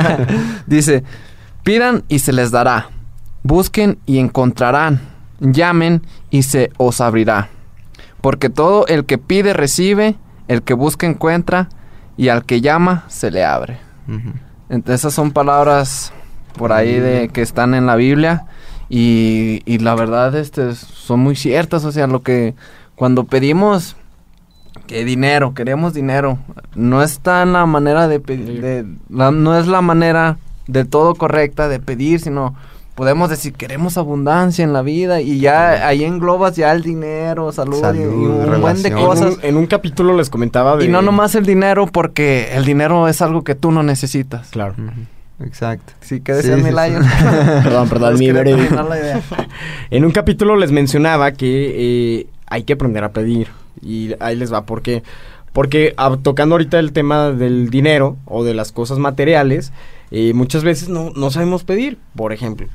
Dice, 0.67 1.03
pidan 1.63 2.03
y 2.07 2.19
se 2.19 2.33
les 2.33 2.51
dará, 2.51 2.89
busquen 3.43 3.97
y 4.05 4.19
encontrarán, 4.19 5.01
llamen 5.39 6.03
y 6.29 6.43
se 6.43 6.71
os 6.77 7.01
abrirá. 7.01 7.49
Porque 8.21 8.49
todo 8.49 8.85
el 8.87 9.05
que 9.05 9.17
pide 9.17 9.53
recibe, 9.53 10.15
el 10.47 10.61
que 10.61 10.75
busca 10.75 11.07
encuentra, 11.07 11.69
y 12.15 12.29
al 12.29 12.45
que 12.45 12.61
llama 12.61 13.05
se 13.07 13.31
le 13.31 13.43
abre. 13.43 13.79
Entonces 14.69 15.01
esas 15.01 15.13
son 15.13 15.31
palabras 15.31 16.13
por 16.57 16.71
ahí 16.71 16.99
de 16.99 17.29
que 17.29 17.41
están 17.41 17.73
en 17.73 17.87
la 17.87 17.95
Biblia 17.95 18.45
y, 18.93 19.61
y 19.65 19.77
la 19.79 19.95
verdad 19.95 20.35
este 20.35 20.75
son 20.75 21.21
muy 21.21 21.35
ciertas, 21.35 21.85
o 21.85 21.91
sea, 21.91 22.07
lo 22.07 22.21
que 22.21 22.53
cuando 22.95 23.23
pedimos 23.23 23.95
que 24.87 25.05
dinero, 25.05 25.53
queremos 25.53 25.93
dinero, 25.93 26.37
no 26.75 27.01
está 27.01 27.41
en 27.43 27.53
la 27.53 27.65
manera 27.65 28.07
de 28.09 28.19
pedir, 28.19 28.85
no 29.09 29.57
es 29.57 29.67
la 29.67 29.81
manera 29.81 30.37
de 30.67 30.83
todo 30.85 31.15
correcta 31.15 31.69
de 31.69 31.79
pedir, 31.79 32.19
sino 32.19 32.53
podemos 32.95 33.29
decir 33.29 33.53
queremos 33.53 33.97
abundancia 33.97 34.63
en 34.63 34.73
la 34.73 34.81
vida 34.81 35.21
y 35.21 35.39
ya 35.39 35.87
ahí 35.87 36.03
englobas 36.03 36.57
ya 36.57 36.73
el 36.73 36.83
dinero, 36.83 37.51
salud, 37.53 37.81
y- 37.95 37.99
un 38.03 38.59
buen 38.61 38.83
de. 38.83 38.89
En 38.89 38.95
cosas. 38.95 39.35
un, 39.37 39.39
en 39.45 39.57
un 39.57 39.65
capítulo 39.67 40.15
les 40.15 40.29
comentaba 40.29 40.75
de... 40.75 40.85
Y 40.85 40.87
no 40.89 41.01
nomás 41.01 41.33
el 41.35 41.45
dinero 41.45 41.87
porque 41.87 42.49
el 42.53 42.65
dinero 42.65 43.07
es 43.07 43.21
algo 43.21 43.43
que 43.43 43.55
tú 43.55 43.71
no 43.71 43.83
necesitas. 43.83 44.49
Claro. 44.49 44.75
Exacto. 45.45 45.93
Sí, 46.01 46.21
que 46.21 46.33
decía 46.33 46.57
sí, 46.57 46.63
mi 46.63 46.69
sí. 46.69 46.75
Lion. 46.75 47.03
Perdón, 47.63 47.89
perdón, 47.89 48.19
mi 48.19 48.25
idea. 48.25 49.21
En 49.91 50.05
un 50.05 50.11
capítulo 50.11 50.55
les 50.55 50.71
mencionaba 50.71 51.31
que 51.33 52.19
eh, 52.19 52.27
hay 52.47 52.63
que 52.63 52.73
aprender 52.73 53.03
a 53.03 53.11
pedir. 53.11 53.47
Y 53.81 54.11
ahí 54.19 54.35
les 54.35 54.53
va, 54.53 54.65
¿por 54.65 54.81
qué? 54.81 55.03
Porque 55.53 55.93
ah, 55.97 56.17
tocando 56.21 56.55
ahorita 56.55 56.79
el 56.79 56.93
tema 56.93 57.31
del 57.31 57.69
dinero 57.69 58.17
o 58.25 58.43
de 58.43 58.53
las 58.53 58.71
cosas 58.71 58.99
materiales, 58.99 59.73
eh, 60.11 60.33
muchas 60.33 60.63
veces 60.63 60.89
no, 60.89 61.11
no 61.15 61.31
sabemos 61.31 61.63
pedir. 61.63 61.97
Por 62.15 62.31
ejemplo, 62.33 62.67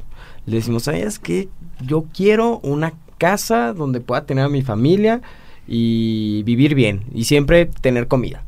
le 0.46 0.56
decimos, 0.56 0.84
¿sabes 0.84 1.18
qué? 1.18 1.48
Yo 1.80 2.04
quiero 2.14 2.58
una 2.62 2.92
casa 3.18 3.72
donde 3.72 4.00
pueda 4.00 4.24
tener 4.26 4.44
a 4.44 4.48
mi 4.48 4.62
familia 4.62 5.22
y 5.66 6.42
vivir 6.44 6.74
bien 6.74 7.04
y 7.14 7.24
siempre 7.24 7.66
tener 7.80 8.08
comida. 8.08 8.42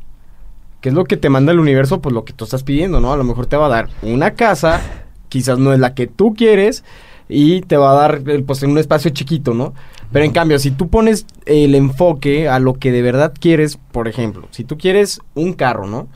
¿Qué 0.80 0.90
es 0.90 0.94
lo 0.94 1.04
que 1.04 1.16
te 1.16 1.28
manda 1.28 1.50
el 1.50 1.58
universo? 1.58 2.00
Pues 2.00 2.12
lo 2.12 2.24
que 2.24 2.32
tú 2.32 2.44
estás 2.44 2.62
pidiendo, 2.62 3.00
¿no? 3.00 3.12
A 3.12 3.16
lo 3.16 3.24
mejor 3.24 3.46
te 3.46 3.56
va 3.56 3.66
a 3.66 3.70
dar 3.70 3.88
una 4.02 4.34
casa, 4.34 4.80
quizás 5.28 5.58
no 5.58 5.72
es 5.72 5.80
la 5.80 5.94
que 5.94 6.06
tú 6.06 6.34
quieres, 6.34 6.84
y 7.28 7.62
te 7.62 7.76
va 7.76 7.92
a 7.92 7.94
dar 7.94 8.22
eh, 8.26 8.44
pues 8.46 8.62
en 8.62 8.70
un 8.70 8.78
espacio 8.78 9.10
chiquito, 9.10 9.54
¿no? 9.54 9.74
Pero 10.12 10.24
en 10.24 10.30
cambio, 10.30 10.58
si 10.60 10.70
tú 10.70 10.88
pones 10.88 11.26
el 11.46 11.74
enfoque 11.74 12.48
a 12.48 12.60
lo 12.60 12.74
que 12.74 12.92
de 12.92 13.02
verdad 13.02 13.34
quieres, 13.38 13.76
por 13.90 14.06
ejemplo, 14.06 14.46
si 14.52 14.62
tú 14.62 14.78
quieres 14.78 15.20
un 15.34 15.52
carro, 15.52 15.86
¿no? 15.86 16.06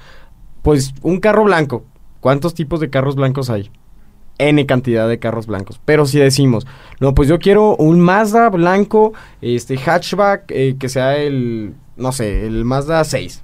Pues 0.62 0.94
un 1.02 1.18
carro 1.18 1.44
blanco. 1.44 1.84
¿Cuántos 2.20 2.54
tipos 2.54 2.78
de 2.78 2.88
carros 2.88 3.16
blancos 3.16 3.50
hay? 3.50 3.68
N 4.38 4.64
cantidad 4.64 5.08
de 5.08 5.18
carros 5.18 5.46
blancos. 5.46 5.80
Pero 5.84 6.06
si 6.06 6.20
decimos, 6.20 6.68
no, 7.00 7.14
pues 7.14 7.28
yo 7.28 7.40
quiero 7.40 7.74
un 7.76 8.00
Mazda 8.00 8.48
blanco, 8.48 9.12
este 9.40 9.76
hatchback, 9.76 10.44
eh, 10.50 10.76
que 10.78 10.88
sea 10.88 11.16
el, 11.16 11.74
no 11.96 12.12
sé, 12.12 12.46
el 12.46 12.64
Mazda 12.64 13.02
6 13.02 13.42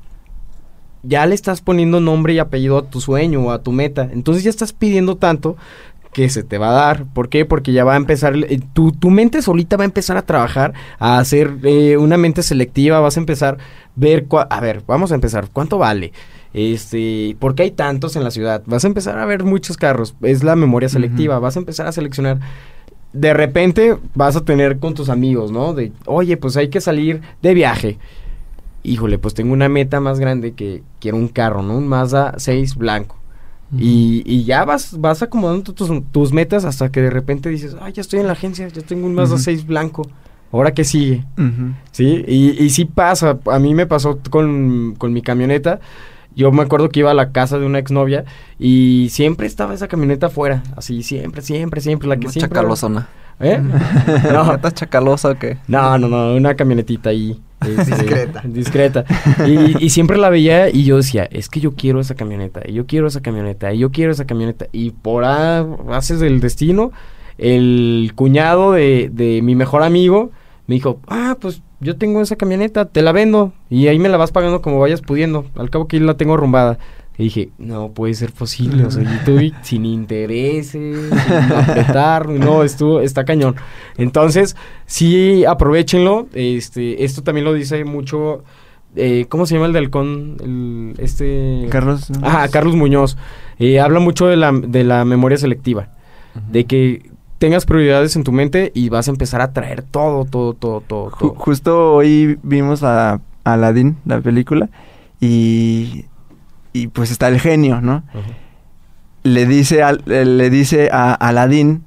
ya 1.02 1.26
le 1.26 1.34
estás 1.34 1.60
poniendo 1.60 2.00
nombre 2.00 2.34
y 2.34 2.38
apellido 2.38 2.78
a 2.78 2.86
tu 2.86 3.00
sueño 3.00 3.40
o 3.42 3.50
a 3.50 3.62
tu 3.62 3.72
meta. 3.72 4.08
Entonces 4.12 4.44
ya 4.44 4.50
estás 4.50 4.72
pidiendo 4.72 5.16
tanto 5.16 5.56
que 6.12 6.28
se 6.30 6.42
te 6.42 6.58
va 6.58 6.70
a 6.70 6.72
dar. 6.72 7.04
¿Por 7.12 7.28
qué? 7.28 7.44
Porque 7.44 7.72
ya 7.72 7.84
va 7.84 7.94
a 7.94 7.96
empezar, 7.96 8.34
eh, 8.36 8.60
tu, 8.72 8.92
tu 8.92 9.10
mente 9.10 9.42
solita 9.42 9.76
va 9.76 9.84
a 9.84 9.86
empezar 9.86 10.16
a 10.16 10.22
trabajar, 10.22 10.72
a 10.98 11.18
hacer 11.18 11.52
eh, 11.64 11.96
una 11.96 12.16
mente 12.16 12.42
selectiva, 12.42 12.98
vas 13.00 13.16
a 13.16 13.20
empezar 13.20 13.54
a 13.58 13.58
ver, 13.94 14.26
cua- 14.26 14.46
a 14.50 14.60
ver, 14.60 14.82
vamos 14.86 15.12
a 15.12 15.14
empezar, 15.14 15.48
¿cuánto 15.52 15.78
vale? 15.78 16.12
Este, 16.54 17.36
¿por 17.38 17.54
qué 17.54 17.64
hay 17.64 17.70
tantos 17.70 18.16
en 18.16 18.24
la 18.24 18.30
ciudad? 18.30 18.62
Vas 18.66 18.84
a 18.84 18.88
empezar 18.88 19.18
a 19.18 19.26
ver 19.26 19.44
muchos 19.44 19.76
carros, 19.76 20.14
es 20.22 20.42
la 20.42 20.56
memoria 20.56 20.88
selectiva, 20.88 21.38
vas 21.38 21.56
a 21.56 21.60
empezar 21.60 21.86
a 21.86 21.92
seleccionar. 21.92 22.38
De 23.12 23.32
repente 23.34 23.96
vas 24.14 24.34
a 24.36 24.44
tener 24.44 24.78
con 24.78 24.94
tus 24.94 25.08
amigos, 25.10 25.52
¿no? 25.52 25.72
De, 25.74 25.92
oye, 26.06 26.36
pues 26.36 26.56
hay 26.56 26.68
que 26.68 26.80
salir 26.80 27.20
de 27.42 27.54
viaje 27.54 27.98
híjole, 28.90 29.18
pues 29.18 29.34
tengo 29.34 29.52
una 29.52 29.68
meta 29.68 30.00
más 30.00 30.18
grande 30.18 30.52
que 30.52 30.82
quiero 31.00 31.16
un 31.16 31.28
carro, 31.28 31.62
¿no? 31.62 31.76
Un 31.76 31.88
Mazda 31.88 32.34
6 32.38 32.76
blanco. 32.76 33.16
y, 33.76 34.22
y 34.24 34.44
ya 34.44 34.64
vas, 34.64 34.98
vas 34.98 35.22
acomodando 35.22 35.74
tus, 35.74 35.90
tus 36.10 36.32
metas 36.32 36.64
hasta 36.64 36.90
que 36.90 37.02
de 37.02 37.10
repente 37.10 37.50
dices, 37.50 37.76
ay, 37.80 37.92
ya 37.92 38.00
estoy 38.00 38.20
en 38.20 38.26
la 38.26 38.32
agencia, 38.32 38.66
ya 38.68 38.82
tengo 38.82 39.06
un 39.06 39.14
Mazda 39.14 39.34
Ujú. 39.34 39.44
6 39.44 39.66
blanco. 39.66 40.08
¿Ahora 40.50 40.72
qué 40.72 40.84
sigue? 40.84 41.26
¿Sí? 41.92 42.24
Y, 42.26 42.62
y 42.64 42.70
sí 42.70 42.86
pasa. 42.86 43.38
A 43.52 43.58
mí 43.58 43.74
me 43.74 43.86
pasó 43.86 44.18
con, 44.30 44.94
con 44.96 45.12
mi 45.12 45.20
camioneta. 45.20 45.78
Yo 46.34 46.50
me 46.52 46.62
acuerdo 46.62 46.88
que 46.88 47.00
iba 47.00 47.10
a 47.10 47.14
la 47.14 47.32
casa 47.32 47.58
de 47.58 47.66
una 47.66 47.78
exnovia 47.80 48.24
y 48.58 49.08
siempre 49.10 49.46
estaba 49.46 49.74
esa 49.74 49.88
camioneta 49.88 50.28
afuera. 50.28 50.62
Así, 50.76 51.02
siempre, 51.02 51.42
siempre, 51.42 51.80
siempre. 51.82 52.08
La 52.08 52.16
que 52.16 52.26
Una 52.26 52.32
siempre... 52.32 52.48
chacalosona. 52.56 53.08
¿Eh? 53.40 53.60
¿No? 54.32 54.54
¿Estás 54.54 54.74
chacalosa 54.74 55.30
o 55.30 55.34
qué? 55.38 55.58
No, 55.68 55.96
no, 55.98 56.08
no, 56.08 56.34
una 56.34 56.54
camionetita 56.54 57.10
ahí. 57.10 57.40
este, 57.60 57.84
Discreta. 57.94 58.42
Discreta. 58.44 59.04
Y, 59.46 59.84
y 59.84 59.90
siempre 59.90 60.16
la 60.18 60.28
veía 60.30 60.70
y 60.70 60.84
yo 60.84 60.96
decía, 60.96 61.24
es 61.30 61.48
que 61.48 61.60
yo 61.60 61.74
quiero 61.74 62.00
esa 62.00 62.14
camioneta, 62.14 62.60
y 62.66 62.72
yo 62.72 62.86
quiero 62.86 63.06
esa 63.06 63.20
camioneta, 63.20 63.72
y 63.72 63.78
yo 63.78 63.90
quiero 63.92 64.10
esa 64.12 64.26
camioneta. 64.26 64.66
Y 64.72 64.90
por 64.90 65.24
a- 65.24 65.66
haces 65.90 66.20
del 66.20 66.40
destino, 66.40 66.90
el 67.38 68.12
cuñado 68.14 68.72
de, 68.72 69.10
de 69.12 69.40
mi 69.42 69.54
mejor 69.54 69.82
amigo 69.82 70.30
me 70.66 70.74
dijo, 70.74 71.00
ah, 71.06 71.36
pues 71.40 71.62
yo 71.80 71.96
tengo 71.96 72.20
esa 72.20 72.36
camioneta, 72.36 72.84
te 72.86 73.02
la 73.02 73.12
vendo, 73.12 73.52
y 73.70 73.86
ahí 73.86 73.98
me 73.98 74.08
la 74.08 74.16
vas 74.16 74.32
pagando 74.32 74.60
como 74.62 74.80
vayas 74.80 75.00
pudiendo. 75.00 75.46
Al 75.56 75.70
cabo 75.70 75.86
que 75.88 75.98
yo 76.00 76.04
la 76.04 76.16
tengo 76.16 76.34
arrumbada. 76.34 76.78
Y 77.18 77.24
dije, 77.24 77.50
no 77.58 77.90
puede 77.90 78.14
ser 78.14 78.30
posible, 78.32 78.84
o 78.84 78.90
sea, 78.92 79.02
yo 79.02 79.10
estoy 79.10 79.52
sin 79.62 79.84
intereses, 79.84 80.70
sin 80.70 81.52
apretar, 81.52 82.28
no, 82.28 82.62
estuvo, 82.62 83.00
está 83.00 83.24
cañón. 83.24 83.56
Entonces, 83.96 84.54
sí, 84.86 85.44
aprovechenlo, 85.44 86.28
este, 86.32 87.04
esto 87.04 87.22
también 87.22 87.44
lo 87.44 87.52
dice 87.54 87.84
mucho, 87.84 88.44
eh, 88.94 89.26
¿cómo 89.28 89.46
se 89.46 89.54
llama 89.54 89.66
el 89.66 89.72
de 89.72 89.78
halcón? 89.80 90.36
El, 90.40 90.94
este... 91.04 91.66
Carlos. 91.70 92.08
¿no? 92.10 92.24
Ajá, 92.26 92.48
Carlos 92.48 92.76
Muñoz. 92.76 93.16
Eh, 93.58 93.80
habla 93.80 93.98
mucho 93.98 94.26
de 94.28 94.36
la, 94.36 94.52
de 94.52 94.84
la 94.84 95.04
memoria 95.04 95.38
selectiva, 95.38 95.88
de 96.52 96.66
que 96.66 97.10
tengas 97.38 97.66
prioridades 97.66 98.14
en 98.14 98.22
tu 98.22 98.30
mente 98.30 98.70
y 98.74 98.90
vas 98.90 99.08
a 99.08 99.10
empezar 99.10 99.40
a 99.40 99.52
traer 99.52 99.82
todo, 99.82 100.24
todo, 100.24 100.54
todo, 100.54 100.80
todo. 100.82 101.10
Ju- 101.10 101.18
todo. 101.18 101.34
justo 101.34 101.94
hoy 101.94 102.38
vimos 102.44 102.84
a 102.84 103.20
Aladdin, 103.42 103.96
la 104.04 104.20
película, 104.20 104.68
y, 105.20 106.04
y 106.82 106.86
pues 106.88 107.10
está 107.10 107.28
el 107.28 107.40
genio, 107.40 107.80
¿no? 107.80 108.02
Le 109.24 109.46
dice, 109.46 109.82
al- 109.82 110.02
eh, 110.06 110.24
le 110.24 110.48
dice 110.50 110.88
a 110.92 111.12
Aladdin 111.14 111.84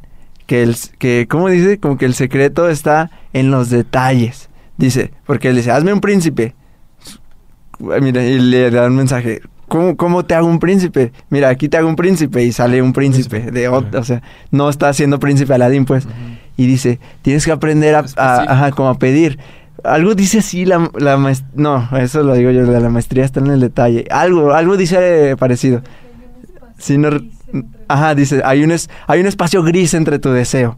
que, 0.47 0.63
el, 0.63 0.75
que, 0.99 1.27
¿cómo 1.29 1.47
dice? 1.49 1.79
Como 1.79 1.97
que 1.97 2.05
el 2.05 2.13
secreto 2.13 2.69
está 2.69 3.09
en 3.33 3.51
los 3.51 3.69
detalles. 3.69 4.49
Dice, 4.77 5.11
porque 5.25 5.49
él 5.49 5.55
dice, 5.55 5.71
hazme 5.71 5.93
un 5.93 6.01
príncipe. 6.01 6.55
Mira, 7.79 8.23
y 8.23 8.39
le 8.39 8.69
da 8.69 8.85
un 8.87 8.95
mensaje. 8.95 9.41
¿Cómo, 9.67 9.95
¿Cómo 9.95 10.25
te 10.25 10.35
hago 10.35 10.47
un 10.47 10.59
príncipe? 10.59 11.13
Mira, 11.29 11.49
aquí 11.49 11.69
te 11.69 11.77
hago 11.77 11.87
un 11.87 11.95
príncipe 11.95 12.43
y 12.43 12.51
sale 12.51 12.81
un 12.81 12.91
príncipe. 12.93 13.39
Príncipe. 13.39 13.51
De, 13.51 13.67
Ajá. 13.67 13.81
o 13.97 14.03
sea, 14.03 14.21
no 14.51 14.69
está 14.69 14.91
siendo 14.93 15.19
príncipe 15.19 15.53
Aladdin, 15.53 15.85
pues. 15.85 16.07
Y 16.57 16.67
dice, 16.67 16.99
tienes 17.21 17.45
que 17.45 17.51
aprender 17.51 17.95
a, 17.95 18.71
como 18.75 18.89
a 18.89 18.99
pedir. 18.99 19.39
Algo 19.83 20.15
dice 20.15 20.39
así 20.39 20.65
la, 20.65 20.89
la 20.97 21.17
maest- 21.17 21.45
No, 21.55 21.87
eso 21.97 22.23
lo 22.23 22.33
digo 22.33 22.51
yo, 22.51 22.61
la, 22.63 22.79
la 22.79 22.89
maestría 22.89 23.25
está 23.25 23.39
en 23.39 23.47
el 23.47 23.59
detalle. 23.59 24.05
Algo, 24.11 24.53
algo 24.53 24.77
dice 24.77 25.35
parecido. 25.37 25.81
Si 26.77 26.97
no, 26.97 27.09
ajá, 27.87 28.15
dice, 28.15 28.41
hay 28.43 28.63
un, 28.63 28.71
es- 28.71 28.89
hay 29.07 29.19
un 29.19 29.27
espacio 29.27 29.63
gris 29.63 29.93
entre 29.93 30.19
tu 30.19 30.29
deseo. 30.31 30.77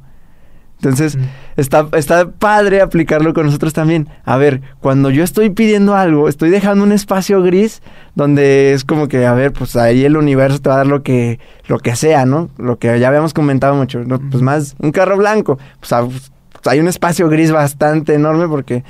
Entonces, 0.78 1.18
está, 1.56 1.88
está 1.94 2.30
padre 2.32 2.82
aplicarlo 2.82 3.34
con 3.34 3.46
nosotros 3.46 3.72
también. 3.72 4.10
A 4.26 4.36
ver, 4.36 4.62
cuando 4.82 5.12
yo 5.12 5.24
estoy 5.24 5.50
pidiendo 5.50 5.96
algo, 5.96 6.28
estoy 6.28 6.50
dejando 6.50 6.84
un 6.84 6.92
espacio 6.92 7.42
gris 7.42 7.82
donde 8.16 8.74
es 8.74 8.84
como 8.84 9.08
que, 9.08 9.26
a 9.26 9.34
ver, 9.34 9.54
pues 9.54 9.78
ahí 9.78 10.04
el 10.04 10.18
universo 10.18 10.60
te 10.60 10.68
va 10.68 10.76
a 10.76 10.78
dar 10.80 10.88
lo 10.88 11.02
que, 11.02 11.40
lo 11.68 11.80
que 11.80 11.96
sea, 11.96 12.26
¿no? 12.26 12.50
Lo 12.58 12.80
que 12.80 13.00
ya 13.00 13.08
habíamos 13.08 13.34
comentado 13.34 13.76
mucho, 13.76 14.04
¿no? 14.04 14.20
Pues 14.30 14.44
más, 14.44 14.76
un 14.80 14.92
carro 14.92 15.16
blanco. 15.16 15.58
Pues, 15.80 15.94
ah, 15.94 16.04
pues, 16.04 16.33
hay 16.66 16.80
un 16.80 16.88
espacio 16.88 17.30
gris 17.30 17.52
bastante 17.52 18.14
enorme 18.14 18.48
porque 18.48 18.84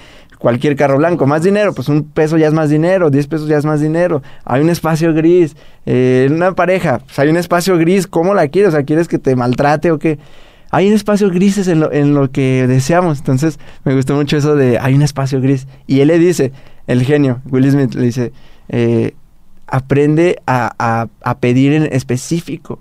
cualquier 0.44 0.76
carro 0.76 0.98
blanco. 0.98 1.26
Más 1.26 1.42
dinero, 1.42 1.74
pues 1.74 1.88
un 1.88 2.04
peso 2.04 2.38
ya 2.38 2.48
es 2.48 2.54
más 2.54 2.70
dinero, 2.70 3.10
10 3.10 3.28
pesos 3.28 3.48
ya 3.48 3.58
es 3.58 3.64
más 3.64 3.80
dinero. 3.80 4.22
Hay 4.44 4.62
un 4.62 4.70
espacio 4.70 5.14
gris. 5.14 5.56
Eh, 5.86 6.28
una 6.30 6.54
pareja, 6.54 7.00
pues 7.00 7.18
hay 7.18 7.30
un 7.30 7.38
espacio 7.38 7.78
gris. 7.78 8.08
¿Cómo 8.08 8.34
la 8.34 8.50
quieres? 8.50 8.70
O 8.70 8.72
sea, 8.76 8.84
¿quieres 8.84 9.08
que 9.08 9.20
te 9.20 9.38
maltrate 9.38 9.92
o 9.92 10.00
qué? 10.00 10.20
Hay 10.70 10.90
un 10.90 10.96
espacio 10.96 11.30
grises 11.30 11.70
en 11.70 11.80
lo, 11.80 11.94
en 11.94 12.14
lo 12.14 12.30
que 12.30 12.68
deseamos. 12.68 13.20
Entonces, 13.20 13.58
me 13.86 13.96
gustó 13.96 14.16
mucho 14.16 14.36
eso 14.36 14.58
de 14.58 14.80
hay 14.80 14.96
un 14.96 15.02
espacio 15.02 15.40
gris. 15.40 15.66
Y 15.88 16.02
él 16.02 16.10
le 16.10 16.20
dice, 16.20 16.52
el 16.88 17.04
genio, 17.04 17.40
Will 17.50 17.72
Smith, 17.72 17.94
le 17.94 18.02
dice, 18.02 18.34
eh, 18.68 19.14
aprende 19.68 20.42
a, 20.46 20.74
a, 20.78 21.08
a 21.24 21.38
pedir 21.38 21.72
en 21.72 21.84
específico. 21.84 22.80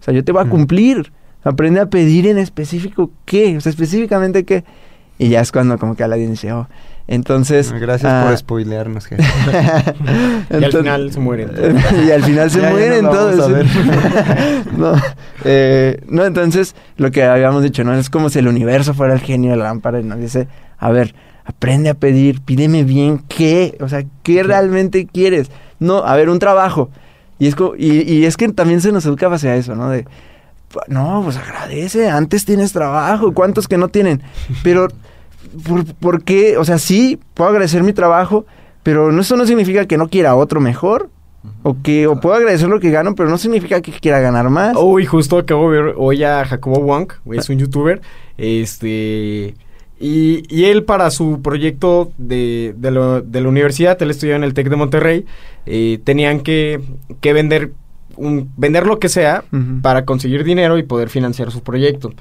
O 0.00 0.02
sea, 0.02 0.12
yo 0.12 0.24
te 0.24 0.32
voy 0.32 0.42
a 0.44 0.48
cumplir. 0.48 1.12
Aprende 1.44 1.80
a 1.80 1.86
pedir 1.86 2.26
en 2.26 2.38
específico 2.38 3.10
qué. 3.24 3.56
O 3.56 3.60
sea, 3.60 3.70
específicamente 3.70 4.44
qué. 4.44 4.64
Y 5.18 5.30
ya 5.30 5.40
es 5.40 5.50
cuando 5.50 5.78
como 5.78 5.96
que 5.96 6.04
Aladdin 6.04 6.30
dice, 6.30 6.52
oh. 6.52 6.68
Entonces... 7.08 7.72
Gracias 7.72 8.12
ah, 8.12 8.26
por 8.28 8.36
spoilearnos, 8.36 9.06
jefe. 9.08 9.22
Y 10.50 10.64
al 10.64 10.72
final 10.72 11.10
se 11.12 11.20
mueren. 11.20 11.50
y 12.06 12.10
al 12.10 12.22
final 12.22 12.50
se 12.50 12.60
Ya, 12.60 12.66
ya 12.68 12.70
mueren 12.70 13.04
vamos 13.06 13.18
todos. 13.36 13.40
a 13.40 13.48
ver. 13.48 13.66
no, 14.76 14.92
eh, 15.44 16.00
no, 16.08 16.24
entonces 16.26 16.74
lo 16.96 17.10
que 17.10 17.24
habíamos 17.24 17.62
dicho, 17.62 17.82
¿no? 17.82 17.94
Es 17.94 18.10
como 18.10 18.28
si 18.28 18.38
el 18.38 18.48
universo 18.48 18.94
fuera 18.94 19.14
el 19.14 19.20
genio 19.20 19.50
de 19.52 19.56
la 19.56 19.64
lámpara 19.64 20.00
y 20.00 20.04
nos 20.04 20.18
dice, 20.20 20.48
a 20.78 20.90
ver, 20.90 21.14
aprende 21.44 21.88
a 21.88 21.94
pedir, 21.94 22.42
pídeme 22.42 22.84
bien 22.84 23.22
qué, 23.26 23.76
o 23.80 23.88
sea, 23.88 24.04
qué 24.22 24.42
realmente 24.42 25.06
quieres. 25.06 25.50
No, 25.80 25.98
a 26.04 26.14
ver, 26.14 26.28
un 26.28 26.38
trabajo. 26.38 26.90
Y 27.38 27.46
es, 27.46 27.54
co- 27.54 27.74
y, 27.76 28.02
y 28.02 28.24
es 28.26 28.36
que 28.36 28.48
también 28.50 28.80
se 28.82 28.92
nos 28.92 29.06
educa 29.06 29.28
hacia 29.32 29.56
eso, 29.56 29.74
¿no? 29.74 29.88
De, 29.90 30.04
no, 30.88 31.22
pues 31.24 31.36
agradece, 31.36 32.08
antes 32.08 32.44
tienes 32.44 32.72
trabajo, 32.72 33.32
¿cuántos 33.34 33.68
que 33.68 33.78
no 33.78 33.88
tienen? 33.88 34.22
Pero, 34.62 34.88
¿por, 35.66 35.84
por 35.94 36.22
qué? 36.24 36.56
O 36.58 36.64
sea, 36.64 36.78
sí, 36.78 37.18
puedo 37.34 37.50
agradecer 37.50 37.82
mi 37.82 37.92
trabajo, 37.92 38.44
pero 38.82 39.10
eso 39.18 39.36
no 39.36 39.46
significa 39.46 39.86
que 39.86 39.96
no 39.98 40.08
quiera 40.08 40.34
otro 40.34 40.60
mejor. 40.60 41.10
O 41.62 41.76
que 41.82 42.06
o 42.08 42.20
puedo 42.20 42.34
agradecer 42.34 42.68
lo 42.68 42.80
que 42.80 42.90
gano, 42.90 43.14
pero 43.14 43.30
no 43.30 43.38
significa 43.38 43.80
que 43.80 43.92
quiera 43.92 44.18
ganar 44.18 44.50
más. 44.50 44.76
Uy, 44.76 45.06
justo 45.06 45.38
acabo 45.38 45.70
de 45.70 45.80
ver 45.82 45.94
hoy 45.96 46.22
a 46.24 46.44
Jacobo 46.44 46.80
Wong, 46.80 47.10
es 47.32 47.48
un 47.48 47.58
youtuber, 47.58 48.00
este... 48.58 49.54
Y, 50.00 50.42
y 50.48 50.66
él 50.66 50.84
para 50.84 51.10
su 51.10 51.40
proyecto 51.42 52.12
de, 52.18 52.72
de, 52.76 52.90
lo- 52.92 53.20
de 53.20 53.40
la 53.40 53.48
universidad, 53.48 54.00
él 54.02 54.10
estudió 54.10 54.36
en 54.36 54.44
el 54.44 54.54
TEC 54.54 54.68
de 54.68 54.76
Monterrey, 54.76 55.24
eh, 55.66 55.98
tenían 56.04 56.40
que, 56.40 56.80
que 57.20 57.32
vender, 57.32 57.72
un, 58.18 58.50
vender 58.56 58.86
lo 58.86 58.98
que 58.98 59.08
sea 59.08 59.44
para 59.82 60.04
conseguir 60.04 60.44
dinero 60.44 60.78
y 60.78 60.82
poder 60.82 61.08
financiar 61.08 61.50
su 61.50 61.62
proyecto. 61.62 62.12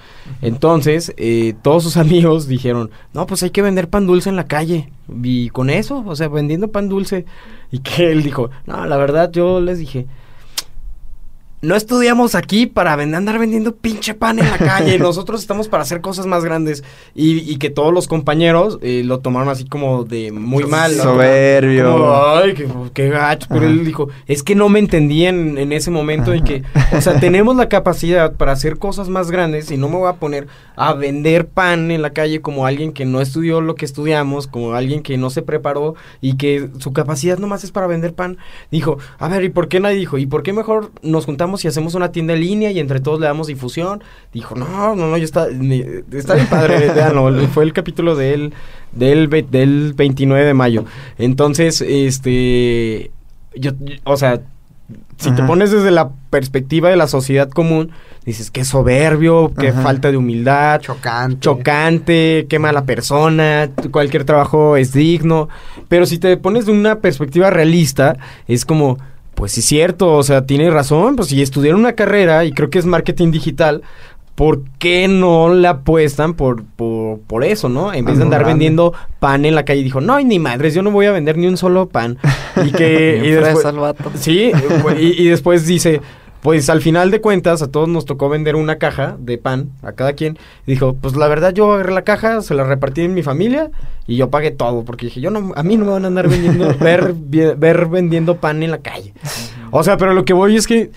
Entonces, 0.41 1.13
eh, 1.17 1.55
todos 1.61 1.83
sus 1.83 1.97
amigos 1.97 2.47
dijeron, 2.47 2.91
no, 3.13 3.25
pues 3.27 3.43
hay 3.43 3.49
que 3.49 3.61
vender 3.61 3.89
pan 3.89 4.07
dulce 4.07 4.29
en 4.29 4.35
la 4.35 4.47
calle. 4.47 4.89
Y 5.23 5.49
con 5.49 5.69
eso, 5.69 6.03
o 6.05 6.15
sea, 6.15 6.27
vendiendo 6.27 6.69
pan 6.69 6.89
dulce. 6.89 7.25
Y 7.71 7.79
que 7.79 8.11
él 8.11 8.23
dijo, 8.23 8.49
no, 8.65 8.85
la 8.85 8.97
verdad 8.97 9.31
yo 9.31 9.59
les 9.59 9.79
dije, 9.79 10.07
no 11.61 11.75
estudiamos 11.75 12.35
aquí 12.35 12.67
para 12.67 12.93
andar 12.93 13.39
vendiendo 13.39 13.75
pinche 13.75 14.13
pan 14.13 14.39
en 14.39 14.49
la 14.49 14.57
calle. 14.57 14.99
Nosotros 14.99 15.41
estamos 15.41 15.67
para 15.67 15.83
hacer 15.83 16.01
cosas 16.01 16.27
más 16.27 16.43
grandes. 16.43 16.83
Y, 17.15 17.39
y 17.51 17.57
que 17.57 17.69
todos 17.69 17.93
los 17.93 18.07
compañeros 18.07 18.77
eh, 18.81 19.01
lo 19.03 19.19
tomaron 19.19 19.49
así 19.49 19.65
como 19.65 20.03
de 20.03 20.31
muy 20.31 20.65
mal. 20.65 20.93
Soberbio. 20.93 21.91
Como, 21.91 22.15
Ay, 22.15 22.53
qué, 22.53 22.67
qué 22.93 23.09
gacho. 23.09 23.47
Pero 23.49 23.65
él 23.65 23.83
dijo, 23.85 24.09
es 24.27 24.43
que 24.43 24.53
no 24.55 24.69
me 24.69 24.79
entendían 24.79 25.57
en 25.57 25.71
ese 25.71 25.89
momento 25.89 26.35
y 26.35 26.43
que, 26.43 26.63
o 26.95 27.01
sea, 27.01 27.19
tenemos 27.19 27.55
la 27.55 27.69
capacidad 27.69 28.33
para 28.33 28.51
hacer 28.51 28.77
cosas 28.77 29.09
más 29.09 29.31
grandes 29.31 29.71
y 29.71 29.77
no 29.77 29.89
me 29.89 29.97
voy 29.97 30.09
a 30.09 30.13
poner 30.13 30.47
a 30.75 30.93
vender 30.93 31.47
pan 31.47 31.89
en 31.89 32.03
la 32.03 32.11
calle 32.11 32.41
como 32.41 32.67
alguien 32.67 32.93
que 32.93 33.05
no 33.05 33.19
estudió 33.19 33.61
lo 33.61 33.73
que 33.73 33.85
estudiamos, 33.85 34.45
como 34.45 34.73
alguien 34.73 35.01
que 35.01 35.17
no 35.17 35.31
se 35.31 35.41
preparó 35.41 35.95
y 36.21 36.37
que 36.37 36.69
su 36.77 36.93
capacidad 36.93 37.39
nomás 37.39 37.63
es 37.63 37.71
para 37.71 37.87
vender 37.87 38.13
pan. 38.13 38.37
Dijo, 38.69 38.99
a 39.17 39.27
ver, 39.27 39.43
¿y 39.43 39.49
por 39.49 39.69
qué 39.69 39.79
nadie 39.79 39.97
dijo? 39.97 40.19
¿Y 40.19 40.27
por 40.27 40.43
qué 40.43 40.53
mejor 40.53 40.91
nos 41.01 41.25
juntamos 41.25 41.47
y 41.63 41.67
hacemos 41.67 41.95
una 41.95 42.11
tienda 42.11 42.33
en 42.33 42.41
línea 42.41 42.71
y 42.71 42.79
entre 42.79 42.99
todos 42.99 43.19
le 43.19 43.27
damos 43.27 43.47
difusión? 43.47 44.03
Dijo, 44.33 44.55
no, 44.55 44.95
no, 44.95 45.07
no, 45.07 45.17
ya 45.17 45.23
está, 45.23 45.47
está 46.11 46.35
bien 46.35 46.47
padre, 46.47 46.91
véanlo, 46.95 47.31
fue 47.49 47.63
el 47.63 47.73
capítulo 47.73 48.15
de 48.15 48.33
él, 48.33 48.53
del, 48.91 49.29
del 49.49 49.93
29 49.95 50.45
de 50.45 50.53
mayo. 50.53 50.85
Entonces, 51.17 51.81
este, 51.81 53.11
yo, 53.55 53.71
o 54.03 54.17
sea, 54.17 54.41
si 55.17 55.31
te 55.31 55.43
pones 55.43 55.71
desde 55.71 55.91
la 55.91 56.11
perspectiva 56.29 56.89
de 56.89 56.95
la 56.95 57.07
sociedad 57.07 57.49
común, 57.49 57.91
dices, 58.23 58.51
qué 58.51 58.63
soberbio, 58.63 59.51
qué 59.59 59.69
Ajá. 59.69 59.81
falta 59.81 60.11
de 60.11 60.17
humildad, 60.17 60.79
Chocante. 60.79 61.39
chocante, 61.39 62.45
qué 62.47 62.59
mala 62.59 62.85
persona, 62.85 63.69
cualquier 63.91 64.25
trabajo 64.25 64.77
es 64.77 64.93
digno. 64.93 65.49
Pero 65.87 66.05
si 66.05 66.19
te 66.19 66.37
pones 66.37 66.67
de 66.67 66.71
una 66.71 66.99
perspectiva 66.99 67.49
realista, 67.49 68.17
es 68.47 68.63
como, 68.63 68.99
pues 69.37 69.51
sí 69.51 69.59
es 69.59 69.67
cierto, 69.67 70.13
o 70.13 70.23
sea, 70.23 70.47
tiene 70.47 70.71
razón, 70.71 71.15
pues 71.15 71.27
si 71.29 71.39
estudiaron 71.43 71.79
una 71.81 71.93
carrera 71.93 72.43
y 72.43 72.51
creo 72.53 72.71
que 72.71 72.79
es 72.79 72.87
marketing 72.87 73.29
digital, 73.29 73.83
¿por 74.33 74.63
qué 74.79 75.07
no 75.07 75.53
le 75.53 75.67
apuestan 75.67 76.33
por, 76.33 76.63
por, 76.63 77.19
por 77.19 77.43
eso, 77.43 77.69
no? 77.69 77.93
En 77.93 78.03
vez 78.03 78.17
de 78.17 78.23
andar 78.23 78.43
vendiendo 78.43 78.93
pan 79.19 79.45
en 79.45 79.53
la 79.53 79.63
calle, 79.63 79.83
dijo, 79.83 80.01
no, 80.01 80.19
ni 80.21 80.39
madres, 80.39 80.73
yo 80.73 80.81
no 80.81 80.89
voy 80.89 81.05
a 81.05 81.11
vender 81.11 81.37
ni 81.37 81.45
un 81.45 81.55
solo 81.55 81.87
pan. 81.87 82.17
Y 82.65 82.71
que... 82.71 83.21
y 83.23 83.29
después- 83.29 83.75
vato. 83.75 84.11
Sí, 84.15 84.51
y, 84.99 85.21
y 85.23 85.27
después 85.27 85.67
dice, 85.67 86.01
pues 86.41 86.69
al 86.69 86.81
final 86.81 87.11
de 87.11 87.21
cuentas 87.21 87.61
a 87.61 87.71
todos 87.71 87.89
nos 87.89 88.05
tocó 88.05 88.29
vender 88.29 88.55
una 88.55 88.77
caja 88.77 89.17
de 89.19 89.37
pan 89.37 89.71
a 89.81 89.93
cada 89.93 90.13
quien. 90.13 90.37
Y 90.65 90.71
dijo, 90.71 90.95
pues 90.95 91.15
la 91.15 91.27
verdad 91.27 91.53
yo 91.53 91.73
agarré 91.73 91.93
la 91.93 92.03
caja, 92.03 92.41
se 92.41 92.53
la 92.53 92.63
repartí 92.63 93.01
en 93.01 93.13
mi 93.13 93.23
familia 93.23 93.71
y 94.05 94.15
yo 94.15 94.29
pagué 94.29 94.51
todo 94.51 94.83
porque 94.85 95.07
dije, 95.07 95.21
yo 95.21 95.31
no, 95.31 95.53
a 95.55 95.63
mí 95.63 95.77
no 95.77 95.85
me 95.85 95.91
van 95.91 96.05
a 96.05 96.07
andar 96.07 96.27
vendiendo, 96.27 96.73
ver, 96.79 97.13
ver 97.13 97.85
vendiendo 97.87 98.37
pan 98.37 98.63
en 98.63 98.71
la 98.71 98.79
calle. 98.79 99.13
O 99.71 99.83
sea, 99.83 99.97
pero 99.97 100.13
lo 100.13 100.25
que 100.25 100.33
voy 100.33 100.55
es 100.55 100.67
que 100.67 100.91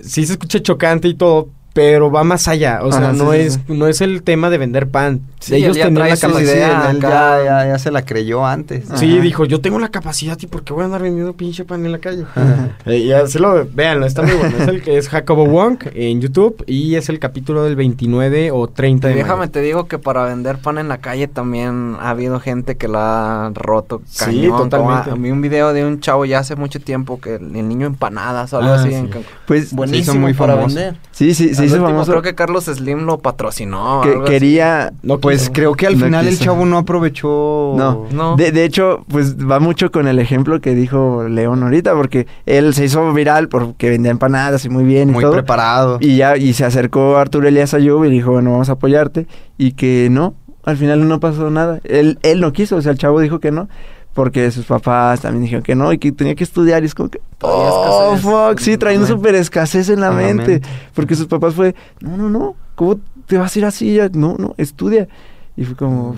sí 0.00 0.24
se 0.26 0.32
escucha 0.32 0.60
chocante 0.60 1.08
y 1.08 1.14
todo. 1.14 1.48
Pero 1.74 2.08
va 2.10 2.22
más 2.24 2.46
allá, 2.48 2.78
o 2.84 2.92
sea, 2.92 3.00
Ajá, 3.00 3.12
sí, 3.14 3.18
no 3.18 3.32
sí, 3.32 3.38
es 3.38 3.54
sí. 3.54 3.60
no 3.68 3.88
es 3.88 4.00
el 4.00 4.22
tema 4.22 4.48
de 4.48 4.58
vender 4.58 4.88
pan. 4.88 5.20
Sí, 5.40 5.56
Ellos 5.56 5.70
él 5.76 5.82
ya 5.82 5.84
tenían 5.86 6.08
la 6.08 6.16
capacidad. 6.16 6.90
él 6.90 7.00
ya, 7.00 7.44
ya, 7.44 7.66
ya 7.66 7.78
se 7.80 7.90
la 7.90 8.04
creyó 8.04 8.46
antes. 8.46 8.84
Sí, 8.94 9.18
dijo, 9.18 9.44
yo 9.44 9.60
tengo 9.60 9.78
la 9.80 9.88
capacidad 9.90 10.38
y 10.40 10.46
¿por 10.46 10.62
qué 10.62 10.72
voy 10.72 10.82
a 10.82 10.84
andar 10.86 11.02
vendiendo 11.02 11.32
pinche 11.34 11.64
pan 11.64 11.84
en 11.84 11.92
la 11.92 11.98
calle? 11.98 12.24
Eh, 12.86 12.98
y 12.98 13.12
así 13.12 13.38
lo, 13.38 13.66
véanlo, 13.72 14.06
está 14.06 14.22
muy 14.22 14.32
bueno. 14.34 14.56
Es 14.58 14.68
el 14.68 14.82
que 14.82 14.98
es 14.98 15.08
Jacobo 15.08 15.46
Wong 15.46 15.78
en 15.94 16.20
YouTube 16.20 16.62
y 16.66 16.94
es 16.96 17.08
el 17.08 17.18
capítulo 17.18 17.64
del 17.64 17.76
29 17.76 18.50
o 18.52 18.68
30 18.68 19.08
de 19.08 19.14
Y 19.14 19.16
déjame 19.16 19.38
mayo. 19.40 19.50
te 19.50 19.60
digo 19.60 19.88
que 19.88 19.98
para 19.98 20.24
vender 20.24 20.58
pan 20.58 20.78
en 20.78 20.88
la 20.88 20.98
calle 20.98 21.26
también 21.28 21.96
ha 22.00 22.10
habido 22.10 22.40
gente 22.40 22.76
que 22.76 22.86
la 22.88 23.46
ha 23.46 23.50
roto 23.54 24.00
Sí, 24.06 24.24
cañón. 24.26 24.58
totalmente. 24.70 25.10
Como 25.10 25.16
a- 25.16 25.24
Vi 25.24 25.30
un 25.30 25.40
video 25.40 25.72
de 25.72 25.84
un 25.84 25.98
chavo 26.00 26.24
ya 26.24 26.38
hace 26.40 26.56
mucho 26.56 26.78
tiempo 26.80 27.18
que 27.20 27.36
el, 27.36 27.56
el 27.56 27.68
niño 27.68 27.86
empanadas 27.86 28.52
o 28.52 28.58
algo 28.58 28.70
Ah, 28.72 28.74
así. 28.76 28.90
sí. 28.90 28.94
en 28.94 29.06
Cancún. 29.08 29.24
Pues 29.46 29.72
Buenísimo 29.72 30.20
muy 30.20 30.34
para 30.34 30.54
famoso. 30.56 30.74
vender. 30.76 30.96
sí, 31.10 31.34
sí, 31.34 31.54
se 31.68 31.74
Al 31.74 31.80
hizo 31.80 31.84
último 31.84 31.88
famoso. 31.90 32.10
Creo 32.12 32.22
que 32.22 32.34
Carlos 32.34 32.64
Slim 32.64 33.00
lo 33.06 33.18
patrocinó. 33.18 34.00
que 34.02 34.22
quería 34.30 34.92
No 35.02 35.18
Pues 35.18 35.40
quiso. 35.40 35.52
creo 35.52 35.72
que 35.74 35.86
al 35.86 35.98
No 35.98 36.06
final 36.06 36.26
el 36.26 36.38
chavo 36.38 36.64
no 36.66 36.78
aprovechó. 36.78 37.74
No, 37.76 38.06
No. 38.12 38.36
De, 38.36 38.52
de 38.52 38.64
hecho, 38.64 39.04
pues 39.08 39.36
va 39.38 39.60
mucho 39.60 39.90
con 39.90 40.06
el 40.08 40.18
ejemplo 40.18 40.60
que 40.60 40.74
dijo 40.74 41.24
León 41.28 41.62
ahorita, 41.62 41.94
porque 41.94 42.26
él 42.46 42.74
se 42.74 42.84
hizo 42.84 43.12
viral 43.12 43.48
porque 43.48 43.90
vendía 43.90 44.10
empanadas 44.10 44.64
y 44.64 44.68
muy 44.68 44.84
bien 44.84 45.10
y 45.10 45.12
Muy 45.12 45.22
todo. 45.22 45.32
preparado. 45.32 45.98
Y 46.00 46.16
ya, 46.16 46.36
y 46.36 46.52
se 46.52 46.64
acercó 46.64 47.16
Arturo 47.16 47.48
Elías 47.48 47.74
Ayub 47.74 48.04
y 48.04 48.10
dijo, 48.10 48.32
bueno, 48.32 48.52
vamos 48.52 48.68
a 48.68 48.72
apoyarte. 48.72 49.26
Y 49.58 49.72
que 49.72 50.08
no, 50.10 50.34
al 50.64 50.76
final 50.76 51.06
no 51.08 51.20
pasó 51.20 51.50
nada. 51.50 51.80
Él, 51.84 52.18
él 52.22 52.40
no 52.40 52.52
quiso, 52.52 52.76
o 52.76 52.82
sea, 52.82 52.92
el 52.92 52.98
chavo 52.98 53.20
dijo 53.20 53.38
que 53.40 53.50
no. 53.50 53.68
Porque 54.14 54.50
sus 54.52 54.64
papás 54.64 55.20
también 55.20 55.42
dijeron 55.42 55.62
que 55.64 55.74
no 55.74 55.92
y 55.92 55.98
que 55.98 56.12
tenía 56.12 56.34
que 56.34 56.44
estudiar. 56.44 56.82
Y 56.82 56.86
es 56.86 56.94
como 56.94 57.08
que, 57.10 57.20
oh, 57.42 58.16
fuck, 58.16 58.58
sí, 58.60 58.70
en 58.70 58.74
la 58.74 58.78
trayendo 58.78 59.06
mente. 59.08 59.18
súper 59.18 59.34
escasez 59.34 59.88
en 59.88 60.00
la 60.00 60.08
En 60.08 60.12
la 60.16 60.22
mente. 60.22 60.46
mente. 60.52 60.68
Porque 60.94 61.16
sus 61.16 61.26
papás 61.26 61.54
fue, 61.54 61.74
no, 62.00 62.16
no, 62.16 62.30
no, 62.30 62.54
¿cómo 62.76 63.00
te 63.26 63.36
vas 63.38 63.54
a 63.54 63.58
ir 63.58 63.64
así? 63.64 63.92
Ya, 63.94 64.08
No, 64.08 64.36
no, 64.38 64.54
estudia. 64.56 65.08
Y 65.56 65.64
fue 65.64 65.74
como, 65.76 66.14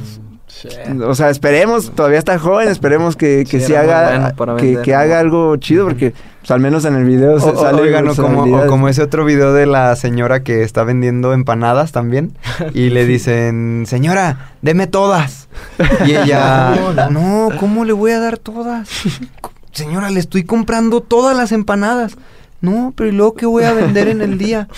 o 1.07 1.15
sea, 1.15 1.31
esperemos, 1.31 1.93
todavía 1.95 2.19
está 2.19 2.39
joven, 2.39 2.69
esperemos 2.69 3.17
que, 3.17 3.45
que 3.49 3.61
Sí, 3.61 3.75
haga, 3.75 4.33
bueno 4.37 4.57
que, 4.57 4.81
que 4.83 4.95
haga 4.95 5.19
algo 5.21 5.57
chido, 5.57 5.85
porque 5.87 6.15
pues, 6.41 6.51
al 6.51 6.61
menos 6.61 6.85
en 6.85 6.95
el 6.95 7.05
video 7.05 7.39
se 7.41 7.47
O- 7.51 7.53
o- 7.53 7.61
sale 7.63 7.83
oigan, 7.83 8.09
o 8.09 8.15
como, 8.15 8.43
o 8.43 8.67
como 8.67 8.89
ese 8.89 9.03
otro 9.03 9.25
video 9.25 9.53
de 9.53 9.67
la 9.67 9.95
señora 9.97 10.43
que 10.43 10.63
está 10.63 10.85
vendiendo 10.85 11.33
empanadas 11.33 11.93
también. 11.93 12.37
Y 12.75 12.91
le 12.91 13.05
dicen, 13.07 13.85
señora, 13.87 14.53
deme 14.63 14.87
todas. 14.87 15.49
Y 16.07 16.15
ella, 16.15 16.75
no, 17.11 17.49
¿cómo 17.59 17.85
le 17.85 17.93
voy 17.93 18.13
a 18.13 18.21
dar 18.21 18.39
todas? 18.39 18.89
Señora, 19.73 20.09
le 20.11 20.21
estoy 20.21 20.45
comprando 20.45 21.03
todas 21.03 21.37
las 21.37 21.53
empanadas. 21.53 22.17
No, 22.61 22.95
pero 22.97 23.11
¿y 23.11 23.13
luego 23.13 23.35
qué 23.35 23.47
voy 23.47 23.65
a 23.65 23.73
vender 23.73 24.09
en 24.09 24.23
el 24.23 24.39
día? 24.39 24.69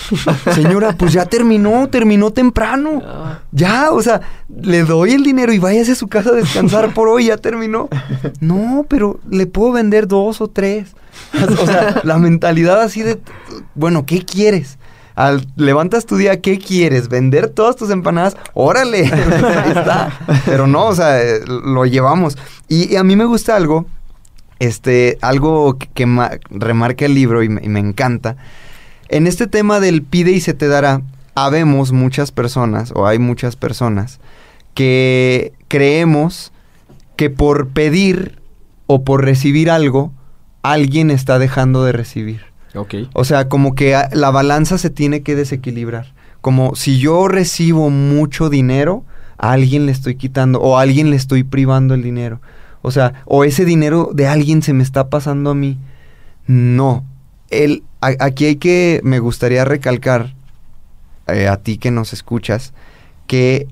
Señora, 0.52 0.94
pues 0.96 1.12
ya 1.12 1.26
terminó, 1.26 1.88
terminó 1.88 2.32
temprano. 2.32 3.02
Ya, 3.52 3.92
o 3.92 4.02
sea, 4.02 4.20
le 4.48 4.82
doy 4.82 5.12
el 5.12 5.22
dinero 5.22 5.52
y 5.52 5.58
váyase 5.58 5.92
a 5.92 5.94
su 5.94 6.08
casa 6.08 6.30
a 6.30 6.34
descansar 6.34 6.92
por 6.92 7.08
hoy, 7.08 7.26
ya 7.26 7.36
terminó. 7.36 7.88
No, 8.40 8.84
pero 8.88 9.20
le 9.30 9.46
puedo 9.46 9.72
vender 9.72 10.08
dos 10.08 10.40
o 10.40 10.48
tres. 10.48 10.94
O 11.58 11.66
sea, 11.66 12.00
la 12.04 12.18
mentalidad 12.18 12.80
así 12.80 13.02
de, 13.02 13.20
bueno, 13.74 14.06
¿qué 14.06 14.24
quieres? 14.24 14.78
Al, 15.14 15.46
levantas 15.56 16.06
tu 16.06 16.16
día, 16.16 16.40
¿qué 16.40 16.58
quieres? 16.58 17.08
¿Vender 17.08 17.48
todas 17.48 17.74
tus 17.74 17.90
empanadas? 17.90 18.36
¡Órale! 18.54 19.00
Ahí 19.12 19.70
está. 19.70 20.12
Pero 20.46 20.66
no, 20.68 20.86
o 20.86 20.94
sea, 20.94 21.20
eh, 21.20 21.40
lo 21.46 21.86
llevamos. 21.86 22.38
Y, 22.68 22.92
y 22.92 22.96
a 22.96 23.02
mí 23.02 23.16
me 23.16 23.24
gusta 23.24 23.56
algo 23.56 23.86
este, 24.58 25.18
algo 25.20 25.78
que, 25.78 25.88
que 25.88 26.06
ma- 26.06 26.32
remarca 26.50 27.04
el 27.06 27.14
libro 27.14 27.42
y 27.42 27.48
me, 27.48 27.62
y 27.64 27.68
me 27.68 27.80
encanta. 27.80 28.36
En 29.08 29.26
este 29.26 29.46
tema 29.46 29.80
del 29.80 30.02
pide 30.02 30.32
y 30.32 30.40
se 30.40 30.54
te 30.54 30.68
dará, 30.68 31.02
habemos 31.34 31.92
muchas 31.92 32.32
personas, 32.32 32.92
o 32.94 33.06
hay 33.06 33.18
muchas 33.18 33.56
personas, 33.56 34.20
que 34.74 35.52
creemos 35.68 36.52
que 37.16 37.30
por 37.30 37.68
pedir 37.68 38.38
o 38.86 39.02
por 39.04 39.24
recibir 39.24 39.70
algo, 39.70 40.12
alguien 40.62 41.10
está 41.10 41.38
dejando 41.38 41.84
de 41.84 41.92
recibir. 41.92 42.42
Ok. 42.74 42.94
O 43.12 43.24
sea, 43.24 43.48
como 43.48 43.74
que 43.74 43.94
a- 43.94 44.08
la 44.12 44.30
balanza 44.30 44.78
se 44.78 44.90
tiene 44.90 45.22
que 45.22 45.34
desequilibrar. 45.34 46.12
Como 46.40 46.74
si 46.76 46.98
yo 46.98 47.26
recibo 47.28 47.90
mucho 47.90 48.50
dinero, 48.50 49.04
a 49.38 49.52
alguien 49.52 49.86
le 49.86 49.92
estoy 49.92 50.14
quitando 50.16 50.60
o 50.60 50.78
a 50.78 50.82
alguien 50.82 51.10
le 51.10 51.16
estoy 51.16 51.42
privando 51.44 51.94
el 51.94 52.02
dinero. 52.02 52.40
O 52.82 52.90
sea, 52.90 53.22
o 53.26 53.44
ese 53.44 53.64
dinero 53.64 54.10
de 54.14 54.26
alguien 54.26 54.62
se 54.62 54.72
me 54.72 54.82
está 54.82 55.08
pasando 55.10 55.50
a 55.50 55.54
mí. 55.54 55.78
No. 56.46 57.04
El, 57.50 57.82
a- 58.00 58.14
aquí 58.20 58.44
hay 58.46 58.56
que, 58.56 59.00
me 59.04 59.18
gustaría 59.18 59.64
recalcar 59.64 60.34
eh, 61.26 61.48
a 61.48 61.56
ti 61.58 61.78
que 61.78 61.90
nos 61.90 62.12
escuchas, 62.12 62.72
que 63.26 63.66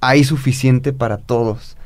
hay 0.00 0.24
suficiente 0.24 0.92
para 0.92 1.16
todos. 1.16 1.76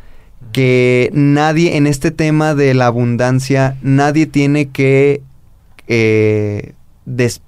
Que 0.52 1.10
nadie, 1.12 1.76
en 1.76 1.86
este 1.86 2.10
tema 2.10 2.54
de 2.54 2.74
la 2.74 2.86
abundancia, 2.86 3.76
nadie 3.82 4.26
tiene 4.26 4.68
que 4.70 5.22
eh, 5.86 6.72
des- 7.04 7.42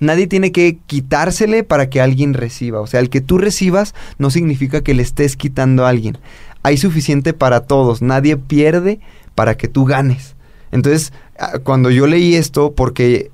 nadie 0.00 0.26
tiene 0.26 0.50
que 0.52 0.78
quitársele 0.86 1.62
para 1.64 1.90
que 1.90 2.00
alguien 2.00 2.32
reciba. 2.34 2.80
O 2.80 2.86
sea, 2.86 3.00
el 3.00 3.10
que 3.10 3.20
tú 3.20 3.36
recibas 3.38 3.94
no 4.18 4.30
significa 4.30 4.82
que 4.82 4.94
le 4.94 5.02
estés 5.02 5.36
quitando 5.36 5.84
a 5.84 5.90
alguien. 5.90 6.18
Hay 6.62 6.76
suficiente 6.76 7.32
para 7.32 7.60
todos. 7.60 8.02
Nadie 8.02 8.36
pierde 8.36 9.00
para 9.34 9.56
que 9.56 9.68
tú 9.68 9.84
ganes. 9.84 10.34
Entonces, 10.72 11.12
ah, 11.38 11.58
cuando 11.62 11.90
yo 11.90 12.06
leí 12.06 12.34
esto, 12.34 12.72
porque 12.74 13.30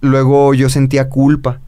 luego 0.00 0.54
yo 0.54 0.68
sentía 0.68 1.08
culpa, 1.08 1.60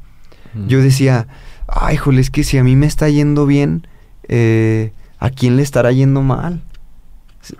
yo 0.66 0.80
decía, 0.82 1.26
ay, 1.66 1.96
jole, 1.96 2.20
es 2.20 2.30
que 2.30 2.44
si 2.44 2.58
a 2.58 2.64
mí 2.64 2.74
me 2.76 2.86
está 2.86 3.08
yendo 3.08 3.46
bien, 3.46 3.86
eh, 4.28 4.92
¿a 5.18 5.30
quién 5.30 5.56
le 5.56 5.62
estará 5.62 5.92
yendo 5.92 6.22
mal? 6.22 6.62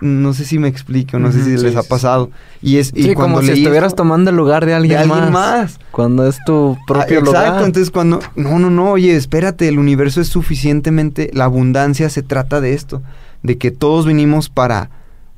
No 0.01 0.33
sé 0.33 0.45
si 0.45 0.59
me 0.59 0.67
explico, 0.67 1.17
no 1.17 1.31
sé 1.31 1.43
si 1.43 1.57
sí, 1.57 1.63
les 1.63 1.75
ha 1.75 1.83
pasado. 1.83 2.29
Y 2.61 2.77
es 2.77 2.91
y 2.93 3.03
Sí, 3.03 3.13
cuando 3.15 3.37
como 3.39 3.47
si 3.47 3.53
estuvieras 3.59 3.87
esto- 3.93 4.03
tomando 4.03 4.29
el 4.29 4.35
lugar 4.37 4.65
de 4.65 4.73
alguien, 4.75 4.97
de 4.97 5.03
alguien 5.03 5.31
más. 5.31 5.31
más. 5.31 5.79
Cuando 5.91 6.27
es 6.27 6.37
tu 6.45 6.77
propio 6.85 7.19
Ah, 7.19 7.21
lugar. 7.21 7.43
Exacto, 7.45 7.65
entonces 7.65 7.89
cuando... 7.91 8.19
No, 8.35 8.59
no, 8.59 8.69
no, 8.69 8.91
oye, 8.91 9.15
espérate, 9.15 9.67
el 9.67 9.79
universo 9.79 10.21
es 10.21 10.27
suficientemente... 10.27 11.31
La 11.33 11.45
abundancia 11.45 12.09
se 12.09 12.21
trata 12.21 12.61
de 12.61 12.73
esto, 12.73 13.01
de 13.43 13.57
que 13.57 13.71
todos 13.71 14.05
venimos 14.05 14.49
para, 14.49 14.89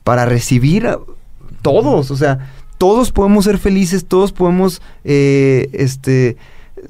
para 0.04 0.26
recibir 0.26 0.88
a 0.88 1.00
todos, 1.62 2.12
o 2.12 2.18
sea, 2.18 2.50
todos 2.78 3.12
podemos 3.12 3.46
ser 3.46 3.58
felices, 3.58 4.06
todos 4.06 4.32
podemos, 4.32 4.82
eh, 5.04 5.70
este, 5.74 6.38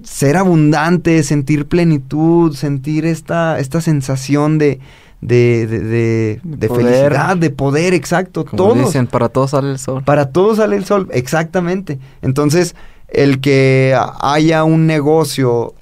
ser 0.03 0.37
abundantes, 0.37 1.27
sentir 1.27 1.67
plenitud, 1.67 2.55
sentir 2.55 3.05
esta, 3.05 3.59
esta 3.59 3.81
sensación 3.81 4.57
de... 4.57 4.79
De, 5.21 5.67
de, 5.67 6.39
de- 6.43 6.67
felicidad, 6.67 7.37
de 7.37 7.51
poder, 7.51 7.93
exacto. 7.93 8.43
Como 8.43 8.57
todos. 8.57 8.85
dicen, 8.87 9.05
para 9.05 9.29
todos 9.29 9.51
sale 9.51 9.69
el 9.69 9.77
sol. 9.77 10.01
Para 10.03 10.29
todos 10.31 10.57
sale 10.57 10.75
el 10.75 10.83
sol, 10.83 11.09
exactamente. 11.11 11.99
Entonces, 12.23 12.75
el 13.07 13.39
que 13.39 13.95
haya 14.19 14.63
un 14.63 14.87
negocio 14.87 15.75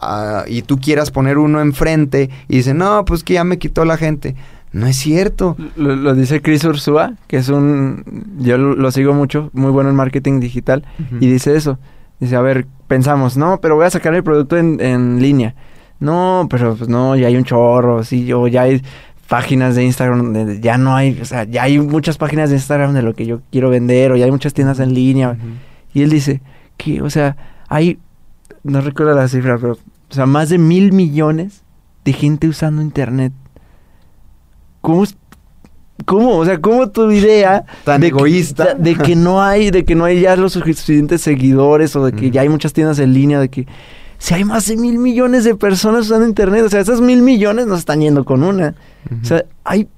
ah, 0.00 0.44
y 0.48 0.62
tú 0.62 0.78
quieras 0.78 1.10
poner 1.10 1.36
uno 1.36 1.60
enfrente 1.60 2.30
y 2.48 2.56
dice, 2.56 2.72
no, 2.72 3.04
pues 3.04 3.22
que 3.22 3.34
ya 3.34 3.44
me 3.44 3.58
quitó 3.58 3.84
la 3.84 3.98
gente. 3.98 4.34
No 4.76 4.86
es 4.86 4.96
cierto. 4.96 5.56
Lo, 5.76 5.96
lo 5.96 6.14
dice 6.14 6.42
Chris 6.42 6.62
Ursúa, 6.64 7.14
que 7.28 7.38
es 7.38 7.48
un... 7.48 8.36
Yo 8.38 8.58
lo, 8.58 8.76
lo 8.76 8.90
sigo 8.90 9.14
mucho, 9.14 9.48
muy 9.54 9.70
bueno 9.70 9.88
en 9.88 9.96
marketing 9.96 10.38
digital. 10.38 10.84
Y 11.18 11.28
dice 11.28 11.56
eso. 11.56 11.78
Dice, 12.20 12.36
a 12.36 12.42
ver, 12.42 12.66
pensamos, 12.86 13.38
no, 13.38 13.58
pero 13.60 13.76
voy 13.76 13.86
a 13.86 13.90
sacar 13.90 14.14
el 14.14 14.22
producto 14.22 14.58
en, 14.58 14.78
en 14.82 15.22
línea. 15.22 15.54
No, 15.98 16.46
pero 16.50 16.76
pues 16.76 16.90
no, 16.90 17.16
ya 17.16 17.28
hay 17.28 17.36
un 17.36 17.44
chorro, 17.44 18.04
sí, 18.04 18.30
o 18.34 18.48
ya 18.48 18.62
hay 18.62 18.82
páginas 19.28 19.76
de 19.76 19.84
Instagram 19.84 20.32
donde 20.32 20.60
ya 20.60 20.76
no 20.76 20.94
hay, 20.94 21.18
o 21.20 21.24
sea, 21.24 21.44
ya 21.44 21.62
hay 21.62 21.78
muchas 21.78 22.18
páginas 22.18 22.50
de 22.50 22.56
Instagram 22.56 22.92
de 22.92 23.00
lo 23.00 23.14
que 23.14 23.24
yo 23.24 23.40
quiero 23.50 23.70
vender, 23.70 24.12
o 24.12 24.16
ya 24.16 24.26
hay 24.26 24.30
muchas 24.30 24.52
tiendas 24.52 24.78
en 24.78 24.92
línea. 24.92 25.38
Y 25.94 26.02
él 26.02 26.10
dice 26.10 26.42
que, 26.76 27.00
o 27.00 27.08
sea, 27.08 27.36
hay, 27.68 27.98
no 28.62 28.82
recuerdo 28.82 29.14
la 29.14 29.26
cifra, 29.28 29.56
pero, 29.58 29.72
o 29.72 30.14
sea, 30.14 30.26
más 30.26 30.50
de 30.50 30.58
mil 30.58 30.92
millones 30.92 31.62
de 32.04 32.12
gente 32.12 32.46
usando 32.46 32.82
internet. 32.82 33.32
¿Cómo 34.86 35.02
es- 35.02 35.16
¿Cómo? 36.04 36.36
O 36.36 36.44
sea, 36.44 36.60
¿cómo 36.60 36.88
tu 36.90 37.10
idea 37.10 37.64
Tan 37.84 38.00
de 38.00 38.06
que- 38.12 38.16
egoísta. 38.16 38.74
de 38.74 38.94
que 38.94 39.16
no 39.16 39.42
hay, 39.42 39.72
de 39.72 39.84
que 39.84 39.96
no 39.96 40.04
hay 40.04 40.20
ya 40.20 40.36
los 40.36 40.52
suficientes 40.52 41.22
seguidores 41.22 41.96
o 41.96 42.04
de 42.04 42.12
que 42.12 42.30
ya 42.30 42.42
hay 42.42 42.48
muchas 42.48 42.72
tiendas 42.72 43.00
en 43.00 43.12
línea, 43.12 43.40
de 43.40 43.48
que 43.48 43.66
si 44.18 44.34
hay 44.34 44.44
más 44.44 44.66
de 44.68 44.76
mil 44.76 44.98
millones 44.98 45.42
de 45.42 45.56
personas 45.56 46.02
usando 46.06 46.24
internet, 46.28 46.62
o 46.64 46.68
sea, 46.68 46.80
esas 46.80 47.00
mil 47.00 47.20
millones 47.22 47.66
no 47.66 47.74
están 47.74 48.00
yendo 48.00 48.24
con 48.24 48.44
una. 48.44 48.76
O 49.20 49.24
sea, 49.24 49.44
hay 49.64 49.88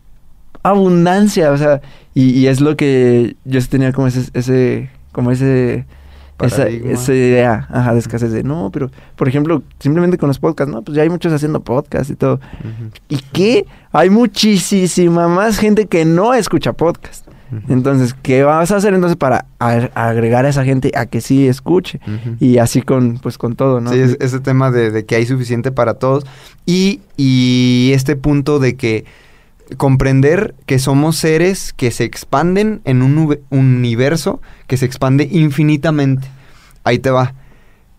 abundancia, 0.63 1.53
o 1.53 1.59
sea, 1.59 1.83
y, 2.15 2.31
y 2.31 2.47
es 2.47 2.61
lo 2.63 2.77
que 2.77 3.37
yo 3.45 3.61
tenía 3.69 3.93
como 3.93 4.07
ese, 4.07 4.31
ese 4.33 4.91
como 5.13 5.31
ese 5.33 5.85
esa, 6.47 6.69
esa 6.69 7.13
idea, 7.15 7.67
ajá, 7.71 7.93
de 7.95 7.99
escasez 7.99 8.31
de 8.33 8.43
no, 8.45 8.71
pero 8.73 8.91
por 9.17 9.29
ejemplo, 9.29 9.63
simplemente 9.81 10.19
con 10.19 10.29
los 10.29 10.39
podcasts, 10.39 10.73
no, 10.73 10.83
pues 10.83 10.97
ya 10.97 11.03
hay 11.03 11.09
muchos 11.11 11.33
haciendo 11.33 11.61
podcasts 11.61 12.11
y 12.11 12.17
todo. 12.17 12.41
¿Y 13.09 13.17
qué? 13.33 13.67
Hay 13.93 14.11
muchísima 14.11 15.29
más 15.29 15.59
gente 15.59 15.87
que 15.87 16.05
no 16.05 16.35
escucha 16.35 16.73
podcast. 16.73 17.27
Ujú. 17.51 17.73
Entonces, 17.73 18.15
¿qué 18.23 18.43
vas 18.45 18.71
a 18.71 18.77
hacer 18.77 18.93
entonces 18.93 19.17
para 19.17 19.47
agregar 19.59 20.45
a 20.45 20.51
esa 20.51 20.65
gente 20.65 20.93
a 20.95 21.07
que 21.07 21.21
sí 21.23 21.49
escuche? 21.49 21.99
Y 22.41 22.59
así 22.59 22.83
con, 22.83 23.19
pues 23.19 23.39
con 23.39 23.57
todo, 23.57 23.81
¿no? 23.81 23.91
Sí, 23.91 23.99
es- 24.01 24.17
ese 24.21 24.41
tema 24.41 24.71
de, 24.71 24.91
de 24.91 25.07
que 25.07 25.15
hay 25.17 25.25
suficiente 25.27 25.73
para 25.73 25.95
todos. 25.95 26.25
Y, 26.67 27.01
y 27.17 27.93
este 27.95 28.17
punto 28.17 28.59
de 28.59 28.77
que 28.77 29.07
comprender 29.77 30.55
que 30.67 30.79
somos 30.79 31.17
seres 31.17 31.73
que 31.73 31.91
se 31.91 32.05
expanden 32.05 32.81
en 32.85 33.03
un 33.03 33.39
universo 33.51 34.41
que 34.67 34.77
se 34.77 34.87
expande 34.87 35.29
infinitamente. 35.31 36.29
Ahí 36.85 36.99
te 36.99 37.11
va. 37.11 37.35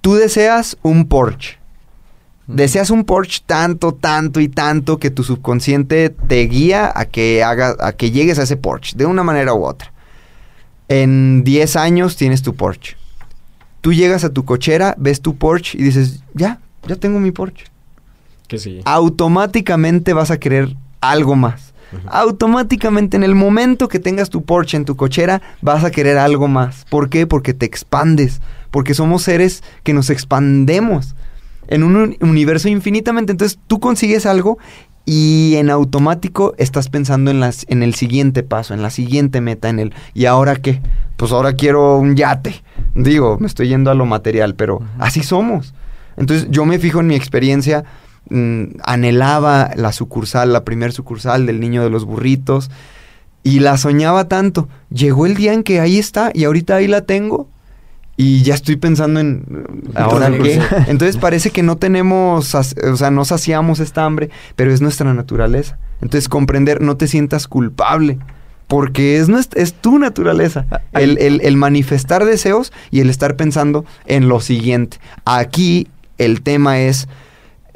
Tú 0.01 0.15
deseas 0.15 0.77
un 0.81 1.07
Porsche. 1.07 1.57
Deseas 2.47 2.89
un 2.89 3.03
Porsche 3.03 3.43
tanto, 3.45 3.93
tanto 3.93 4.39
y 4.39 4.49
tanto 4.49 4.97
que 4.97 5.11
tu 5.11 5.23
subconsciente 5.23 6.09
te 6.09 6.41
guía 6.47 6.91
a 6.95 7.05
que 7.05 7.43
haga, 7.43 7.75
a 7.79 7.91
que 7.91 8.09
llegues 8.09 8.39
a 8.39 8.43
ese 8.43 8.57
Porsche, 8.57 8.97
de 8.97 9.05
una 9.05 9.21
manera 9.21 9.53
u 9.53 9.63
otra. 9.63 9.93
En 10.87 11.43
10 11.43 11.75
años 11.75 12.15
tienes 12.15 12.41
tu 12.41 12.55
Porsche. 12.55 12.97
Tú 13.81 13.93
llegas 13.93 14.23
a 14.23 14.33
tu 14.33 14.45
cochera, 14.45 14.95
ves 14.97 15.21
tu 15.21 15.37
Porsche 15.37 15.77
y 15.77 15.83
dices, 15.83 16.23
ya, 16.33 16.59
ya 16.87 16.95
tengo 16.95 17.19
mi 17.19 17.31
Porsche. 17.31 17.65
Que 18.47 18.57
sí. 18.57 18.81
Automáticamente 18.83 20.13
vas 20.13 20.31
a 20.31 20.39
querer 20.39 20.75
algo 21.01 21.35
más. 21.35 21.73
Automáticamente 22.07 23.17
en 23.17 23.23
el 23.23 23.33
momento 23.33 23.87
que 23.87 23.99
tengas 23.99 24.29
tu 24.29 24.43
Porsche 24.43 24.77
en 24.77 24.85
tu 24.85 24.95
cochera, 24.95 25.41
vas 25.61 25.83
a 25.83 25.91
querer 25.91 26.17
algo 26.17 26.47
más. 26.47 26.85
¿Por 26.89 27.09
qué? 27.09 27.25
Porque 27.25 27.53
te 27.53 27.65
expandes. 27.65 28.41
Porque 28.69 28.93
somos 28.93 29.23
seres 29.23 29.63
que 29.83 29.93
nos 29.93 30.09
expandemos 30.11 31.15
en 31.67 31.83
un 31.83 31.95
uni- 31.95 32.17
universo 32.21 32.69
infinitamente. 32.69 33.31
Entonces 33.31 33.57
tú 33.67 33.79
consigues 33.79 34.25
algo 34.27 34.59
y 35.05 35.55
en 35.55 35.71
automático 35.71 36.53
estás 36.59 36.89
pensando 36.89 37.31
en, 37.31 37.39
las, 37.39 37.65
en 37.69 37.81
el 37.81 37.95
siguiente 37.95 38.43
paso, 38.43 38.75
en 38.75 38.83
la 38.83 38.91
siguiente 38.91 39.41
meta, 39.41 39.69
en 39.69 39.79
el 39.79 39.93
¿y 40.13 40.25
ahora 40.25 40.55
qué? 40.57 40.81
Pues 41.17 41.31
ahora 41.31 41.53
quiero 41.53 41.97
un 41.97 42.15
yate. 42.15 42.61
Digo, 42.93 43.37
me 43.39 43.47
estoy 43.47 43.69
yendo 43.69 43.89
a 43.89 43.95
lo 43.95 44.05
material, 44.05 44.53
pero 44.53 44.81
así 44.99 45.23
somos. 45.23 45.73
Entonces 46.17 46.47
yo 46.51 46.65
me 46.65 46.77
fijo 46.77 46.99
en 46.99 47.07
mi 47.07 47.15
experiencia, 47.15 47.85
mm, 48.29 48.63
anhelaba 48.83 49.71
la 49.75 49.91
sucursal, 49.91 50.53
la 50.53 50.63
primer 50.63 50.91
sucursal 50.91 51.45
del 51.45 51.59
niño 51.59 51.83
de 51.83 51.89
los 51.89 52.05
burritos 52.05 52.69
y 53.43 53.59
la 53.59 53.77
soñaba 53.77 54.27
tanto. 54.27 54.67
Llegó 54.89 55.25
el 55.25 55.35
día 55.35 55.53
en 55.53 55.63
que 55.63 55.79
ahí 55.79 55.97
está 55.97 56.31
y 56.33 56.43
ahorita 56.45 56.75
ahí 56.75 56.87
la 56.87 57.01
tengo 57.01 57.47
y 58.17 58.41
ya 58.43 58.53
estoy 58.53 58.75
pensando 58.75 59.19
en 59.21 59.43
ahora 59.95 60.27
Entonces, 60.27 60.59
qué. 60.67 60.75
Entonces 60.91 61.17
parece 61.17 61.51
que 61.51 61.63
no 61.63 61.77
tenemos, 61.77 62.53
o 62.53 62.97
sea, 62.97 63.11
no 63.11 63.23
saciamos 63.25 63.79
esta 63.79 64.03
hambre, 64.03 64.29
pero 64.57 64.73
es 64.73 64.81
nuestra 64.81 65.13
naturaleza. 65.13 65.77
Entonces 66.01 66.27
comprender, 66.27 66.81
no 66.81 66.97
te 66.97 67.07
sientas 67.07 67.47
culpable. 67.47 68.19
Porque 68.67 69.17
es, 69.17 69.29
es 69.55 69.73
tu 69.73 69.97
naturaleza. 69.97 70.67
El, 70.91 71.17
el- 71.17 71.41
el 71.41 71.57
manifestar 71.57 72.23
deseos 72.23 72.71
y 72.91 72.99
el 72.99 73.09
estar 73.09 73.35
pensando 73.35 73.83
en 74.05 74.27
lo 74.29 74.41
siguiente. 74.41 74.97
Aquí 75.25 75.87
el 76.19 76.41
tema 76.43 76.79
es 76.79 77.07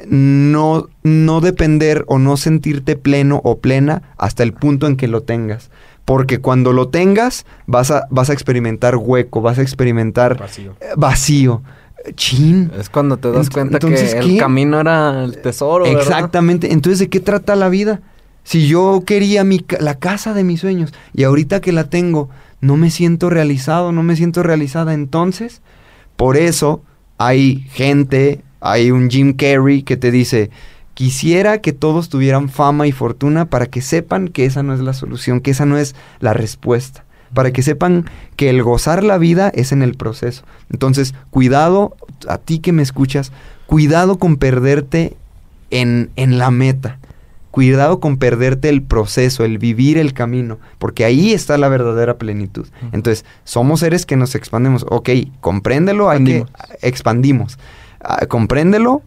no, 0.10 0.88
no 1.04 1.42
depender 1.42 2.04
o 2.08 2.20
no 2.20 2.38
sentirte 2.38 2.96
pleno 2.96 3.42
o 3.44 3.60
plena 3.60 4.02
hasta 4.18 4.44
el 4.44 4.54
punto 4.54 4.88
en 4.88 4.96
que 4.96 5.08
lo 5.08 5.22
tengas. 5.24 5.70
Porque 6.06 6.40
cuando 6.40 6.74
lo 6.74 6.90
tengas, 6.90 7.46
vas 7.66 7.90
a, 7.92 8.08
vas 8.10 8.30
a 8.30 8.34
experimentar 8.34 8.98
hueco, 8.98 9.42
vas 9.42 9.58
a 9.60 9.62
experimentar 9.62 10.38
Vacío. 10.38 10.76
eh, 10.82 10.88
vacío. 10.98 11.62
Chin. 12.16 12.70
Es 12.78 12.90
cuando 12.90 13.16
te 13.16 13.32
das 13.32 13.48
Ent- 13.50 13.54
cuenta 13.54 13.78
entonces, 13.78 14.14
que 14.14 14.20
¿qué? 14.20 14.34
el 14.34 14.38
camino 14.38 14.82
era 14.82 15.24
el 15.24 15.38
tesoro, 15.42 15.86
¿verdad? 15.86 16.02
Exactamente. 16.02 16.74
Entonces, 16.74 17.00
¿de 17.00 17.08
qué 17.10 17.22
trata 17.22 17.56
la 17.56 17.70
vida? 17.70 18.02
Si 18.44 18.68
yo 18.68 19.04
quería 19.06 19.46
mi 19.46 19.66
la 19.80 19.96
casa 19.96 20.34
de 20.34 20.44
mis 20.44 20.60
sueños 20.60 20.94
y 21.14 21.24
ahorita 21.24 21.62
que 21.62 21.72
la 21.72 21.86
tengo, 21.86 22.30
no 22.60 22.76
me 22.76 22.92
siento 22.92 23.30
realizado, 23.30 23.94
no 23.94 24.04
me 24.04 24.18
siento 24.18 24.44
realizada. 24.44 24.94
Entonces, 24.94 25.62
por 26.18 26.36
eso 26.36 26.82
hay 27.18 27.66
gente, 27.72 28.42
hay 28.64 28.92
un 28.92 29.10
Jim 29.10 29.34
Carrey 29.34 29.84
que 29.84 29.98
te 29.98 30.10
dice, 30.10 30.50
quisiera 30.94 31.60
que 31.60 31.74
todos 31.74 32.08
tuvieran 32.08 32.48
fama 32.48 32.88
y 32.88 32.94
fortuna 32.94 33.46
para 33.46 33.66
que 33.66 33.82
sepan 33.82 34.30
que 34.30 34.46
esa 34.46 34.64
no 34.64 34.74
es 34.74 34.80
la 34.80 34.94
solución, 34.94 35.42
que 35.42 35.52
esa 35.52 35.66
no 35.66 35.78
es 35.78 35.96
la 36.22 36.34
respuesta. 36.34 37.04
Para 37.34 37.52
que 37.52 37.62
sepan 37.62 38.06
que 38.38 38.50
el 38.50 38.64
gozar 38.64 39.04
la 39.04 39.18
vida 39.18 39.52
es 39.54 39.74
en 39.74 39.82
el 39.82 39.96
proceso. 39.96 40.44
Entonces, 40.72 41.14
cuidado, 41.30 41.98
a 42.28 42.38
ti 42.38 42.60
que 42.60 42.72
me 42.72 42.84
escuchas, 42.84 43.34
cuidado 43.66 44.18
con 44.18 44.38
perderte 44.38 45.18
en, 45.70 46.12
en 46.16 46.38
la 46.38 46.50
meta. 46.50 47.00
Cuidado 47.52 48.00
con 48.00 48.18
perderte 48.18 48.70
el 48.70 48.82
proceso, 48.82 49.44
el 49.44 49.58
vivir 49.58 49.98
el 49.98 50.14
camino, 50.14 50.58
porque 50.80 51.06
ahí 51.06 51.34
está 51.34 51.58
la 51.58 51.70
verdadera 51.70 52.18
plenitud. 52.18 52.68
Entonces, 52.94 53.26
somos 53.44 53.82
seres 53.82 54.06
que 54.06 54.16
nos 54.16 54.36
expandemos. 54.36 54.86
Ok, 54.90 55.10
compréndelo, 55.42 56.10
hay 56.10 56.24
que 56.24 56.46
expandimos. 56.82 57.60
Ah, 58.04 58.26
compréndelo, 58.28 59.02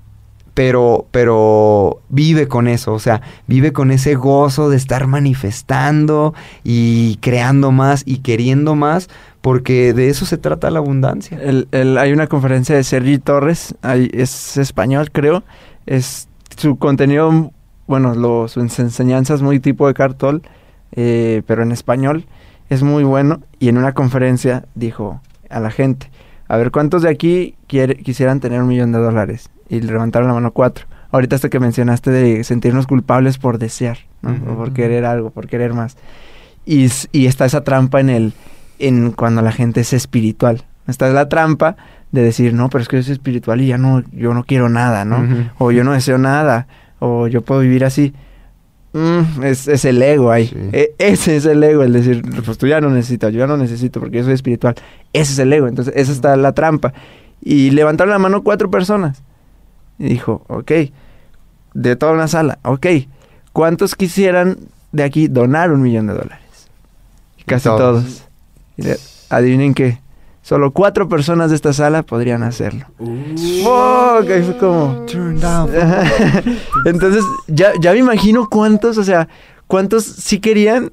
pero, 0.54 1.06
pero 1.10 2.00
vive 2.08 2.48
con 2.48 2.66
eso, 2.66 2.94
o 2.94 2.98
sea, 2.98 3.20
vive 3.46 3.74
con 3.74 3.90
ese 3.90 4.14
gozo 4.14 4.70
de 4.70 4.78
estar 4.78 5.06
manifestando 5.06 6.32
y 6.64 7.16
creando 7.20 7.72
más 7.72 8.02
y 8.06 8.18
queriendo 8.18 8.74
más, 8.74 9.08
porque 9.42 9.92
de 9.92 10.08
eso 10.08 10.24
se 10.24 10.38
trata 10.38 10.70
la 10.70 10.78
abundancia. 10.78 11.38
El- 11.42 11.68
el- 11.72 11.98
hay 11.98 12.12
una 12.12 12.26
conferencia 12.26 12.74
de 12.74 12.84
Sergi 12.84 13.18
Torres, 13.18 13.74
es 14.12 14.56
español 14.56 15.10
creo, 15.12 15.44
es 15.84 16.28
su 16.56 16.76
contenido, 16.78 17.52
bueno, 17.86 18.14
lo- 18.14 18.48
sus 18.48 18.78
enseñanzas 18.78 19.42
muy 19.42 19.60
tipo 19.60 19.86
de 19.86 19.92
cartol, 19.94 20.40
eh, 20.92 21.42
pero 21.46 21.62
en 21.64 21.70
español 21.72 22.24
es 22.70 22.82
muy 22.82 23.04
bueno 23.04 23.40
y 23.60 23.68
en 23.68 23.76
una 23.76 23.92
conferencia 23.92 24.64
dijo 24.74 25.20
a 25.50 25.60
la 25.60 25.70
gente, 25.70 26.10
a 26.48 26.56
ver 26.56 26.70
cuántos 26.70 27.02
de 27.02 27.08
aquí 27.10 27.54
quiere- 27.66 27.96
quisieran 27.96 28.40
tener 28.40 28.60
un 28.62 28.68
millón 28.68 28.92
de 28.92 28.98
dólares 28.98 29.50
y 29.68 29.80
le 29.80 29.92
levantaron 29.92 30.28
la 30.28 30.34
mano 30.34 30.52
cuatro. 30.52 30.86
Ahorita 31.12 31.36
esto 31.36 31.50
que 31.50 31.60
mencionaste 31.60 32.10
de 32.10 32.44
sentirnos 32.44 32.86
culpables 32.86 33.38
por 33.38 33.58
desear, 33.58 33.98
o 34.24 34.56
por 34.56 34.72
querer 34.72 35.04
algo, 35.04 35.30
por 35.30 35.46
querer 35.48 35.72
más. 35.72 35.96
Y, 36.64 36.88
y 37.12 37.26
está 37.26 37.44
esa 37.46 37.62
trampa 37.62 38.00
en 38.00 38.10
el 38.10 38.32
en 38.78 39.12
cuando 39.12 39.40
la 39.40 39.52
gente 39.52 39.80
es 39.80 39.92
espiritual. 39.92 40.64
Está 40.86 41.08
la 41.10 41.28
trampa 41.28 41.76
de 42.12 42.22
decir, 42.22 42.52
no, 42.54 42.68
pero 42.68 42.82
es 42.82 42.88
que 42.88 42.96
yo 42.96 43.02
soy 43.02 43.12
espiritual 43.12 43.60
y 43.60 43.68
ya 43.68 43.78
no, 43.78 44.02
yo 44.12 44.34
no 44.34 44.44
quiero 44.44 44.68
nada, 44.68 45.04
¿no? 45.04 45.16
O 45.58 45.70
yo 45.70 45.82
no 45.84 45.92
deseo 45.92 46.18
nada, 46.18 46.66
o 46.98 47.26
yo 47.28 47.40
puedo 47.42 47.60
vivir 47.62 47.84
así. 47.84 48.12
Mm, 48.98 49.42
es, 49.42 49.68
es 49.68 49.84
el 49.84 50.00
ego 50.00 50.30
ahí. 50.30 50.46
Sí. 50.46 50.56
E- 50.72 50.94
ese 50.98 51.36
es 51.36 51.44
el 51.44 51.62
ego, 51.62 51.82
el 51.82 51.92
decir, 51.92 52.22
pues 52.44 52.56
tú 52.56 52.66
ya 52.66 52.80
no 52.80 52.88
necesitas, 52.88 53.30
yo 53.32 53.40
ya 53.40 53.46
no 53.46 53.56
necesito 53.58 54.00
porque 54.00 54.18
yo 54.18 54.24
soy 54.24 54.32
espiritual. 54.32 54.74
Ese 55.12 55.32
es 55.34 55.38
el 55.38 55.52
ego, 55.52 55.68
entonces 55.68 55.92
esa 55.96 56.12
está 56.12 56.34
la 56.36 56.52
trampa. 56.52 56.94
Y 57.42 57.70
levantaron 57.72 58.10
la 58.12 58.18
mano 58.18 58.42
cuatro 58.42 58.70
personas. 58.70 59.22
Y 59.98 60.04
dijo, 60.08 60.44
ok, 60.48 60.72
de 61.74 61.96
toda 61.96 62.12
una 62.12 62.26
sala, 62.28 62.58
ok, 62.62 62.86
¿cuántos 63.52 63.94
quisieran 63.94 64.58
de 64.92 65.02
aquí 65.02 65.28
donar 65.28 65.72
un 65.72 65.82
millón 65.82 66.06
de 66.06 66.14
dólares? 66.14 66.68
Y 67.38 67.42
casi 67.44 67.64
Todos. 67.64 67.78
todos. 68.04 68.24
Y 68.78 68.82
le- 68.82 68.96
adivinen 69.28 69.74
qué, 69.74 69.98
solo 70.46 70.70
cuatro 70.70 71.08
personas 71.08 71.50
de 71.50 71.56
esta 71.56 71.72
sala 71.72 72.04
podrían 72.04 72.44
hacerlo. 72.44 72.86
Fuck, 72.98 74.30
ahí 74.30 74.42
fue 74.44 74.56
como... 74.60 75.04
Entonces, 76.84 77.24
ya, 77.48 77.72
ya 77.80 77.90
me 77.90 77.98
imagino 77.98 78.48
cuántos, 78.48 78.96
o 78.96 79.02
sea, 79.02 79.26
cuántos 79.66 80.04
sí 80.04 80.38
querían 80.38 80.92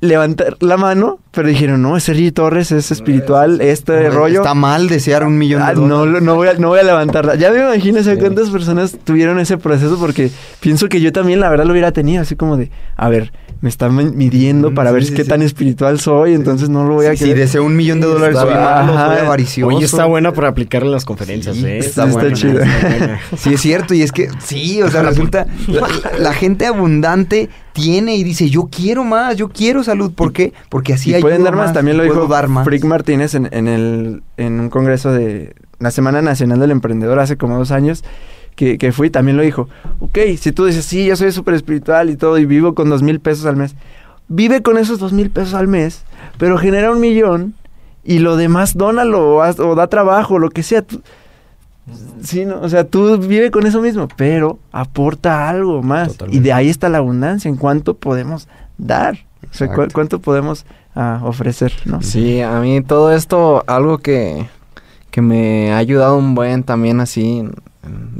levantar 0.00 0.58
la 0.60 0.76
mano, 0.76 1.20
pero 1.34 1.48
dijeron, 1.48 1.82
no, 1.82 1.96
es 1.96 2.04
Sergi 2.04 2.30
Torres, 2.32 2.70
es 2.72 2.90
espiritual, 2.90 3.60
este 3.60 4.08
rollo. 4.10 4.40
Está 4.40 4.54
mal 4.54 4.88
desear 4.88 5.24
un 5.26 5.36
millón 5.36 5.60
de 5.62 5.66
Ah, 5.68 5.74
dólares. 5.74 6.12
no, 6.14 6.20
no, 6.20 6.34
voy 6.36 6.48
a, 6.48 6.54
no 6.54 6.68
voy 6.68 6.78
a 6.78 6.82
levantarla. 6.84 7.34
Ya 7.34 7.50
me 7.50 7.58
imagino, 7.58 8.00
cuántas 8.18 8.50
personas 8.50 8.96
tuvieron 9.04 9.38
ese 9.38 9.58
proceso 9.58 9.98
porque 9.98 10.30
pienso 10.60 10.88
que 10.88 11.00
yo 11.00 11.12
también, 11.12 11.40
la 11.40 11.48
verdad, 11.48 11.64
lo 11.64 11.72
hubiera 11.72 11.92
tenido, 11.92 12.22
así 12.22 12.36
como 12.36 12.56
de, 12.56 12.70
a 12.96 13.08
ver, 13.08 13.32
me 13.60 13.68
están 13.70 13.94
mi- 13.96 14.04
midiendo 14.04 14.70
Mm, 14.70 14.74
para 14.74 14.90
sí, 14.90 14.94
ver 14.94 15.04
sí, 15.06 15.14
qué 15.14 15.22
sí. 15.24 15.28
tan 15.28 15.40
espiritual 15.42 15.98
soy, 15.98 16.34
entonces 16.34 16.68
no 16.68 16.84
lo 16.84 16.94
voy 16.94 17.06
a 17.06 17.12
Si 17.12 17.18
querer. 17.24 17.38
deseo 17.38 17.64
un 17.64 17.74
millón 17.74 18.00
de 18.00 18.06
dólares, 18.08 18.36
soy 18.38 18.52
malo, 18.52 18.92
soy 18.92 19.18
avaricioso. 19.24 19.74
Oye, 19.74 19.84
está 19.86 20.04
buena 20.04 20.32
para 20.32 20.48
aplicarla 20.48 20.86
en 20.88 20.92
las 20.92 21.04
conferencias, 21.06 21.56
Sí, 21.56 21.64
¿eh? 21.66 21.78
está 21.78 22.04
buena, 22.04 22.34
buena, 22.38 22.64
está 22.64 22.88
buena. 22.98 23.20
Sí, 23.38 23.54
es 23.54 23.60
cierto, 23.60 23.94
y 23.94 24.02
es 24.02 24.12
que 24.12 24.28
sí, 24.44 24.82
o 24.82 24.90
sea, 24.90 25.02
resulta, 25.02 25.46
la, 25.68 25.88
la 26.18 26.34
gente 26.34 26.66
abundante 26.66 27.48
tiene 27.72 28.14
y 28.16 28.22
dice, 28.22 28.48
yo 28.50 28.68
quiero 28.70 29.02
más, 29.02 29.36
yo 29.36 29.48
quiero 29.48 29.82
salud, 29.82 30.12
¿por 30.12 30.32
qué? 30.32 30.52
Porque 30.68 30.92
así 30.92 31.12
hay 31.14 31.22
pueden 31.24 31.44
dar 31.44 31.54
más, 31.56 31.72
también 31.74 31.96
lo 31.96 32.02
dijo. 32.04 32.14
Frick 32.64 32.84
Martínez 32.84 33.34
en, 33.34 33.48
en 33.52 33.68
el, 33.68 34.22
en 34.36 34.60
un 34.60 34.70
congreso 34.70 35.12
de 35.12 35.54
la 35.78 35.90
Semana 35.90 36.22
Nacional 36.22 36.60
del 36.60 36.70
Emprendedor 36.70 37.18
hace 37.18 37.36
como 37.36 37.58
dos 37.58 37.70
años 37.70 38.04
que, 38.56 38.78
que 38.78 38.92
fui, 38.92 39.10
también 39.10 39.36
lo 39.36 39.42
dijo. 39.42 39.68
Ok, 40.00 40.18
si 40.38 40.52
tú 40.52 40.64
dices, 40.66 40.84
sí, 40.84 41.04
yo 41.06 41.16
soy 41.16 41.32
súper 41.32 41.54
espiritual 41.54 42.10
y 42.10 42.16
todo 42.16 42.38
y 42.38 42.46
vivo 42.46 42.74
con 42.74 42.88
dos 42.88 43.02
mil 43.02 43.18
pesos 43.20 43.46
al 43.46 43.56
mes, 43.56 43.74
vive 44.28 44.62
con 44.62 44.78
esos 44.78 44.98
dos 44.98 45.12
mil 45.12 45.30
pesos 45.30 45.54
al 45.54 45.66
mes, 45.68 46.04
pero 46.38 46.56
genera 46.58 46.90
un 46.92 47.00
millón 47.00 47.54
y 48.04 48.18
lo 48.20 48.36
demás 48.36 48.76
dónalo 48.76 49.36
o, 49.36 49.42
haz- 49.42 49.58
o 49.60 49.74
da 49.74 49.88
trabajo, 49.88 50.38
lo 50.38 50.50
que 50.50 50.62
sea. 50.62 50.82
Tú- 50.82 51.02
Sí, 52.22 52.46
no, 52.46 52.60
o 52.62 52.68
sea, 52.70 52.84
tú 52.84 53.18
vive 53.18 53.50
con 53.50 53.66
eso 53.66 53.82
mismo, 53.82 54.08
pero 54.16 54.58
aporta 54.72 55.50
algo 55.50 55.82
más. 55.82 56.08
Totalmente. 56.08 56.36
Y 56.38 56.40
de 56.40 56.52
ahí 56.54 56.70
está 56.70 56.88
la 56.88 56.98
abundancia, 56.98 57.48
en 57.50 57.56
cuánto 57.56 57.94
podemos 57.94 58.48
dar. 58.78 59.18
O 59.50 59.52
sea, 59.54 59.68
cu- 59.74 59.88
cuánto 59.92 60.18
podemos 60.20 60.64
ah, 60.94 61.20
ofrecer, 61.22 61.72
¿no? 61.84 62.02
Sí, 62.02 62.40
a 62.40 62.60
mí 62.60 62.82
todo 62.82 63.12
esto, 63.12 63.64
algo 63.66 63.98
que, 63.98 64.46
que 65.10 65.22
me 65.22 65.72
ha 65.72 65.78
ayudado 65.78 66.16
un 66.16 66.34
buen 66.34 66.62
también 66.62 67.00
así 67.00 67.44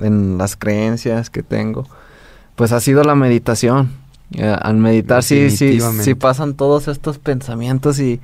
en, 0.03 0.39
las 0.39 0.57
creencias 0.57 1.31
que 1.31 1.43
tengo, 1.43 1.87
pues 2.57 2.73
ha 2.73 2.81
sido 2.81 3.03
la 3.05 3.15
meditación. 3.15 3.91
Eh, 4.33 4.57
al 4.63 4.77
meditar 4.77 5.23
sí, 5.23 5.51
sí, 5.51 5.79
sí 6.01 6.15
pasan 6.15 6.55
todos 6.55 6.89
estos 6.89 7.19
pensamientos 7.19 8.01
y, 8.01 8.21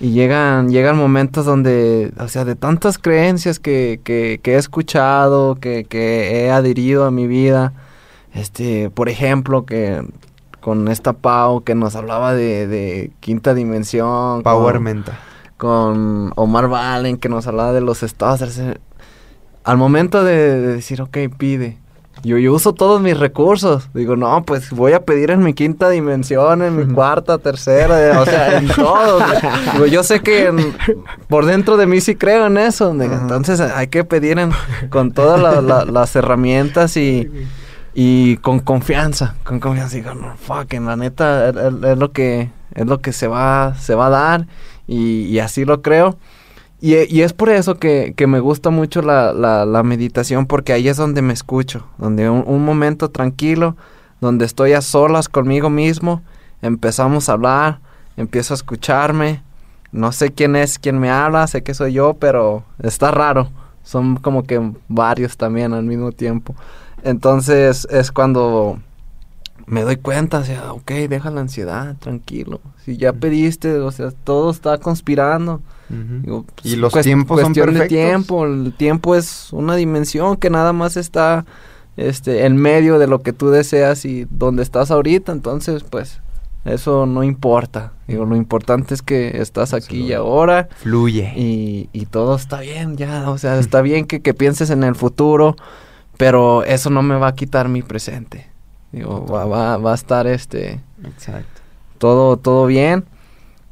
y 0.00 0.10
llegan, 0.10 0.70
llegan 0.70 0.96
momentos 0.96 1.44
donde, 1.44 2.12
o 2.18 2.28
sea, 2.28 2.44
de 2.44 2.54
tantas 2.54 2.98
creencias 2.98 3.58
que, 3.58 4.00
que, 4.04 4.40
que 4.42 4.52
he 4.54 4.56
escuchado, 4.56 5.56
que, 5.56 5.84
que 5.84 6.44
he 6.44 6.50
adherido 6.50 7.04
a 7.04 7.10
mi 7.10 7.26
vida, 7.26 7.72
este, 8.34 8.90
por 8.90 9.08
ejemplo, 9.08 9.64
que 9.66 10.04
con 10.68 10.88
esta 10.88 11.14
Pau 11.14 11.62
que 11.64 11.74
nos 11.74 11.96
hablaba 11.96 12.34
de, 12.34 12.66
de 12.66 13.10
quinta 13.20 13.54
dimensión. 13.54 14.42
Power 14.42 14.74
con- 14.74 14.82
menta. 14.84 15.18
con 15.56 16.32
Omar 16.36 16.68
Valen 16.68 17.16
que 17.16 17.30
nos 17.30 17.46
hablaba 17.46 17.72
de 17.72 17.80
los 17.80 18.02
estados. 18.02 18.40
tercer- 18.42 18.80
Al 19.64 19.78
momento 19.78 20.22
de, 20.24 20.60
de 20.60 20.74
decir, 20.74 21.00
ok, 21.00 21.16
pide. 21.38 21.78
Yo, 22.22 22.36
yo 22.36 22.52
uso 22.52 22.74
todos 22.74 23.00
mis 23.00 23.16
recursos. 23.18 23.88
Digo, 23.94 24.14
no, 24.16 24.42
pues 24.44 24.70
voy 24.70 24.92
a 24.92 25.00
pedir 25.04 25.30
en 25.30 25.42
mi 25.42 25.54
quinta 25.54 25.88
dimensión, 25.88 26.62
en 26.62 26.76
mi 26.76 26.92
cuarta, 26.92 27.38
tercera, 27.38 28.20
o 28.20 28.24
sea, 28.26 28.58
en 28.58 28.66
todo. 28.76 29.20
Digo, 29.74 29.86
yo 29.86 30.02
sé 30.02 30.20
que 30.20 30.46
en- 30.48 30.74
por 31.28 31.46
dentro 31.46 31.76
de 31.78 31.86
mí 31.86 32.00
sí 32.02 32.14
creo 32.14 32.46
en 32.46 32.58
eso. 32.58 32.92
Digo, 32.92 33.14
Entonces 33.14 33.60
hay 33.60 33.86
que 33.86 34.04
pedir 34.04 34.38
en- 34.38 34.50
con 34.90 35.12
todas 35.12 35.40
la- 35.40 35.62
la- 35.62 35.84
las 35.86 36.14
herramientas 36.14 36.96
y, 36.96 37.30
y 38.00 38.36
con 38.36 38.60
confianza. 38.60 39.34
Con 39.42 39.58
confianza. 39.58 39.96
Digo, 39.96 40.14
no, 40.14 40.36
fuck, 40.36 40.72
en 40.74 40.86
la 40.86 40.94
neta 40.94 41.48
es, 41.48 41.56
es- 41.56 41.82
es 41.82 41.98
lo 41.98 42.12
que 42.12 42.48
es 42.76 42.86
lo 42.86 43.00
que 43.00 43.12
se 43.12 43.26
va, 43.26 43.74
se 43.74 43.96
va 43.96 44.06
a 44.06 44.10
dar 44.10 44.46
y, 44.86 45.36
así 45.40 45.64
lo 45.64 45.82
creo. 45.82 46.16
Y, 46.80 46.94
y 47.12 47.22
es 47.22 47.32
por 47.32 47.48
eso 47.48 47.74
que, 47.80 48.14
me 48.28 48.38
gusta 48.38 48.70
mucho 48.70 49.02
la 49.02 49.82
meditación, 49.84 50.46
porque 50.46 50.72
ahí 50.72 50.86
es 50.88 50.96
donde 50.96 51.22
me 51.22 51.32
escucho, 51.32 51.86
donde 51.98 52.30
un, 52.30 52.44
un 52.46 52.64
momento 52.64 53.10
tranquilo, 53.10 53.76
donde 54.20 54.44
estoy 54.44 54.74
a 54.74 54.80
solas 54.80 55.28
conmigo 55.28 55.70
mismo, 55.70 56.22
empezamos 56.62 57.28
a 57.28 57.32
hablar, 57.32 57.80
empiezo 58.16 58.54
a 58.54 58.56
escucharme, 58.56 59.42
no 59.90 60.12
sé 60.12 60.30
quién 60.30 60.54
es 60.54 60.78
quien 60.78 61.00
me 61.00 61.10
habla, 61.10 61.48
sé 61.48 61.64
que 61.64 61.74
soy 61.74 61.94
yo, 61.94 62.14
pero 62.14 62.62
está 62.80 63.10
raro, 63.10 63.48
son 63.82 64.18
como 64.18 64.44
que 64.44 64.60
varios 64.86 65.36
también 65.36 65.72
al 65.72 65.82
mismo 65.82 66.12
tiempo. 66.12 66.54
Entonces 67.04 67.86
es 67.90 68.12
cuando 68.12 68.78
me 69.66 69.82
doy 69.82 69.96
cuenta, 69.96 70.38
o 70.38 70.44
sea, 70.44 70.72
ok, 70.72 70.90
deja 71.08 71.30
la 71.30 71.42
ansiedad, 71.42 71.96
tranquilo. 71.98 72.60
Si 72.84 72.96
ya 72.96 73.12
pediste, 73.12 73.78
o 73.78 73.90
sea, 73.90 74.10
todo 74.24 74.50
está 74.50 74.78
conspirando. 74.78 75.60
Digo, 75.90 76.44
pues, 76.54 76.66
Y 76.72 76.76
los 76.76 76.92
tiempos 76.92 77.40
son 77.40 77.54
cuestión 77.54 77.66
de 77.74 77.80
perfectos. 77.80 77.88
tiempo. 78.08 78.44
El 78.46 78.72
tiempo 78.76 79.14
es 79.14 79.52
una 79.52 79.74
dimensión 79.76 80.36
que 80.36 80.50
nada 80.50 80.72
más 80.72 80.96
está 80.96 81.44
este, 81.96 82.44
en 82.46 82.56
medio 82.56 82.98
de 82.98 83.06
lo 83.06 83.22
que 83.22 83.32
tú 83.32 83.48
deseas 83.50 84.04
y 84.04 84.26
donde 84.30 84.62
estás 84.62 84.90
ahorita. 84.90 85.32
Entonces, 85.32 85.84
pues, 85.84 86.20
eso 86.64 87.06
no 87.06 87.22
importa. 87.22 87.92
Digo, 88.06 88.24
lo 88.26 88.36
importante 88.36 88.92
es 88.94 89.00
que 89.02 89.40
estás 89.40 89.72
aquí 89.74 90.00
y 90.04 90.12
ahora 90.12 90.68
Fluye. 90.76 91.32
y, 91.36 91.88
y 91.92 92.06
todo 92.06 92.36
está 92.36 92.60
bien 92.60 92.96
ya. 92.96 93.28
O 93.30 93.38
sea, 93.38 93.58
está 93.58 93.80
bien 93.82 94.06
que, 94.06 94.20
que 94.20 94.34
pienses 94.34 94.68
en 94.70 94.82
el 94.84 94.94
futuro, 94.94 95.56
pero 96.18 96.64
eso 96.64 96.90
no 96.90 97.02
me 97.02 97.16
va 97.16 97.28
a 97.28 97.34
quitar 97.34 97.68
mi 97.68 97.80
presente. 97.80 98.48
Digo, 98.92 99.24
va, 99.24 99.46
va, 99.46 99.76
va 99.78 99.92
a 99.92 99.94
estar 99.94 100.26
este 100.26 100.80
Exacto. 101.04 101.62
todo, 101.96 102.36
todo 102.36 102.66
bien. 102.66 103.04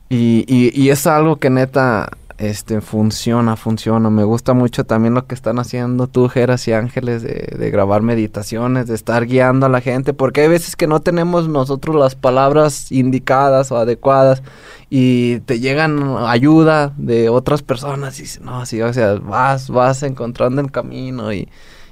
Y, 0.09 0.45
y, 0.47 0.71
y 0.81 0.91
es 0.91 1.09
algo 1.09 1.37
que 1.37 1.51
neta, 1.51 2.11
este, 2.39 2.81
funciona, 2.81 3.57
funciona. 3.57 4.11
Me 4.11 4.23
gusta 4.23 4.55
mucho 4.55 4.85
también 4.85 5.15
lo 5.15 5.27
que 5.27 5.35
están 5.35 5.59
haciendo 5.59 6.07
tú, 6.07 6.29
Geras 6.29 6.69
y 6.69 6.73
Ángeles, 6.73 7.23
de, 7.23 7.57
de 7.59 7.71
grabar 7.73 8.03
meditaciones, 8.03 8.87
de 8.87 8.95
estar 8.95 9.27
guiando 9.27 9.67
a 9.67 9.69
la 9.69 9.81
gente, 9.81 10.13
porque 10.13 10.43
hay 10.43 10.49
veces 10.49 10.77
que 10.77 10.87
no 10.87 11.01
tenemos 11.01 11.49
nosotros 11.49 11.97
las 11.97 12.15
palabras 12.15 12.93
indicadas 12.93 13.73
o 13.73 13.79
adecuadas 13.79 14.45
y 14.89 15.41
te 15.41 15.59
llegan 15.59 16.17
ayuda 16.19 16.93
de 16.97 17.29
otras 17.29 17.63
personas 17.63 18.21
y 18.21 18.23
dices, 18.23 18.41
no, 18.43 18.65
sí, 18.67 18.81
o 18.83 18.93
sea, 18.93 19.15
vas, 19.15 19.69
vas 19.69 20.05
encontrando 20.05 20.61
el 20.61 20.71
camino 20.71 21.33
y, 21.33 21.49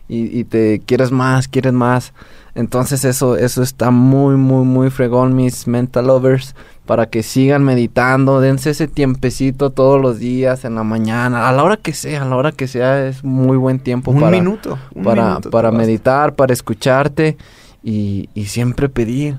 y, 0.09 0.39
y 0.39 0.45
te 0.45 0.81
quieres 0.85 1.11
más, 1.11 1.49
quieres 1.49 1.73
más. 1.73 2.13
Entonces 2.55 3.05
eso, 3.05 3.37
eso 3.37 3.63
está 3.63 3.91
muy, 3.91 4.37
muy, 4.37 4.65
muy 4.65 4.91
fregón, 4.91 5.35
mis 5.35 5.67
mental 5.67 6.07
lovers, 6.07 6.55
para 6.87 7.07
que 7.07 7.23
sigan 7.23 7.65
meditando, 7.65 8.41
dense 8.41 8.71
ese 8.71 8.87
tiempecito 8.87 9.71
todos 9.71 10.01
los 10.01 10.19
días, 10.19 10.65
en 10.65 10.77
la 10.77 10.85
mañana, 10.85 11.49
a 11.49 11.53
la 11.53 11.65
hora 11.65 11.77
que 11.77 11.93
sea, 11.93 12.23
a 12.23 12.27
la 12.27 12.37
hora 12.37 12.53
que 12.53 12.69
sea, 12.69 13.07
es 13.07 13.25
muy 13.25 13.57
buen 13.57 13.81
tiempo 13.81 14.13
Un 14.13 14.21
para, 14.21 14.31
minuto. 14.31 14.79
un 14.95 15.03
para, 15.03 15.29
minuto 15.31 15.51
para 15.51 15.73
meditar, 15.73 16.35
para 16.35 16.53
escucharte 16.53 17.37
y, 17.83 18.29
y 18.35 18.47
siempre 18.47 18.89
pedir. 18.89 19.39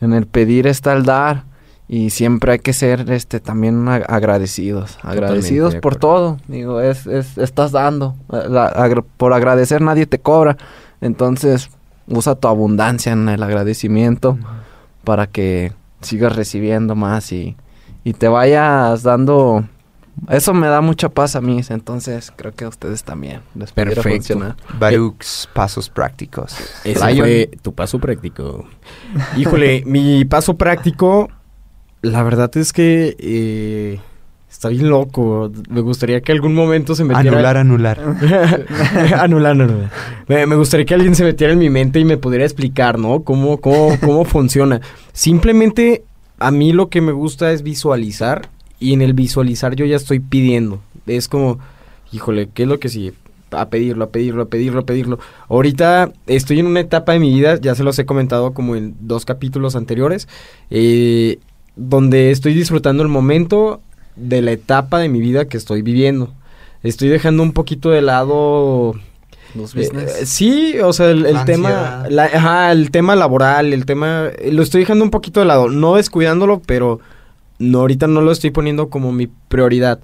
En 0.00 0.14
el 0.14 0.26
pedir 0.26 0.66
está 0.66 0.94
el 0.94 1.04
dar 1.04 1.44
y 1.92 2.10
siempre 2.10 2.52
hay 2.52 2.58
que 2.60 2.72
ser 2.72 3.10
este 3.10 3.40
también 3.40 3.86
ag- 3.86 4.04
agradecidos, 4.08 4.96
agradecidos 5.02 5.72
de 5.74 5.80
por 5.80 5.96
todo. 5.96 6.36
Digo, 6.46 6.80
es, 6.80 7.04
es 7.08 7.36
estás 7.36 7.72
dando, 7.72 8.14
la- 8.28 8.66
agra- 8.68 9.02
por 9.16 9.32
agradecer 9.32 9.80
nadie 9.82 10.06
te 10.06 10.20
cobra. 10.20 10.56
Entonces, 11.00 11.68
usa 12.06 12.36
tu 12.36 12.46
abundancia 12.46 13.10
en 13.12 13.28
el 13.28 13.42
agradecimiento 13.42 14.38
para 15.02 15.26
que 15.26 15.72
sigas 16.00 16.36
recibiendo 16.36 16.94
más 16.94 17.32
y, 17.32 17.56
y 18.04 18.12
te 18.12 18.28
vayas 18.28 19.02
dando 19.02 19.64
eso 20.28 20.52
me 20.52 20.66
da 20.66 20.80
mucha 20.82 21.08
paz 21.08 21.34
a 21.34 21.40
mí, 21.40 21.60
entonces 21.70 22.30
creo 22.36 22.52
que 22.52 22.64
a 22.64 22.68
ustedes 22.68 23.02
también 23.04 23.40
les 23.54 23.72
Perfecto. 23.72 24.54
Baruch's 24.78 25.48
pasos 25.54 25.88
prácticos. 25.88 26.54
Ese 26.84 27.06
Lion. 27.12 27.24
fue 27.26 27.50
tu 27.62 27.72
paso 27.72 27.98
práctico. 27.98 28.66
Híjole, 29.36 29.82
mi 29.86 30.24
paso 30.26 30.56
práctico, 30.58 31.30
la 32.02 32.22
verdad 32.22 32.54
es 32.56 32.72
que 32.72 33.16
eh, 33.18 34.00
está 34.50 34.68
bien 34.68 34.88
loco. 34.88 35.50
Me 35.68 35.80
gustaría 35.80 36.20
que 36.20 36.32
algún 36.32 36.54
momento 36.54 36.94
se 36.94 37.04
metiera... 37.04 37.30
Anular, 37.30 37.56
anular. 37.56 38.00
anular, 39.18 39.52
anular. 39.52 39.90
Me, 40.26 40.46
me 40.46 40.56
gustaría 40.56 40.86
que 40.86 40.94
alguien 40.94 41.14
se 41.14 41.24
metiera 41.24 41.52
en 41.52 41.58
mi 41.58 41.70
mente 41.70 42.00
y 42.00 42.04
me 42.04 42.16
pudiera 42.16 42.44
explicar, 42.44 42.98
¿no? 42.98 43.22
Cómo, 43.22 43.58
cómo, 43.58 43.96
cómo 44.00 44.24
funciona. 44.24 44.80
Simplemente 45.12 46.04
a 46.38 46.50
mí 46.50 46.72
lo 46.72 46.88
que 46.88 47.00
me 47.00 47.12
gusta 47.12 47.52
es 47.52 47.62
visualizar 47.62 48.48
y 48.80 48.94
en 48.94 49.02
el 49.02 49.12
visualizar 49.12 49.76
yo 49.76 49.84
ya 49.84 49.96
estoy 49.96 50.18
pidiendo. 50.18 50.80
Es 51.06 51.28
como, 51.28 51.58
híjole, 52.12 52.48
¿qué 52.52 52.62
es 52.62 52.68
lo 52.68 52.80
que 52.80 52.88
sigue? 52.88 53.12
A 53.50 53.68
pedirlo, 53.68 54.04
a 54.04 54.10
pedirlo, 54.10 54.42
a 54.42 54.48
pedirlo, 54.48 54.80
a 54.80 54.86
pedirlo. 54.86 55.18
Ahorita 55.48 56.12
estoy 56.26 56.60
en 56.60 56.66
una 56.66 56.80
etapa 56.80 57.12
de 57.12 57.18
mi 57.18 57.30
vida, 57.30 57.60
ya 57.60 57.74
se 57.74 57.84
los 57.84 57.98
he 57.98 58.06
comentado 58.06 58.54
como 58.54 58.74
en 58.74 58.94
dos 59.00 59.24
capítulos 59.24 59.76
anteriores, 59.76 60.28
eh, 60.70 61.38
donde 61.80 62.30
estoy 62.30 62.52
disfrutando 62.52 63.02
el 63.02 63.08
momento 63.08 63.80
de 64.16 64.42
la 64.42 64.52
etapa 64.52 64.98
de 64.98 65.08
mi 65.08 65.20
vida 65.20 65.46
que 65.46 65.56
estoy 65.56 65.80
viviendo. 65.82 66.30
Estoy 66.82 67.08
dejando 67.08 67.42
un 67.42 67.52
poquito 67.52 67.88
de 67.90 68.02
lado 68.02 68.94
Los 69.54 69.74
business. 69.74 70.10
eh, 70.22 70.26
sí, 70.26 70.74
o 70.82 70.92
sea, 70.92 71.10
el, 71.10 71.22
tema, 71.46 71.96
ansiedad. 72.02 72.06
la- 72.10 72.24
ajá, 72.26 72.72
el 72.72 72.90
tema 72.90 73.16
laboral, 73.16 73.72
el 73.72 73.86
tema, 73.86 74.28
lo 74.50 74.62
estoy 74.62 74.80
dejando 74.82 75.04
un 75.04 75.10
poquito 75.10 75.40
de 75.40 75.46
lado, 75.46 75.68
no 75.68 75.96
descuidándolo, 75.96 76.60
pero 76.66 77.00
no 77.58 77.80
ahorita 77.80 78.06
no 78.06 78.20
lo 78.20 78.30
estoy 78.32 78.50
poniendo 78.50 78.90
como 78.90 79.10
mi 79.12 79.28
prioridad. 79.48 80.00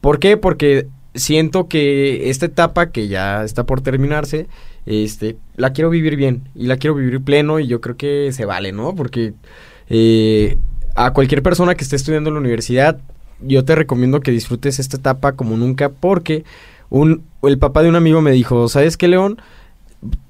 ¿Por 0.00 0.18
qué? 0.18 0.36
Porque 0.36 0.86
siento 1.14 1.68
que 1.68 2.28
esta 2.30 2.46
etapa 2.46 2.90
que 2.90 3.06
ya 3.08 3.44
está 3.44 3.64
por 3.64 3.80
terminarse, 3.82 4.46
este, 4.86 5.36
la 5.56 5.72
quiero 5.72 5.90
vivir 5.90 6.16
bien 6.16 6.42
y 6.56 6.66
la 6.66 6.76
quiero 6.76 6.94
vivir 6.94 7.20
pleno 7.22 7.60
y 7.60 7.66
yo 7.68 7.80
creo 7.80 7.96
que 7.96 8.30
se 8.32 8.44
vale, 8.44 8.72
¿no? 8.72 8.94
Porque 8.94 9.34
eh, 9.88 10.56
a 11.04 11.12
cualquier 11.12 11.42
persona 11.42 11.74
que 11.74 11.82
esté 11.82 11.96
estudiando 11.96 12.28
en 12.28 12.34
la 12.34 12.40
universidad, 12.40 12.98
yo 13.40 13.64
te 13.64 13.74
recomiendo 13.74 14.20
que 14.20 14.30
disfrutes 14.30 14.78
esta 14.78 14.98
etapa 14.98 15.32
como 15.32 15.56
nunca 15.56 15.88
porque 15.88 16.44
un, 16.90 17.22
el 17.42 17.58
papá 17.58 17.82
de 17.82 17.88
un 17.88 17.96
amigo 17.96 18.20
me 18.20 18.32
dijo, 18.32 18.68
¿sabes 18.68 18.98
qué, 18.98 19.08
León? 19.08 19.40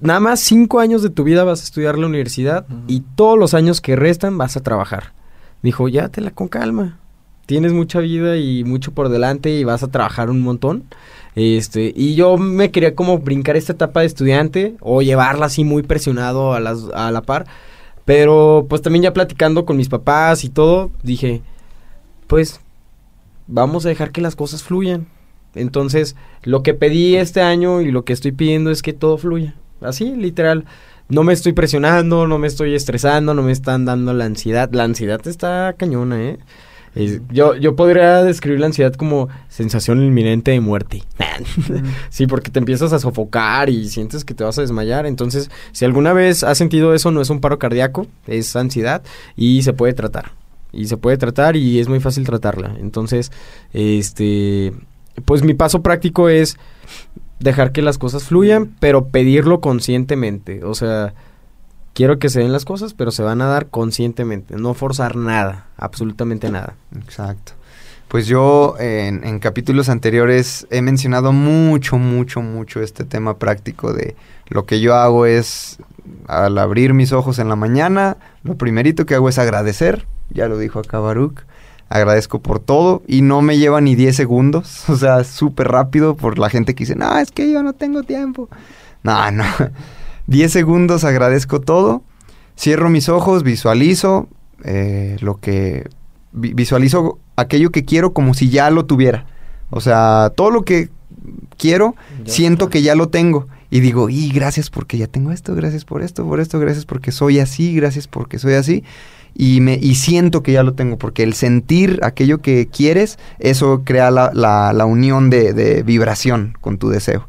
Nada 0.00 0.20
más 0.20 0.40
cinco 0.40 0.78
años 0.78 1.02
de 1.02 1.10
tu 1.10 1.24
vida 1.24 1.42
vas 1.42 1.60
a 1.60 1.64
estudiar 1.64 1.98
la 1.98 2.06
universidad 2.06 2.66
y 2.86 3.00
todos 3.16 3.38
los 3.38 3.54
años 3.54 3.80
que 3.80 3.96
restan 3.96 4.38
vas 4.38 4.56
a 4.56 4.62
trabajar. 4.62 5.12
Dijo, 5.62 5.88
llévatela 5.88 6.30
con 6.30 6.48
calma. 6.48 6.98
Tienes 7.46 7.72
mucha 7.72 7.98
vida 7.98 8.36
y 8.36 8.62
mucho 8.62 8.92
por 8.92 9.08
delante 9.08 9.50
y 9.50 9.64
vas 9.64 9.82
a 9.82 9.88
trabajar 9.88 10.30
un 10.30 10.40
montón. 10.40 10.84
Este, 11.34 11.92
y 11.96 12.14
yo 12.14 12.36
me 12.36 12.70
quería 12.70 12.94
como 12.94 13.18
brincar 13.18 13.56
esta 13.56 13.72
etapa 13.72 14.00
de 14.00 14.06
estudiante 14.06 14.76
o 14.80 15.02
llevarla 15.02 15.46
así 15.46 15.64
muy 15.64 15.82
presionado 15.82 16.52
a, 16.52 16.60
las, 16.60 16.84
a 16.94 17.10
la 17.10 17.22
par. 17.22 17.46
Pero 18.04 18.66
pues 18.68 18.82
también 18.82 19.02
ya 19.04 19.12
platicando 19.12 19.64
con 19.64 19.76
mis 19.76 19.88
papás 19.88 20.44
y 20.44 20.48
todo, 20.48 20.90
dije, 21.02 21.42
pues 22.26 22.60
vamos 23.46 23.84
a 23.84 23.88
dejar 23.88 24.12
que 24.12 24.20
las 24.20 24.36
cosas 24.36 24.62
fluyan. 24.62 25.06
Entonces, 25.54 26.16
lo 26.42 26.62
que 26.62 26.74
pedí 26.74 27.16
este 27.16 27.40
año 27.40 27.80
y 27.80 27.90
lo 27.90 28.04
que 28.04 28.12
estoy 28.12 28.32
pidiendo 28.32 28.70
es 28.70 28.82
que 28.82 28.92
todo 28.92 29.18
fluya. 29.18 29.54
Así, 29.80 30.14
literal. 30.14 30.64
No 31.08 31.24
me 31.24 31.32
estoy 31.32 31.52
presionando, 31.52 32.28
no 32.28 32.38
me 32.38 32.46
estoy 32.46 32.74
estresando, 32.74 33.34
no 33.34 33.42
me 33.42 33.50
están 33.50 33.84
dando 33.84 34.14
la 34.14 34.26
ansiedad. 34.26 34.70
La 34.72 34.84
ansiedad 34.84 35.26
está 35.26 35.74
cañona, 35.76 36.22
¿eh? 36.22 36.38
Es- 36.94 37.20
yo, 37.30 37.54
yo 37.54 37.76
podría 37.76 38.22
describir 38.22 38.60
la 38.60 38.66
ansiedad 38.66 38.92
como 38.94 39.28
sensación 39.48 40.02
inminente 40.02 40.50
de 40.50 40.60
muerte. 40.60 41.02
sí, 42.10 42.26
porque 42.26 42.50
te 42.50 42.58
empiezas 42.58 42.92
a 42.92 42.98
sofocar 42.98 43.70
y 43.70 43.88
sientes 43.88 44.24
que 44.24 44.34
te 44.34 44.44
vas 44.44 44.58
a 44.58 44.62
desmayar. 44.62 45.06
Entonces, 45.06 45.50
si 45.72 45.84
alguna 45.84 46.12
vez 46.12 46.42
has 46.42 46.58
sentido 46.58 46.94
eso, 46.94 47.10
no 47.10 47.20
es 47.20 47.30
un 47.30 47.40
paro 47.40 47.58
cardíaco, 47.58 48.06
es 48.26 48.54
ansiedad 48.56 49.02
y 49.36 49.62
se 49.62 49.72
puede 49.72 49.92
tratar. 49.92 50.32
Y 50.72 50.86
se 50.86 50.96
puede 50.96 51.16
tratar 51.16 51.56
y 51.56 51.80
es 51.80 51.88
muy 51.88 52.00
fácil 52.00 52.24
tratarla. 52.24 52.74
Entonces, 52.80 53.32
este, 53.72 54.72
pues 55.24 55.42
mi 55.42 55.54
paso 55.54 55.82
práctico 55.82 56.28
es 56.28 56.56
dejar 57.40 57.72
que 57.72 57.82
las 57.82 57.98
cosas 57.98 58.24
fluyan, 58.24 58.74
pero 58.80 59.08
pedirlo 59.08 59.60
conscientemente. 59.60 60.62
O 60.64 60.74
sea, 60.74 61.14
quiero 62.00 62.18
que 62.18 62.30
se 62.30 62.40
den 62.40 62.50
las 62.50 62.64
cosas, 62.64 62.94
pero 62.94 63.10
se 63.10 63.22
van 63.22 63.42
a 63.42 63.46
dar 63.46 63.66
conscientemente. 63.66 64.56
No 64.56 64.72
forzar 64.72 65.16
nada, 65.16 65.66
absolutamente 65.76 66.50
nada. 66.50 66.72
Exacto. 66.96 67.52
Pues 68.08 68.26
yo 68.26 68.74
en, 68.78 69.22
en 69.22 69.38
capítulos 69.38 69.90
anteriores 69.90 70.66
he 70.70 70.80
mencionado 70.80 71.34
mucho, 71.34 71.98
mucho, 71.98 72.40
mucho 72.40 72.80
este 72.80 73.04
tema 73.04 73.36
práctico 73.36 73.92
de 73.92 74.16
lo 74.48 74.64
que 74.64 74.80
yo 74.80 74.94
hago 74.94 75.26
es 75.26 75.76
al 76.26 76.56
abrir 76.56 76.94
mis 76.94 77.12
ojos 77.12 77.38
en 77.38 77.50
la 77.50 77.56
mañana, 77.56 78.16
lo 78.44 78.54
primerito 78.54 79.04
que 79.04 79.14
hago 79.14 79.28
es 79.28 79.38
agradecer, 79.38 80.06
ya 80.30 80.48
lo 80.48 80.56
dijo 80.56 80.78
acá 80.78 81.00
Baruch, 81.00 81.42
agradezco 81.90 82.40
por 82.40 82.60
todo 82.60 83.02
y 83.06 83.20
no 83.20 83.42
me 83.42 83.58
lleva 83.58 83.82
ni 83.82 83.94
10 83.94 84.16
segundos, 84.16 84.84
o 84.88 84.96
sea, 84.96 85.22
súper 85.22 85.68
rápido 85.68 86.16
por 86.16 86.38
la 86.38 86.48
gente 86.48 86.74
que 86.74 86.84
dice, 86.84 86.96
no, 86.96 87.18
es 87.18 87.30
que 87.30 87.52
yo 87.52 87.62
no 87.62 87.74
tengo 87.74 88.04
tiempo. 88.04 88.48
No, 89.02 89.30
no, 89.30 89.44
10 90.30 90.50
segundos 90.52 91.04
agradezco 91.04 91.60
todo, 91.60 92.02
cierro 92.58 92.88
mis 92.88 93.08
ojos, 93.08 93.42
visualizo 93.42 94.28
eh, 94.64 95.16
lo 95.20 95.36
que 95.40 95.88
vi- 96.32 96.54
visualizo 96.54 97.18
aquello 97.36 97.70
que 97.70 97.84
quiero 97.84 98.12
como 98.12 98.32
si 98.34 98.48
ya 98.48 98.70
lo 98.70 98.86
tuviera. 98.86 99.26
O 99.70 99.80
sea, 99.80 100.32
todo 100.34 100.50
lo 100.50 100.62
que 100.62 100.88
quiero, 101.58 101.94
Ya 102.24 102.32
siento 102.32 102.64
está. 102.66 102.72
que 102.72 102.82
ya 102.82 102.94
lo 102.94 103.08
tengo. 103.08 103.46
Y 103.70 103.80
digo, 103.80 104.08
y 104.08 104.30
gracias 104.30 104.68
porque 104.70 104.98
ya 104.98 105.06
tengo 105.06 105.30
esto, 105.30 105.54
gracias 105.54 105.84
por 105.84 106.02
esto, 106.02 106.24
por 106.26 106.40
esto, 106.40 106.58
gracias 106.58 106.86
porque 106.86 107.12
soy 107.12 107.38
así, 107.38 107.74
gracias 107.74 108.08
porque 108.08 108.38
soy 108.38 108.54
así. 108.54 108.82
Y, 109.32 109.60
me, 109.60 109.74
y 109.80 109.94
siento 109.94 110.42
que 110.42 110.50
ya 110.52 110.64
lo 110.64 110.74
tengo, 110.74 110.98
porque 110.98 111.22
el 111.22 111.34
sentir 111.34 112.00
aquello 112.02 112.38
que 112.38 112.66
quieres, 112.66 113.16
eso 113.38 113.82
crea 113.84 114.10
la, 114.10 114.32
la- 114.34 114.72
la 114.72 114.86
unión 114.86 115.30
de, 115.30 115.52
de 115.54 115.84
vibración 115.84 116.56
con 116.60 116.78
tu 116.78 116.88
deseo. 116.88 117.28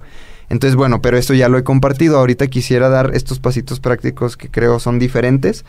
Entonces, 0.52 0.76
bueno, 0.76 1.02
pero 1.02 1.18
esto 1.18 1.34
ya 1.34 1.47
lo 1.47 1.58
he 1.58 1.64
compartido. 1.64 2.18
Ahorita 2.18 2.47
quisiera 2.47 2.89
dar 2.89 3.12
estos 3.16 3.39
pasitos 3.39 3.80
prácticos 3.80 4.36
que 4.36 4.49
creo 4.49 4.82
son 4.82 4.99
diferentes. 4.99 5.64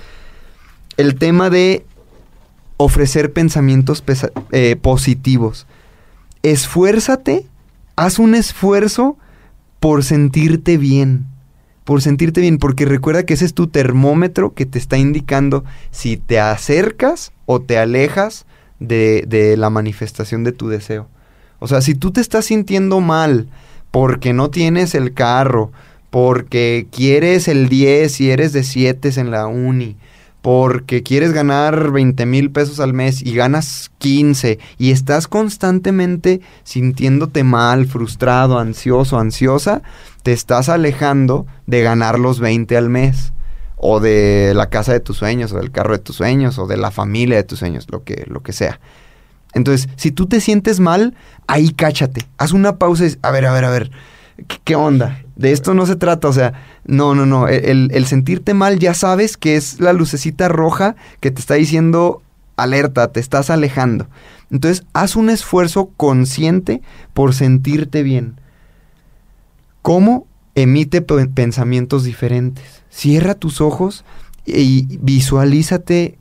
El 0.96 1.14
tema 1.14 1.50
de 1.50 1.86
ofrecer 2.78 3.32
pensamientos 3.32 4.02
eh, 4.50 4.74
positivos. 4.74 5.68
Esfuérzate, 6.42 7.46
haz 7.94 8.18
un 8.18 8.34
esfuerzo 8.34 9.16
por 9.78 10.02
sentirte 10.02 10.78
bien. 10.78 11.26
Por 11.84 12.02
sentirte 12.02 12.40
bien, 12.40 12.58
porque 12.58 12.84
recuerda 12.84 13.22
que 13.22 13.34
ese 13.34 13.44
es 13.44 13.54
tu 13.54 13.68
termómetro 13.68 14.52
que 14.52 14.66
te 14.66 14.80
está 14.80 14.98
indicando 14.98 15.64
si 15.92 16.16
te 16.16 16.40
acercas 16.40 17.30
o 17.46 17.62
te 17.62 17.78
alejas 17.78 18.46
de, 18.80 19.26
de 19.28 19.56
la 19.56 19.70
manifestación 19.70 20.42
de 20.42 20.50
tu 20.50 20.68
deseo. 20.68 21.06
O 21.60 21.68
sea, 21.68 21.80
si 21.82 21.94
tú 21.94 22.10
te 22.10 22.20
estás 22.20 22.46
sintiendo 22.46 22.98
mal 22.98 23.46
porque 23.92 24.32
no 24.32 24.50
tienes 24.50 24.96
el 24.96 25.14
carro, 25.14 25.70
porque 26.10 26.88
quieres 26.90 27.46
el 27.46 27.68
10 27.68 28.20
y 28.20 28.30
eres 28.30 28.52
de 28.52 28.64
7 28.64 29.12
en 29.16 29.30
la 29.30 29.46
uni, 29.46 29.96
porque 30.40 31.04
quieres 31.04 31.32
ganar 31.32 31.92
20 31.92 32.26
mil 32.26 32.50
pesos 32.50 32.80
al 32.80 32.94
mes 32.94 33.22
y 33.22 33.34
ganas 33.34 33.92
15 33.98 34.58
y 34.78 34.90
estás 34.90 35.28
constantemente 35.28 36.40
sintiéndote 36.64 37.44
mal, 37.44 37.86
frustrado, 37.86 38.58
ansioso, 38.58 39.18
ansiosa, 39.18 39.82
te 40.24 40.32
estás 40.32 40.68
alejando 40.68 41.46
de 41.66 41.82
ganar 41.82 42.18
los 42.18 42.40
20 42.40 42.76
al 42.76 42.88
mes 42.88 43.32
o 43.76 44.00
de 44.00 44.52
la 44.54 44.70
casa 44.70 44.92
de 44.92 45.00
tus 45.00 45.18
sueños 45.18 45.52
o 45.52 45.58
del 45.58 45.70
carro 45.70 45.92
de 45.92 45.98
tus 45.98 46.16
sueños 46.16 46.58
o 46.58 46.66
de 46.66 46.78
la 46.78 46.90
familia 46.90 47.36
de 47.36 47.44
tus 47.44 47.58
sueños, 47.58 47.86
lo 47.90 48.04
que, 48.04 48.24
lo 48.26 48.42
que 48.42 48.52
sea. 48.52 48.80
Entonces, 49.54 49.88
si 49.96 50.10
tú 50.10 50.26
te 50.26 50.40
sientes 50.40 50.80
mal, 50.80 51.14
ahí 51.46 51.70
cáchate, 51.70 52.26
haz 52.38 52.52
una 52.52 52.76
pausa 52.78 53.06
y, 53.06 53.16
a 53.22 53.30
ver, 53.30 53.46
a 53.46 53.52
ver, 53.52 53.64
a 53.64 53.70
ver, 53.70 53.90
¿qué, 54.64 54.76
onda? 54.76 55.20
De 55.36 55.52
esto 55.52 55.74
no 55.74 55.86
se 55.86 55.96
trata, 55.96 56.28
o 56.28 56.32
sea, 56.32 56.52
no, 56.84 57.14
no, 57.14 57.26
no, 57.26 57.48
el, 57.48 57.90
el 57.92 58.06
sentirte 58.06 58.54
mal 58.54 58.78
ya 58.78 58.94
sabes 58.94 59.36
que 59.36 59.56
es 59.56 59.80
la 59.80 59.92
lucecita 59.92 60.48
roja 60.48 60.96
que 61.20 61.30
te 61.30 61.40
está 61.40 61.54
diciendo 61.54 62.22
alerta, 62.56 63.08
te 63.12 63.20
estás 63.20 63.50
alejando. 63.50 64.08
Entonces, 64.50 64.84
haz 64.92 65.16
un 65.16 65.30
esfuerzo 65.30 65.90
consciente 65.96 66.82
por 67.14 67.34
sentirte 67.34 68.02
bien. 68.02 68.40
¿Cómo? 69.82 70.26
Emite 70.54 71.00
pe- 71.02 71.26
pensamientos 71.28 72.04
diferentes. 72.04 72.82
Cierra 72.90 73.34
tus 73.34 73.60
ojos 73.60 74.04
y 74.44 74.98
visualízate 74.98 76.18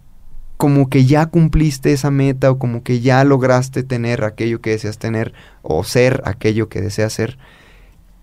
como 0.61 0.89
que 0.89 1.05
ya 1.05 1.25
cumpliste 1.25 1.91
esa 1.91 2.11
meta 2.11 2.51
o 2.51 2.59
como 2.59 2.83
que 2.83 2.99
ya 2.99 3.23
lograste 3.23 3.81
tener 3.81 4.23
aquello 4.23 4.61
que 4.61 4.69
deseas 4.69 4.99
tener 4.99 5.33
o 5.63 5.83
ser 5.83 6.21
aquello 6.23 6.69
que 6.69 6.81
deseas 6.81 7.13
ser. 7.13 7.39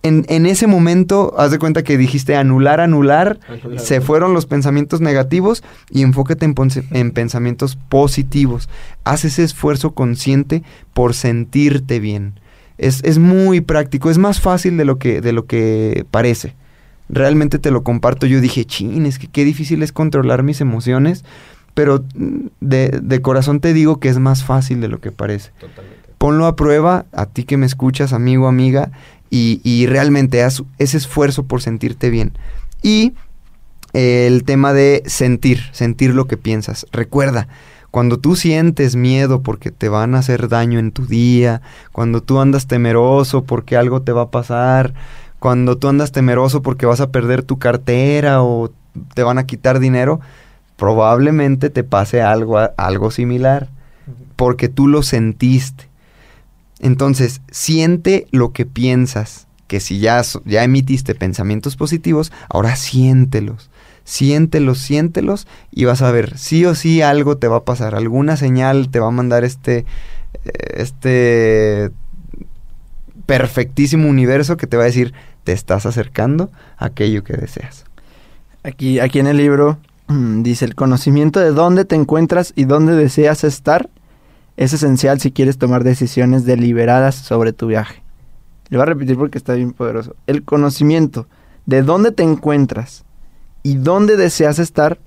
En, 0.04 0.24
en 0.28 0.46
ese 0.46 0.68
momento, 0.68 1.34
haz 1.36 1.50
de 1.50 1.58
cuenta 1.58 1.82
que 1.82 1.98
dijiste 1.98 2.36
anular, 2.36 2.78
anular, 2.78 3.40
se 3.76 4.00
fueron 4.00 4.34
los 4.34 4.46
pensamientos 4.46 5.00
negativos 5.00 5.64
y 5.90 6.02
enfócate 6.02 6.44
en, 6.44 6.54
en 6.92 7.10
pensamientos 7.10 7.74
positivos. 7.88 8.68
Haz 9.02 9.24
ese 9.24 9.42
esfuerzo 9.42 9.90
consciente 9.90 10.62
por 10.94 11.14
sentirte 11.14 11.98
bien. 11.98 12.38
Es, 12.78 13.02
es 13.02 13.18
muy 13.18 13.62
práctico, 13.62 14.10
es 14.10 14.18
más 14.18 14.40
fácil 14.40 14.76
de 14.76 14.84
lo 14.84 15.00
que, 15.00 15.20
de 15.20 15.32
lo 15.32 15.46
que 15.46 16.06
parece. 16.12 16.54
Realmente 17.08 17.58
te 17.58 17.72
lo 17.72 17.82
comparto. 17.82 18.26
Yo 18.26 18.40
dije, 18.40 18.64
chin, 18.64 19.06
es 19.06 19.18
que 19.18 19.26
qué 19.26 19.44
difícil 19.44 19.82
es 19.82 19.90
controlar 19.90 20.44
mis 20.44 20.60
emociones, 20.60 21.24
pero 21.74 22.04
de, 22.60 23.00
de 23.02 23.22
corazón 23.22 23.60
te 23.60 23.72
digo 23.72 24.00
que 24.00 24.08
es 24.08 24.18
más 24.18 24.44
fácil 24.44 24.80
de 24.80 24.88
lo 24.88 25.00
que 25.00 25.12
parece. 25.12 25.52
Ponlo 26.18 26.46
a 26.46 26.56
prueba, 26.56 27.06
a 27.12 27.26
ti 27.26 27.44
que 27.44 27.56
me 27.56 27.66
escuchas, 27.66 28.12
amigo, 28.12 28.48
amiga, 28.48 28.90
y, 29.30 29.60
y 29.62 29.86
realmente 29.86 30.42
haz 30.42 30.62
ese 30.78 30.96
esfuerzo 30.96 31.44
por 31.44 31.62
sentirte 31.62 32.10
bien. 32.10 32.32
Y 32.82 33.12
eh, 33.92 34.26
el 34.26 34.44
tema 34.44 34.72
de 34.72 35.02
sentir, 35.06 35.60
sentir 35.72 36.14
lo 36.14 36.26
que 36.26 36.36
piensas. 36.36 36.86
Recuerda, 36.92 37.48
cuando 37.90 38.18
tú 38.18 38.36
sientes 38.36 38.96
miedo 38.96 39.42
porque 39.42 39.70
te 39.70 39.88
van 39.88 40.14
a 40.14 40.18
hacer 40.18 40.48
daño 40.48 40.78
en 40.78 40.92
tu 40.92 41.06
día, 41.06 41.62
cuando 41.92 42.22
tú 42.22 42.40
andas 42.40 42.66
temeroso 42.66 43.44
porque 43.44 43.76
algo 43.76 44.02
te 44.02 44.12
va 44.12 44.22
a 44.22 44.30
pasar, 44.30 44.92
cuando 45.38 45.78
tú 45.78 45.88
andas 45.88 46.12
temeroso 46.12 46.62
porque 46.62 46.86
vas 46.86 47.00
a 47.00 47.10
perder 47.10 47.42
tu 47.42 47.58
cartera 47.58 48.42
o 48.42 48.70
te 49.14 49.22
van 49.22 49.38
a 49.38 49.46
quitar 49.46 49.78
dinero, 49.78 50.20
probablemente 50.78 51.70
te 51.70 51.82
pase 51.82 52.22
algo, 52.22 52.56
algo 52.76 53.10
similar, 53.10 53.68
porque 54.36 54.68
tú 54.68 54.86
lo 54.86 55.02
sentiste. 55.02 55.88
Entonces, 56.78 57.42
siente 57.50 58.28
lo 58.30 58.52
que 58.52 58.64
piensas, 58.64 59.48
que 59.66 59.80
si 59.80 59.98
ya, 59.98 60.22
ya 60.44 60.62
emitiste 60.62 61.16
pensamientos 61.16 61.76
positivos, 61.76 62.32
ahora 62.48 62.76
siéntelos. 62.76 63.70
Siéntelos, 64.04 64.78
siéntelos 64.78 65.48
y 65.70 65.84
vas 65.84 66.00
a 66.00 66.12
ver, 66.12 66.38
sí 66.38 66.64
o 66.64 66.74
sí 66.74 67.02
algo 67.02 67.36
te 67.36 67.48
va 67.48 67.58
a 67.58 67.64
pasar, 67.64 67.94
alguna 67.94 68.38
señal 68.38 68.88
te 68.88 69.00
va 69.00 69.08
a 69.08 69.10
mandar 69.10 69.44
este, 69.44 69.84
este 70.44 71.90
perfectísimo 73.26 74.08
universo 74.08 74.56
que 74.56 74.66
te 74.66 74.78
va 74.78 74.84
a 74.84 74.86
decir, 74.86 75.12
te 75.44 75.52
estás 75.52 75.84
acercando 75.84 76.50
a 76.78 76.86
aquello 76.86 77.22
que 77.22 77.34
deseas. 77.34 77.84
Aquí, 78.62 79.00
aquí 79.00 79.18
en 79.18 79.26
el 79.26 79.36
libro 79.36 79.78
dice, 80.08 80.64
el 80.64 80.74
conocimiento 80.74 81.40
de 81.40 81.52
dónde 81.52 81.84
te 81.84 81.94
encuentras 81.94 82.52
y 82.56 82.64
dónde 82.64 82.94
deseas 82.94 83.44
estar 83.44 83.90
es 84.56 84.72
esencial 84.72 85.20
si 85.20 85.30
quieres 85.30 85.58
tomar 85.58 85.84
decisiones 85.84 86.44
deliberadas 86.44 87.14
sobre 87.14 87.52
tu 87.52 87.66
viaje. 87.66 88.02
Le 88.70 88.78
voy 88.78 88.82
a 88.82 88.86
repetir 88.86 89.16
porque 89.16 89.38
está 89.38 89.54
bien 89.54 89.72
poderoso. 89.72 90.16
El 90.26 90.44
conocimiento 90.44 91.26
de 91.66 91.82
dónde 91.82 92.12
te 92.12 92.22
encuentras 92.22 93.04
y 93.62 93.76
dónde 93.76 94.16
deseas 94.16 94.58
estar 94.58 94.98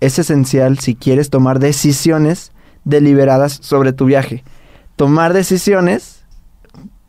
es 0.00 0.18
esencial 0.18 0.78
si 0.78 0.94
quieres 0.94 1.30
tomar 1.30 1.58
decisiones 1.58 2.52
deliberadas 2.84 3.58
sobre 3.62 3.92
tu 3.92 4.06
viaje. 4.06 4.42
Tomar 4.96 5.32
decisiones 5.32 6.24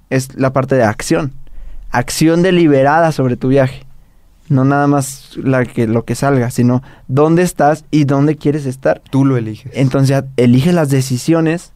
es 0.10 0.36
la 0.36 0.54
parte 0.54 0.76
de 0.76 0.84
acción. 0.84 1.34
Acción 1.90 2.42
deliberada 2.42 3.12
sobre 3.12 3.38
tu 3.38 3.48
viaje. 3.48 3.87
No 4.50 4.64
nada 4.64 4.88
más 4.88 5.36
la 5.36 5.66
que, 5.66 5.88
lo 5.88 6.06
que 6.06 6.16
salga, 6.16 6.52
sino 6.52 6.82
dónde 7.08 7.44
estás 7.44 7.86
y 7.92 8.06
dónde 8.06 8.38
quieres 8.38 8.66
estar. 8.66 9.02
Tú 9.10 9.26
lo 9.26 9.38
eliges. 9.38 9.72
Entonces 9.76 10.24
elige 10.38 10.72
las 10.72 10.90
decisiones 10.90 11.74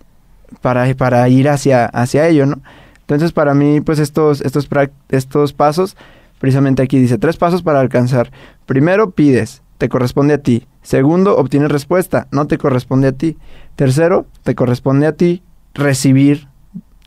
para, 0.61 0.93
para 0.95 1.27
ir 1.29 1.49
hacia, 1.49 1.85
hacia 1.85 2.27
ello, 2.27 2.45
¿no? 2.45 2.61
Entonces 3.01 3.33
para 3.33 3.53
mí, 3.53 3.81
pues 3.81 3.99
estos, 3.99 4.41
estos, 4.41 4.69
estos 5.09 5.53
pasos, 5.53 5.97
precisamente 6.39 6.81
aquí 6.81 6.97
dice, 6.97 7.17
tres 7.17 7.37
pasos 7.37 7.61
para 7.61 7.81
alcanzar. 7.81 8.31
Primero, 8.65 9.11
pides, 9.11 9.61
te 9.77 9.89
corresponde 9.89 10.35
a 10.35 10.37
ti. 10.37 10.65
Segundo, 10.81 11.35
obtienes 11.37 11.71
respuesta, 11.71 12.27
no 12.31 12.47
te 12.47 12.57
corresponde 12.57 13.09
a 13.09 13.11
ti. 13.11 13.37
Tercero, 13.75 14.25
te 14.43 14.55
corresponde 14.55 15.07
a 15.07 15.11
ti 15.11 15.43
recibir, 15.73 16.47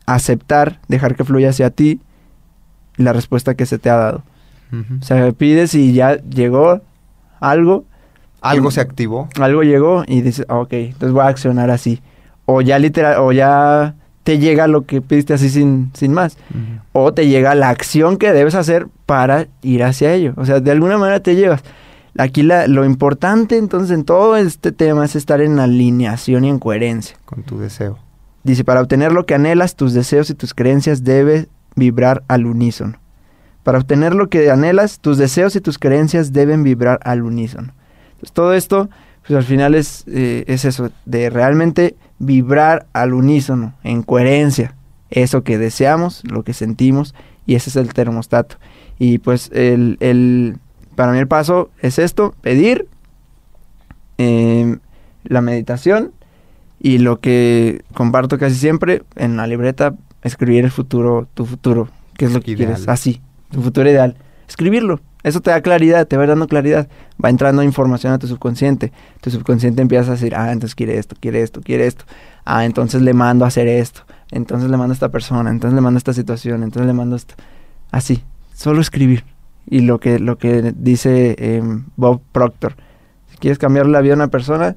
aceptar, 0.05 0.79
dejar 0.87 1.15
que 1.15 1.23
fluya 1.23 1.49
hacia 1.49 1.69
ti 1.69 2.01
la 2.97 3.13
respuesta 3.13 3.55
que 3.55 3.65
se 3.65 3.79
te 3.79 3.89
ha 3.89 3.95
dado. 3.95 4.23
Ujú. 4.71 4.95
O 5.01 5.03
sea, 5.05 5.31
pides 5.31 5.73
y 5.75 5.93
ya 5.93 6.17
llegó 6.17 6.81
algo, 7.39 7.85
Algo 8.41 8.71
se 8.71 8.81
activó. 8.81 9.27
algo 9.39 9.63
llegó 9.63 10.03
y 10.07 10.21
dices, 10.21 10.45
"Ah, 10.49 10.57
ok, 10.59 10.73
entonces 10.73 11.11
voy 11.13 11.21
a 11.23 11.27
accionar 11.27 11.69
así. 11.71 12.01
O 12.45 12.61
ya 12.61 12.77
literal, 12.79 13.17
o 13.19 13.31
ya 13.31 13.95
te 14.23 14.37
llega 14.39 14.67
lo 14.67 14.85
que 14.85 15.01
pediste 15.01 15.33
así 15.33 15.49
sin, 15.49 15.91
sin 15.93 16.11
más. 16.13 16.37
O 16.93 17.13
te 17.13 17.27
llega 17.27 17.53
la 17.55 17.69
acción 17.69 18.17
que 18.17 18.31
debes 18.33 18.55
hacer 18.55 18.87
para 19.05 19.47
ir 19.61 19.83
hacia 19.83 20.13
ello. 20.13 20.33
O 20.37 20.45
sea, 20.45 20.59
de 20.59 20.71
alguna 20.71 20.97
manera 20.97 21.19
te 21.19 21.35
llevas. 21.35 21.63
Aquí 22.17 22.43
la- 22.43 22.67
lo 22.67 22.85
importante 22.85 23.57
entonces 23.57 23.91
en 23.91 24.03
todo 24.05 24.35
este 24.37 24.71
tema 24.71 25.05
es 25.05 25.15
estar 25.15 25.41
en 25.41 25.59
alineación 25.59 26.45
y 26.45 26.49
en 26.49 26.59
coherencia. 26.59 27.17
Con 27.25 27.43
tu 27.43 27.59
deseo. 27.59 27.97
Dice, 28.43 28.63
para 28.63 28.81
obtener 28.81 29.11
lo 29.11 29.25
que 29.25 29.33
anhelas, 29.35 29.75
tus 29.75 29.93
deseos 29.93 30.29
y 30.29 30.35
tus 30.35 30.53
creencias 30.53 31.03
deben 31.03 31.47
vibrar 31.75 32.23
al 32.27 32.45
unísono. 32.45 32.97
Para 33.65 33.79
obtener 33.79 34.13
lo 34.13 34.29
que 34.29 34.49
anhelas, 34.51 34.99
tus 34.99 35.17
deseos 35.17 35.55
y 35.55 35.59
tus 35.59 35.79
creencias 35.79 36.31
deben 36.31 36.61
vibrar 36.63 36.99
al 37.03 37.23
unísono. 37.23 37.73
Entonces, 38.11 38.31
todo 38.31 38.53
esto, 38.53 38.89
pues 39.27 39.35
al 39.35 39.43
final 39.43 39.73
es, 39.73 40.03
eh, 40.07 40.43
es 40.45 40.65
eso, 40.65 40.91
de 41.05 41.31
realmente 41.31 41.95
vibrar 42.19 42.85
al 42.93 43.13
unísono, 43.15 43.73
en 43.83 44.03
coherencia. 44.03 44.75
Eso 45.09 45.43
que 45.43 45.57
deseamos, 45.57 46.21
lo 46.25 46.43
que 46.43 46.53
sentimos, 46.53 47.15
y 47.47 47.55
ese 47.55 47.71
es 47.71 47.75
el 47.75 47.91
termostato. 47.93 48.57
Y 48.99 49.17
pues 49.17 49.49
el, 49.51 49.97
el- 49.99 50.57
para 50.95 51.11
mí 51.11 51.17
el 51.17 51.27
paso 51.27 51.71
es 51.81 51.97
esto, 51.97 52.35
pedir, 52.41 52.87
em, 54.19 54.79
la 55.23 55.41
meditación, 55.41 56.11
y 56.79 56.99
lo 56.99 57.19
que 57.19 57.81
comparto 57.95 58.37
casi 58.37 58.55
siempre 58.55 59.01
en 59.15 59.37
la 59.37 59.47
libreta, 59.47 59.95
escribir 60.21 60.65
el 60.65 60.71
futuro, 60.71 61.27
tu 61.33 61.45
futuro, 61.45 61.89
qué 62.15 62.25
es 62.25 62.31
lo 62.33 62.41
que 62.41 62.51
Ideal. 62.51 62.73
quieres, 62.73 62.87
así, 62.87 63.21
tu 63.55 63.61
futuro 63.61 63.89
ideal. 63.89 64.15
Escribirlo, 64.47 64.99
eso 65.23 65.39
te 65.39 65.49
da 65.49 65.61
claridad, 65.61 66.05
te 66.05 66.17
va 66.17 66.27
dando 66.27 66.47
claridad, 66.47 66.89
va 67.23 67.29
entrando 67.29 67.63
información 67.63 68.11
a 68.11 68.19
tu 68.19 68.27
subconsciente, 68.27 68.91
tu 69.21 69.31
subconsciente 69.31 69.81
empieza 69.81 70.09
a 70.09 70.15
decir, 70.15 70.35
ah, 70.35 70.51
entonces 70.51 70.75
quiere 70.75 70.97
esto, 70.97 71.15
quiere 71.19 71.41
esto, 71.41 71.61
quiere 71.61 71.87
esto, 71.87 72.03
ah, 72.43 72.65
entonces 72.65 73.01
le 73.01 73.13
mando 73.13 73.45
a 73.45 73.47
hacer 73.47 73.67
esto, 73.67 74.01
entonces 74.29 74.69
le 74.69 74.75
mando 74.75 74.91
a 74.91 74.93
esta 74.93 75.09
persona, 75.09 75.49
entonces 75.49 75.73
le 75.73 75.81
mando 75.81 75.97
a 75.97 75.99
esta 75.99 76.13
situación, 76.13 76.63
entonces 76.63 76.85
le 76.85 76.93
mando 76.93 77.15
esto, 77.15 77.33
así, 77.91 78.23
solo 78.53 78.81
escribir. 78.81 79.23
Y 79.67 79.79
lo 79.79 79.99
que, 79.99 80.19
lo 80.19 80.37
que 80.37 80.73
dice 80.75 81.35
em, 81.39 81.85
Bob 81.95 82.21
Proctor, 82.31 82.75
si 83.31 83.37
quieres 83.37 83.57
cambiarle 83.57 83.93
la 83.93 84.01
vida 84.01 84.13
a 84.13 84.17
una 84.17 84.27
persona, 84.27 84.75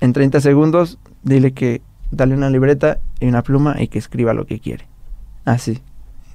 en 0.00 0.12
30 0.12 0.40
segundos, 0.40 0.98
dile 1.22 1.52
que 1.52 1.80
dale 2.10 2.34
una 2.34 2.50
libreta 2.50 2.98
y 3.20 3.26
una 3.26 3.42
pluma 3.42 3.76
y 3.80 3.88
que 3.88 3.98
escriba 3.98 4.34
lo 4.34 4.46
que 4.46 4.58
quiere. 4.58 4.88
Así. 5.44 5.80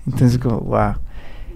Entonces, 0.07 0.37
como, 0.37 0.61
wow. 0.61 0.93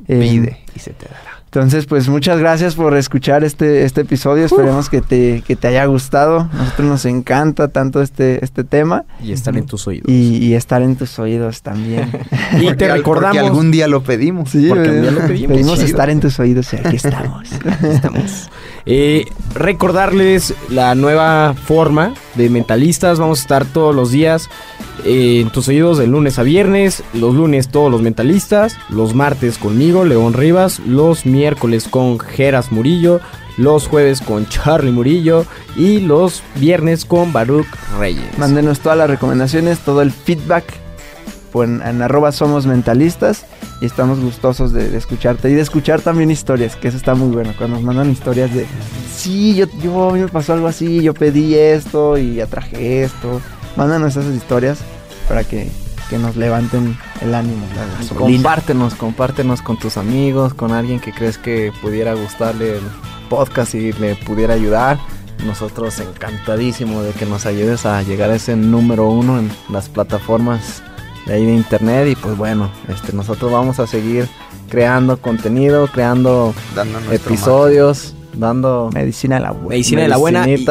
Em, 0.08 0.20
Pide 0.20 0.58
y 0.76 0.80
se 0.80 0.92
te 0.92 1.06
dará. 1.06 1.40
entonces, 1.46 1.86
pues 1.86 2.10
muchas 2.10 2.40
gracias 2.40 2.76
por 2.76 2.98
escuchar 2.98 3.44
este, 3.44 3.84
este 3.86 4.02
episodio. 4.02 4.46
Esperemos 4.46 4.90
que 4.90 5.02
te, 5.02 5.42
que 5.46 5.56
te 5.56 5.68
haya 5.68 5.86
gustado. 5.86 6.50
A 6.52 6.56
nosotros 6.56 6.88
nos 6.88 7.06
encanta 7.06 7.68
tanto 7.68 8.02
este, 8.02 8.44
este 8.44 8.64
tema 8.64 9.06
Y 9.24 9.32
estar 9.34 9.56
en 9.56 9.66
tus 9.66 9.88
oídos. 9.88 10.10
y, 10.10 10.38
y 10.38 10.54
estar 10.56 10.82
en 10.82 10.96
tus 10.96 11.18
oídos 11.20 11.62
también. 11.62 12.10
Y 12.60 12.66
Porque 12.66 12.76
te 12.76 12.92
recordamos. 12.92 13.38
Porque 13.38 13.48
algún 13.48 13.72
día 13.72 13.88
lo 13.88 14.04
pedimos. 14.04 14.50
Sí, 14.50 14.68
Porque 14.68 14.90
un 14.90 15.02
día 15.04 15.12
lo 15.12 15.22
eh, 15.22 15.28
pedimos. 15.28 15.52
pedimos 15.58 15.74
Chido. 15.76 15.86
estar 15.88 16.10
en 16.10 16.20
tus 16.20 16.40
oídos 16.40 16.74
y 16.74 16.78
aquí 16.78 16.96
estamos. 16.98 17.50
Estamos. 17.84 18.50
Eh, 18.86 19.26
recordarles 19.54 20.54
la 20.70 20.96
nueva 20.96 21.54
forma 21.54 22.14
de 22.36 22.50
mentalistas. 22.50 23.20
Vamos 23.20 23.40
a 23.40 23.42
estar 23.42 23.66
todos 23.66 23.96
los 23.96 24.12
días 24.12 24.50
eh, 25.06 25.40
en 25.42 25.50
tus 25.50 25.68
oídos 25.68 25.98
de 25.98 26.08
lunes 26.08 26.40
a 26.40 26.44
viernes. 26.44 27.04
Los 27.14 27.34
lunes 27.34 27.70
todos 27.70 27.92
los 27.92 28.02
mentalistas. 28.02 28.78
Los 28.90 29.14
martes 29.16 29.58
conmigo, 29.58 30.06
León 30.06 30.34
Rivas. 30.34 30.80
Los 30.80 31.26
miércoles 31.26 31.88
con 31.88 32.20
Geras 32.20 32.72
Murillo. 32.72 33.22
Los 33.58 33.88
jueves 33.88 34.20
con 34.22 34.48
Charlie 34.48 34.92
Murillo. 34.92 35.46
Y 35.76 36.00
los 36.00 36.44
viernes 36.56 37.06
con 37.06 37.32
Baruch 37.32 37.68
Reyes. 37.98 38.38
Mándenos 38.38 38.80
todas 38.80 38.98
las 38.98 39.10
recomendaciones, 39.10 39.80
todo 39.80 40.02
el 40.02 40.12
feedback 40.12 40.83
en, 41.62 42.02
arroba 42.02 42.32
somos 42.32 42.66
mentalistas 42.66 43.46
y 43.80 43.86
estamos 43.86 44.20
gustosos 44.20 44.74
de, 44.74 44.98
escucharte 44.98 45.52
y 45.52 45.54
de 45.54 45.62
escuchar 45.62 46.02
también 46.02 46.32
historias, 46.32 46.76
que 46.76 46.88
eso 46.88 46.98
está 46.98 47.14
muy 47.14 47.30
bueno, 47.30 47.54
cuando 47.56 47.76
nos 47.76 47.86
mandan 47.86 48.10
historias 48.10 48.52
de, 48.54 48.66
sí, 49.14 49.54
yo, 49.56 49.66
yo, 49.84 50.10
a 50.10 50.14
mí 50.14 50.20
me 50.20 50.28
pasó 50.28 50.54
algo 50.54 50.68
así, 50.68 51.04
yo 51.04 51.14
pedí 51.14 51.54
esto 51.54 52.18
y 52.18 52.36
ya 52.36 52.48
traje 52.48 53.04
esto. 53.04 53.40
Mándanos 53.76 54.16
esas 54.16 54.34
historias 54.36 54.80
para 55.28 55.44
que, 55.44 55.70
que 56.10 56.18
nos 56.18 56.36
levanten 56.36 56.98
el 57.22 57.36
ánimo. 57.36 57.66
Compártenos, 58.18 58.96
compártenos 58.96 59.62
con 59.62 59.78
tus 59.78 59.98
amigos, 59.98 60.54
con 60.54 60.72
alguien 60.72 61.00
que 61.00 61.12
crees 61.12 61.38
que 61.38 61.72
pudiera 61.82 62.14
gustarle 62.14 62.78
el 62.78 62.84
podcast 63.30 63.76
y 63.76 63.94
le 63.94 64.16
pudiera 64.16 64.54
ayudar. 64.54 64.98
Nosotros 65.46 66.00
encantadísimo 66.00 67.02
de 67.02 67.12
que 67.12 67.26
nos 67.26 67.46
ayudes 67.46 67.86
a 67.86 68.02
llegar 68.04 68.30
a 68.30 68.36
ese 68.36 68.56
número 68.56 69.10
uno 69.10 69.40
en 69.40 69.52
las 69.70 69.90
plataformas 69.90 70.84
de 71.26 71.34
ahí 71.34 71.46
de 71.46 71.54
internet 71.54 72.08
y 72.12 72.16
pues 72.16 72.38
bueno, 72.38 72.70
este 72.90 73.14
nosotros 73.14 73.52
vamos 73.52 73.80
a 73.80 73.88
seguir 73.88 74.28
creando 74.70 75.18
contenido, 75.18 75.88
creando 75.88 76.54
Dando 76.76 77.00
episodios, 77.12 78.16
dando 78.34 78.90
Medicina 78.94 79.36
de 79.36 79.42
la 79.42 79.52
buena. 79.52 79.70
Medicina 79.70 80.02
de 80.02 80.08
la 80.08 80.18
buena. 80.18 80.48
y- 80.50 80.66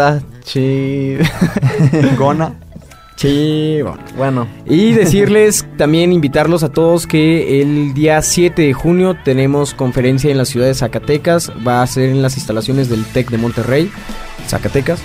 chi-. 0.45 1.19
Gona. 2.19 2.55
Chivo. 3.17 3.97
bueno, 4.17 4.49
Y 4.67 4.93
decirles, 4.95 5.65
también 5.79 6.13
invitarlos 6.13 6.65
a 6.65 6.71
todos 6.71 7.07
que 7.07 7.61
el 7.63 7.95
día 7.95 8.21
7 8.21 8.61
de 8.63 8.73
junio 8.73 9.17
tenemos 9.25 9.75
conferencia 9.75 10.31
en 10.31 10.39
la 10.39 10.45
ciudad 10.45 10.67
de 10.67 10.75
Zacatecas. 10.75 11.53
Va 11.67 11.83
a 11.83 11.87
ser 11.87 12.09
en 12.11 12.23
las 12.23 12.37
instalaciones 12.37 12.89
del 12.89 13.05
TEC 13.05 13.31
de 13.31 13.39
Monterrey, 13.39 13.91
Zacatecas. 14.49 15.01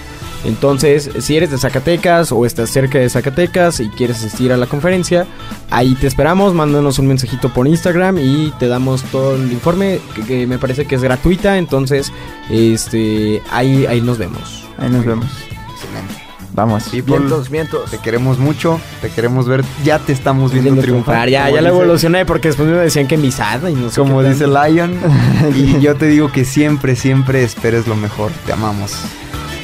Entonces, 0.45 1.09
si 1.19 1.35
eres 1.35 1.51
de 1.51 1.57
Zacatecas 1.57 2.31
o 2.31 2.45
estás 2.45 2.69
cerca 2.69 2.99
de 2.99 3.09
Zacatecas 3.09 3.79
y 3.79 3.89
quieres 3.89 4.17
asistir 4.17 4.51
a 4.53 4.57
la 4.57 4.65
conferencia, 4.67 5.25
ahí 5.69 5.95
te 5.95 6.07
esperamos. 6.07 6.53
Mándanos 6.53 6.99
un 6.99 7.07
mensajito 7.07 7.49
por 7.53 7.67
Instagram 7.67 8.17
y 8.19 8.53
te 8.59 8.67
damos 8.67 9.03
todo 9.03 9.35
el 9.35 9.51
informe, 9.51 9.99
que, 10.15 10.23
que 10.23 10.47
me 10.47 10.57
parece 10.57 10.85
que 10.85 10.95
es 10.95 11.01
gratuita. 11.01 11.57
Entonces, 11.57 12.11
este, 12.49 13.41
ahí, 13.51 13.85
ahí 13.85 14.01
nos 14.01 14.17
vemos. 14.17 14.65
Ahí 14.77 14.89
nos 14.89 15.05
vemos. 15.05 15.27
Excelente. 15.73 16.23
Vamos. 16.53 16.85
People, 16.85 17.17
vientos, 17.19 17.49
vientos. 17.51 17.91
te 17.91 17.99
queremos 17.99 18.39
mucho, 18.39 18.79
te 19.01 19.11
queremos 19.11 19.47
ver. 19.47 19.63
Ya 19.83 19.99
te 19.99 20.11
estamos 20.11 20.51
viendo 20.51 20.81
triunfar. 20.81 21.29
Ya, 21.29 21.43
como 21.43 21.55
ya 21.55 21.61
la 21.61 21.69
dice- 21.69 21.81
evolucioné 21.81 22.25
porque 22.25 22.47
después 22.47 22.67
me 22.67 22.77
decían 22.77 23.07
que 23.07 23.15
misada 23.17 23.69
y 23.69 23.75
no 23.75 23.89
sé 23.91 23.99
Como 23.99 24.21
qué 24.21 24.29
dice. 24.29 24.47
Lion. 24.47 24.95
y 25.55 25.79
yo 25.81 25.95
te 25.95 26.07
digo 26.07 26.31
que 26.31 26.45
siempre, 26.45 26.95
siempre 26.95 27.43
esperes 27.43 27.85
lo 27.85 27.95
mejor. 27.95 28.31
Te 28.47 28.53
amamos. 28.53 28.91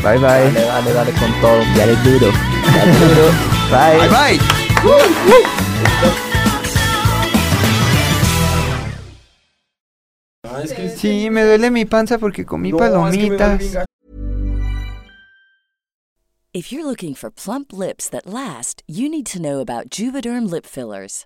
Bye 0.03 0.17
bye. 0.17 0.51
Dale, 0.51 0.65
dale, 0.65 0.93
dale 0.93 1.11
con 1.13 1.31
todo. 1.39 1.63
Dale 1.77 1.95
duro. 2.03 2.31
Bye. 3.71 3.97
Bye 3.97 4.09
bye. 4.09 4.39
Sí, 10.97 11.29
me 11.29 11.43
duele 11.43 11.71
mi 11.71 11.85
panza 11.85 12.17
porque 12.17 12.45
comí 12.45 12.73
palomitas. 12.73 13.85
If 16.53 16.71
you're 16.71 16.85
looking 16.85 17.15
for 17.15 17.31
plump 17.31 17.71
lips 17.71 18.09
that 18.09 18.27
last, 18.27 18.83
you 18.87 19.09
need 19.09 19.25
to 19.27 19.41
know 19.41 19.59
about 19.61 19.89
Juvederm 19.89 20.49
lip 20.49 20.65
fillers. 20.65 21.25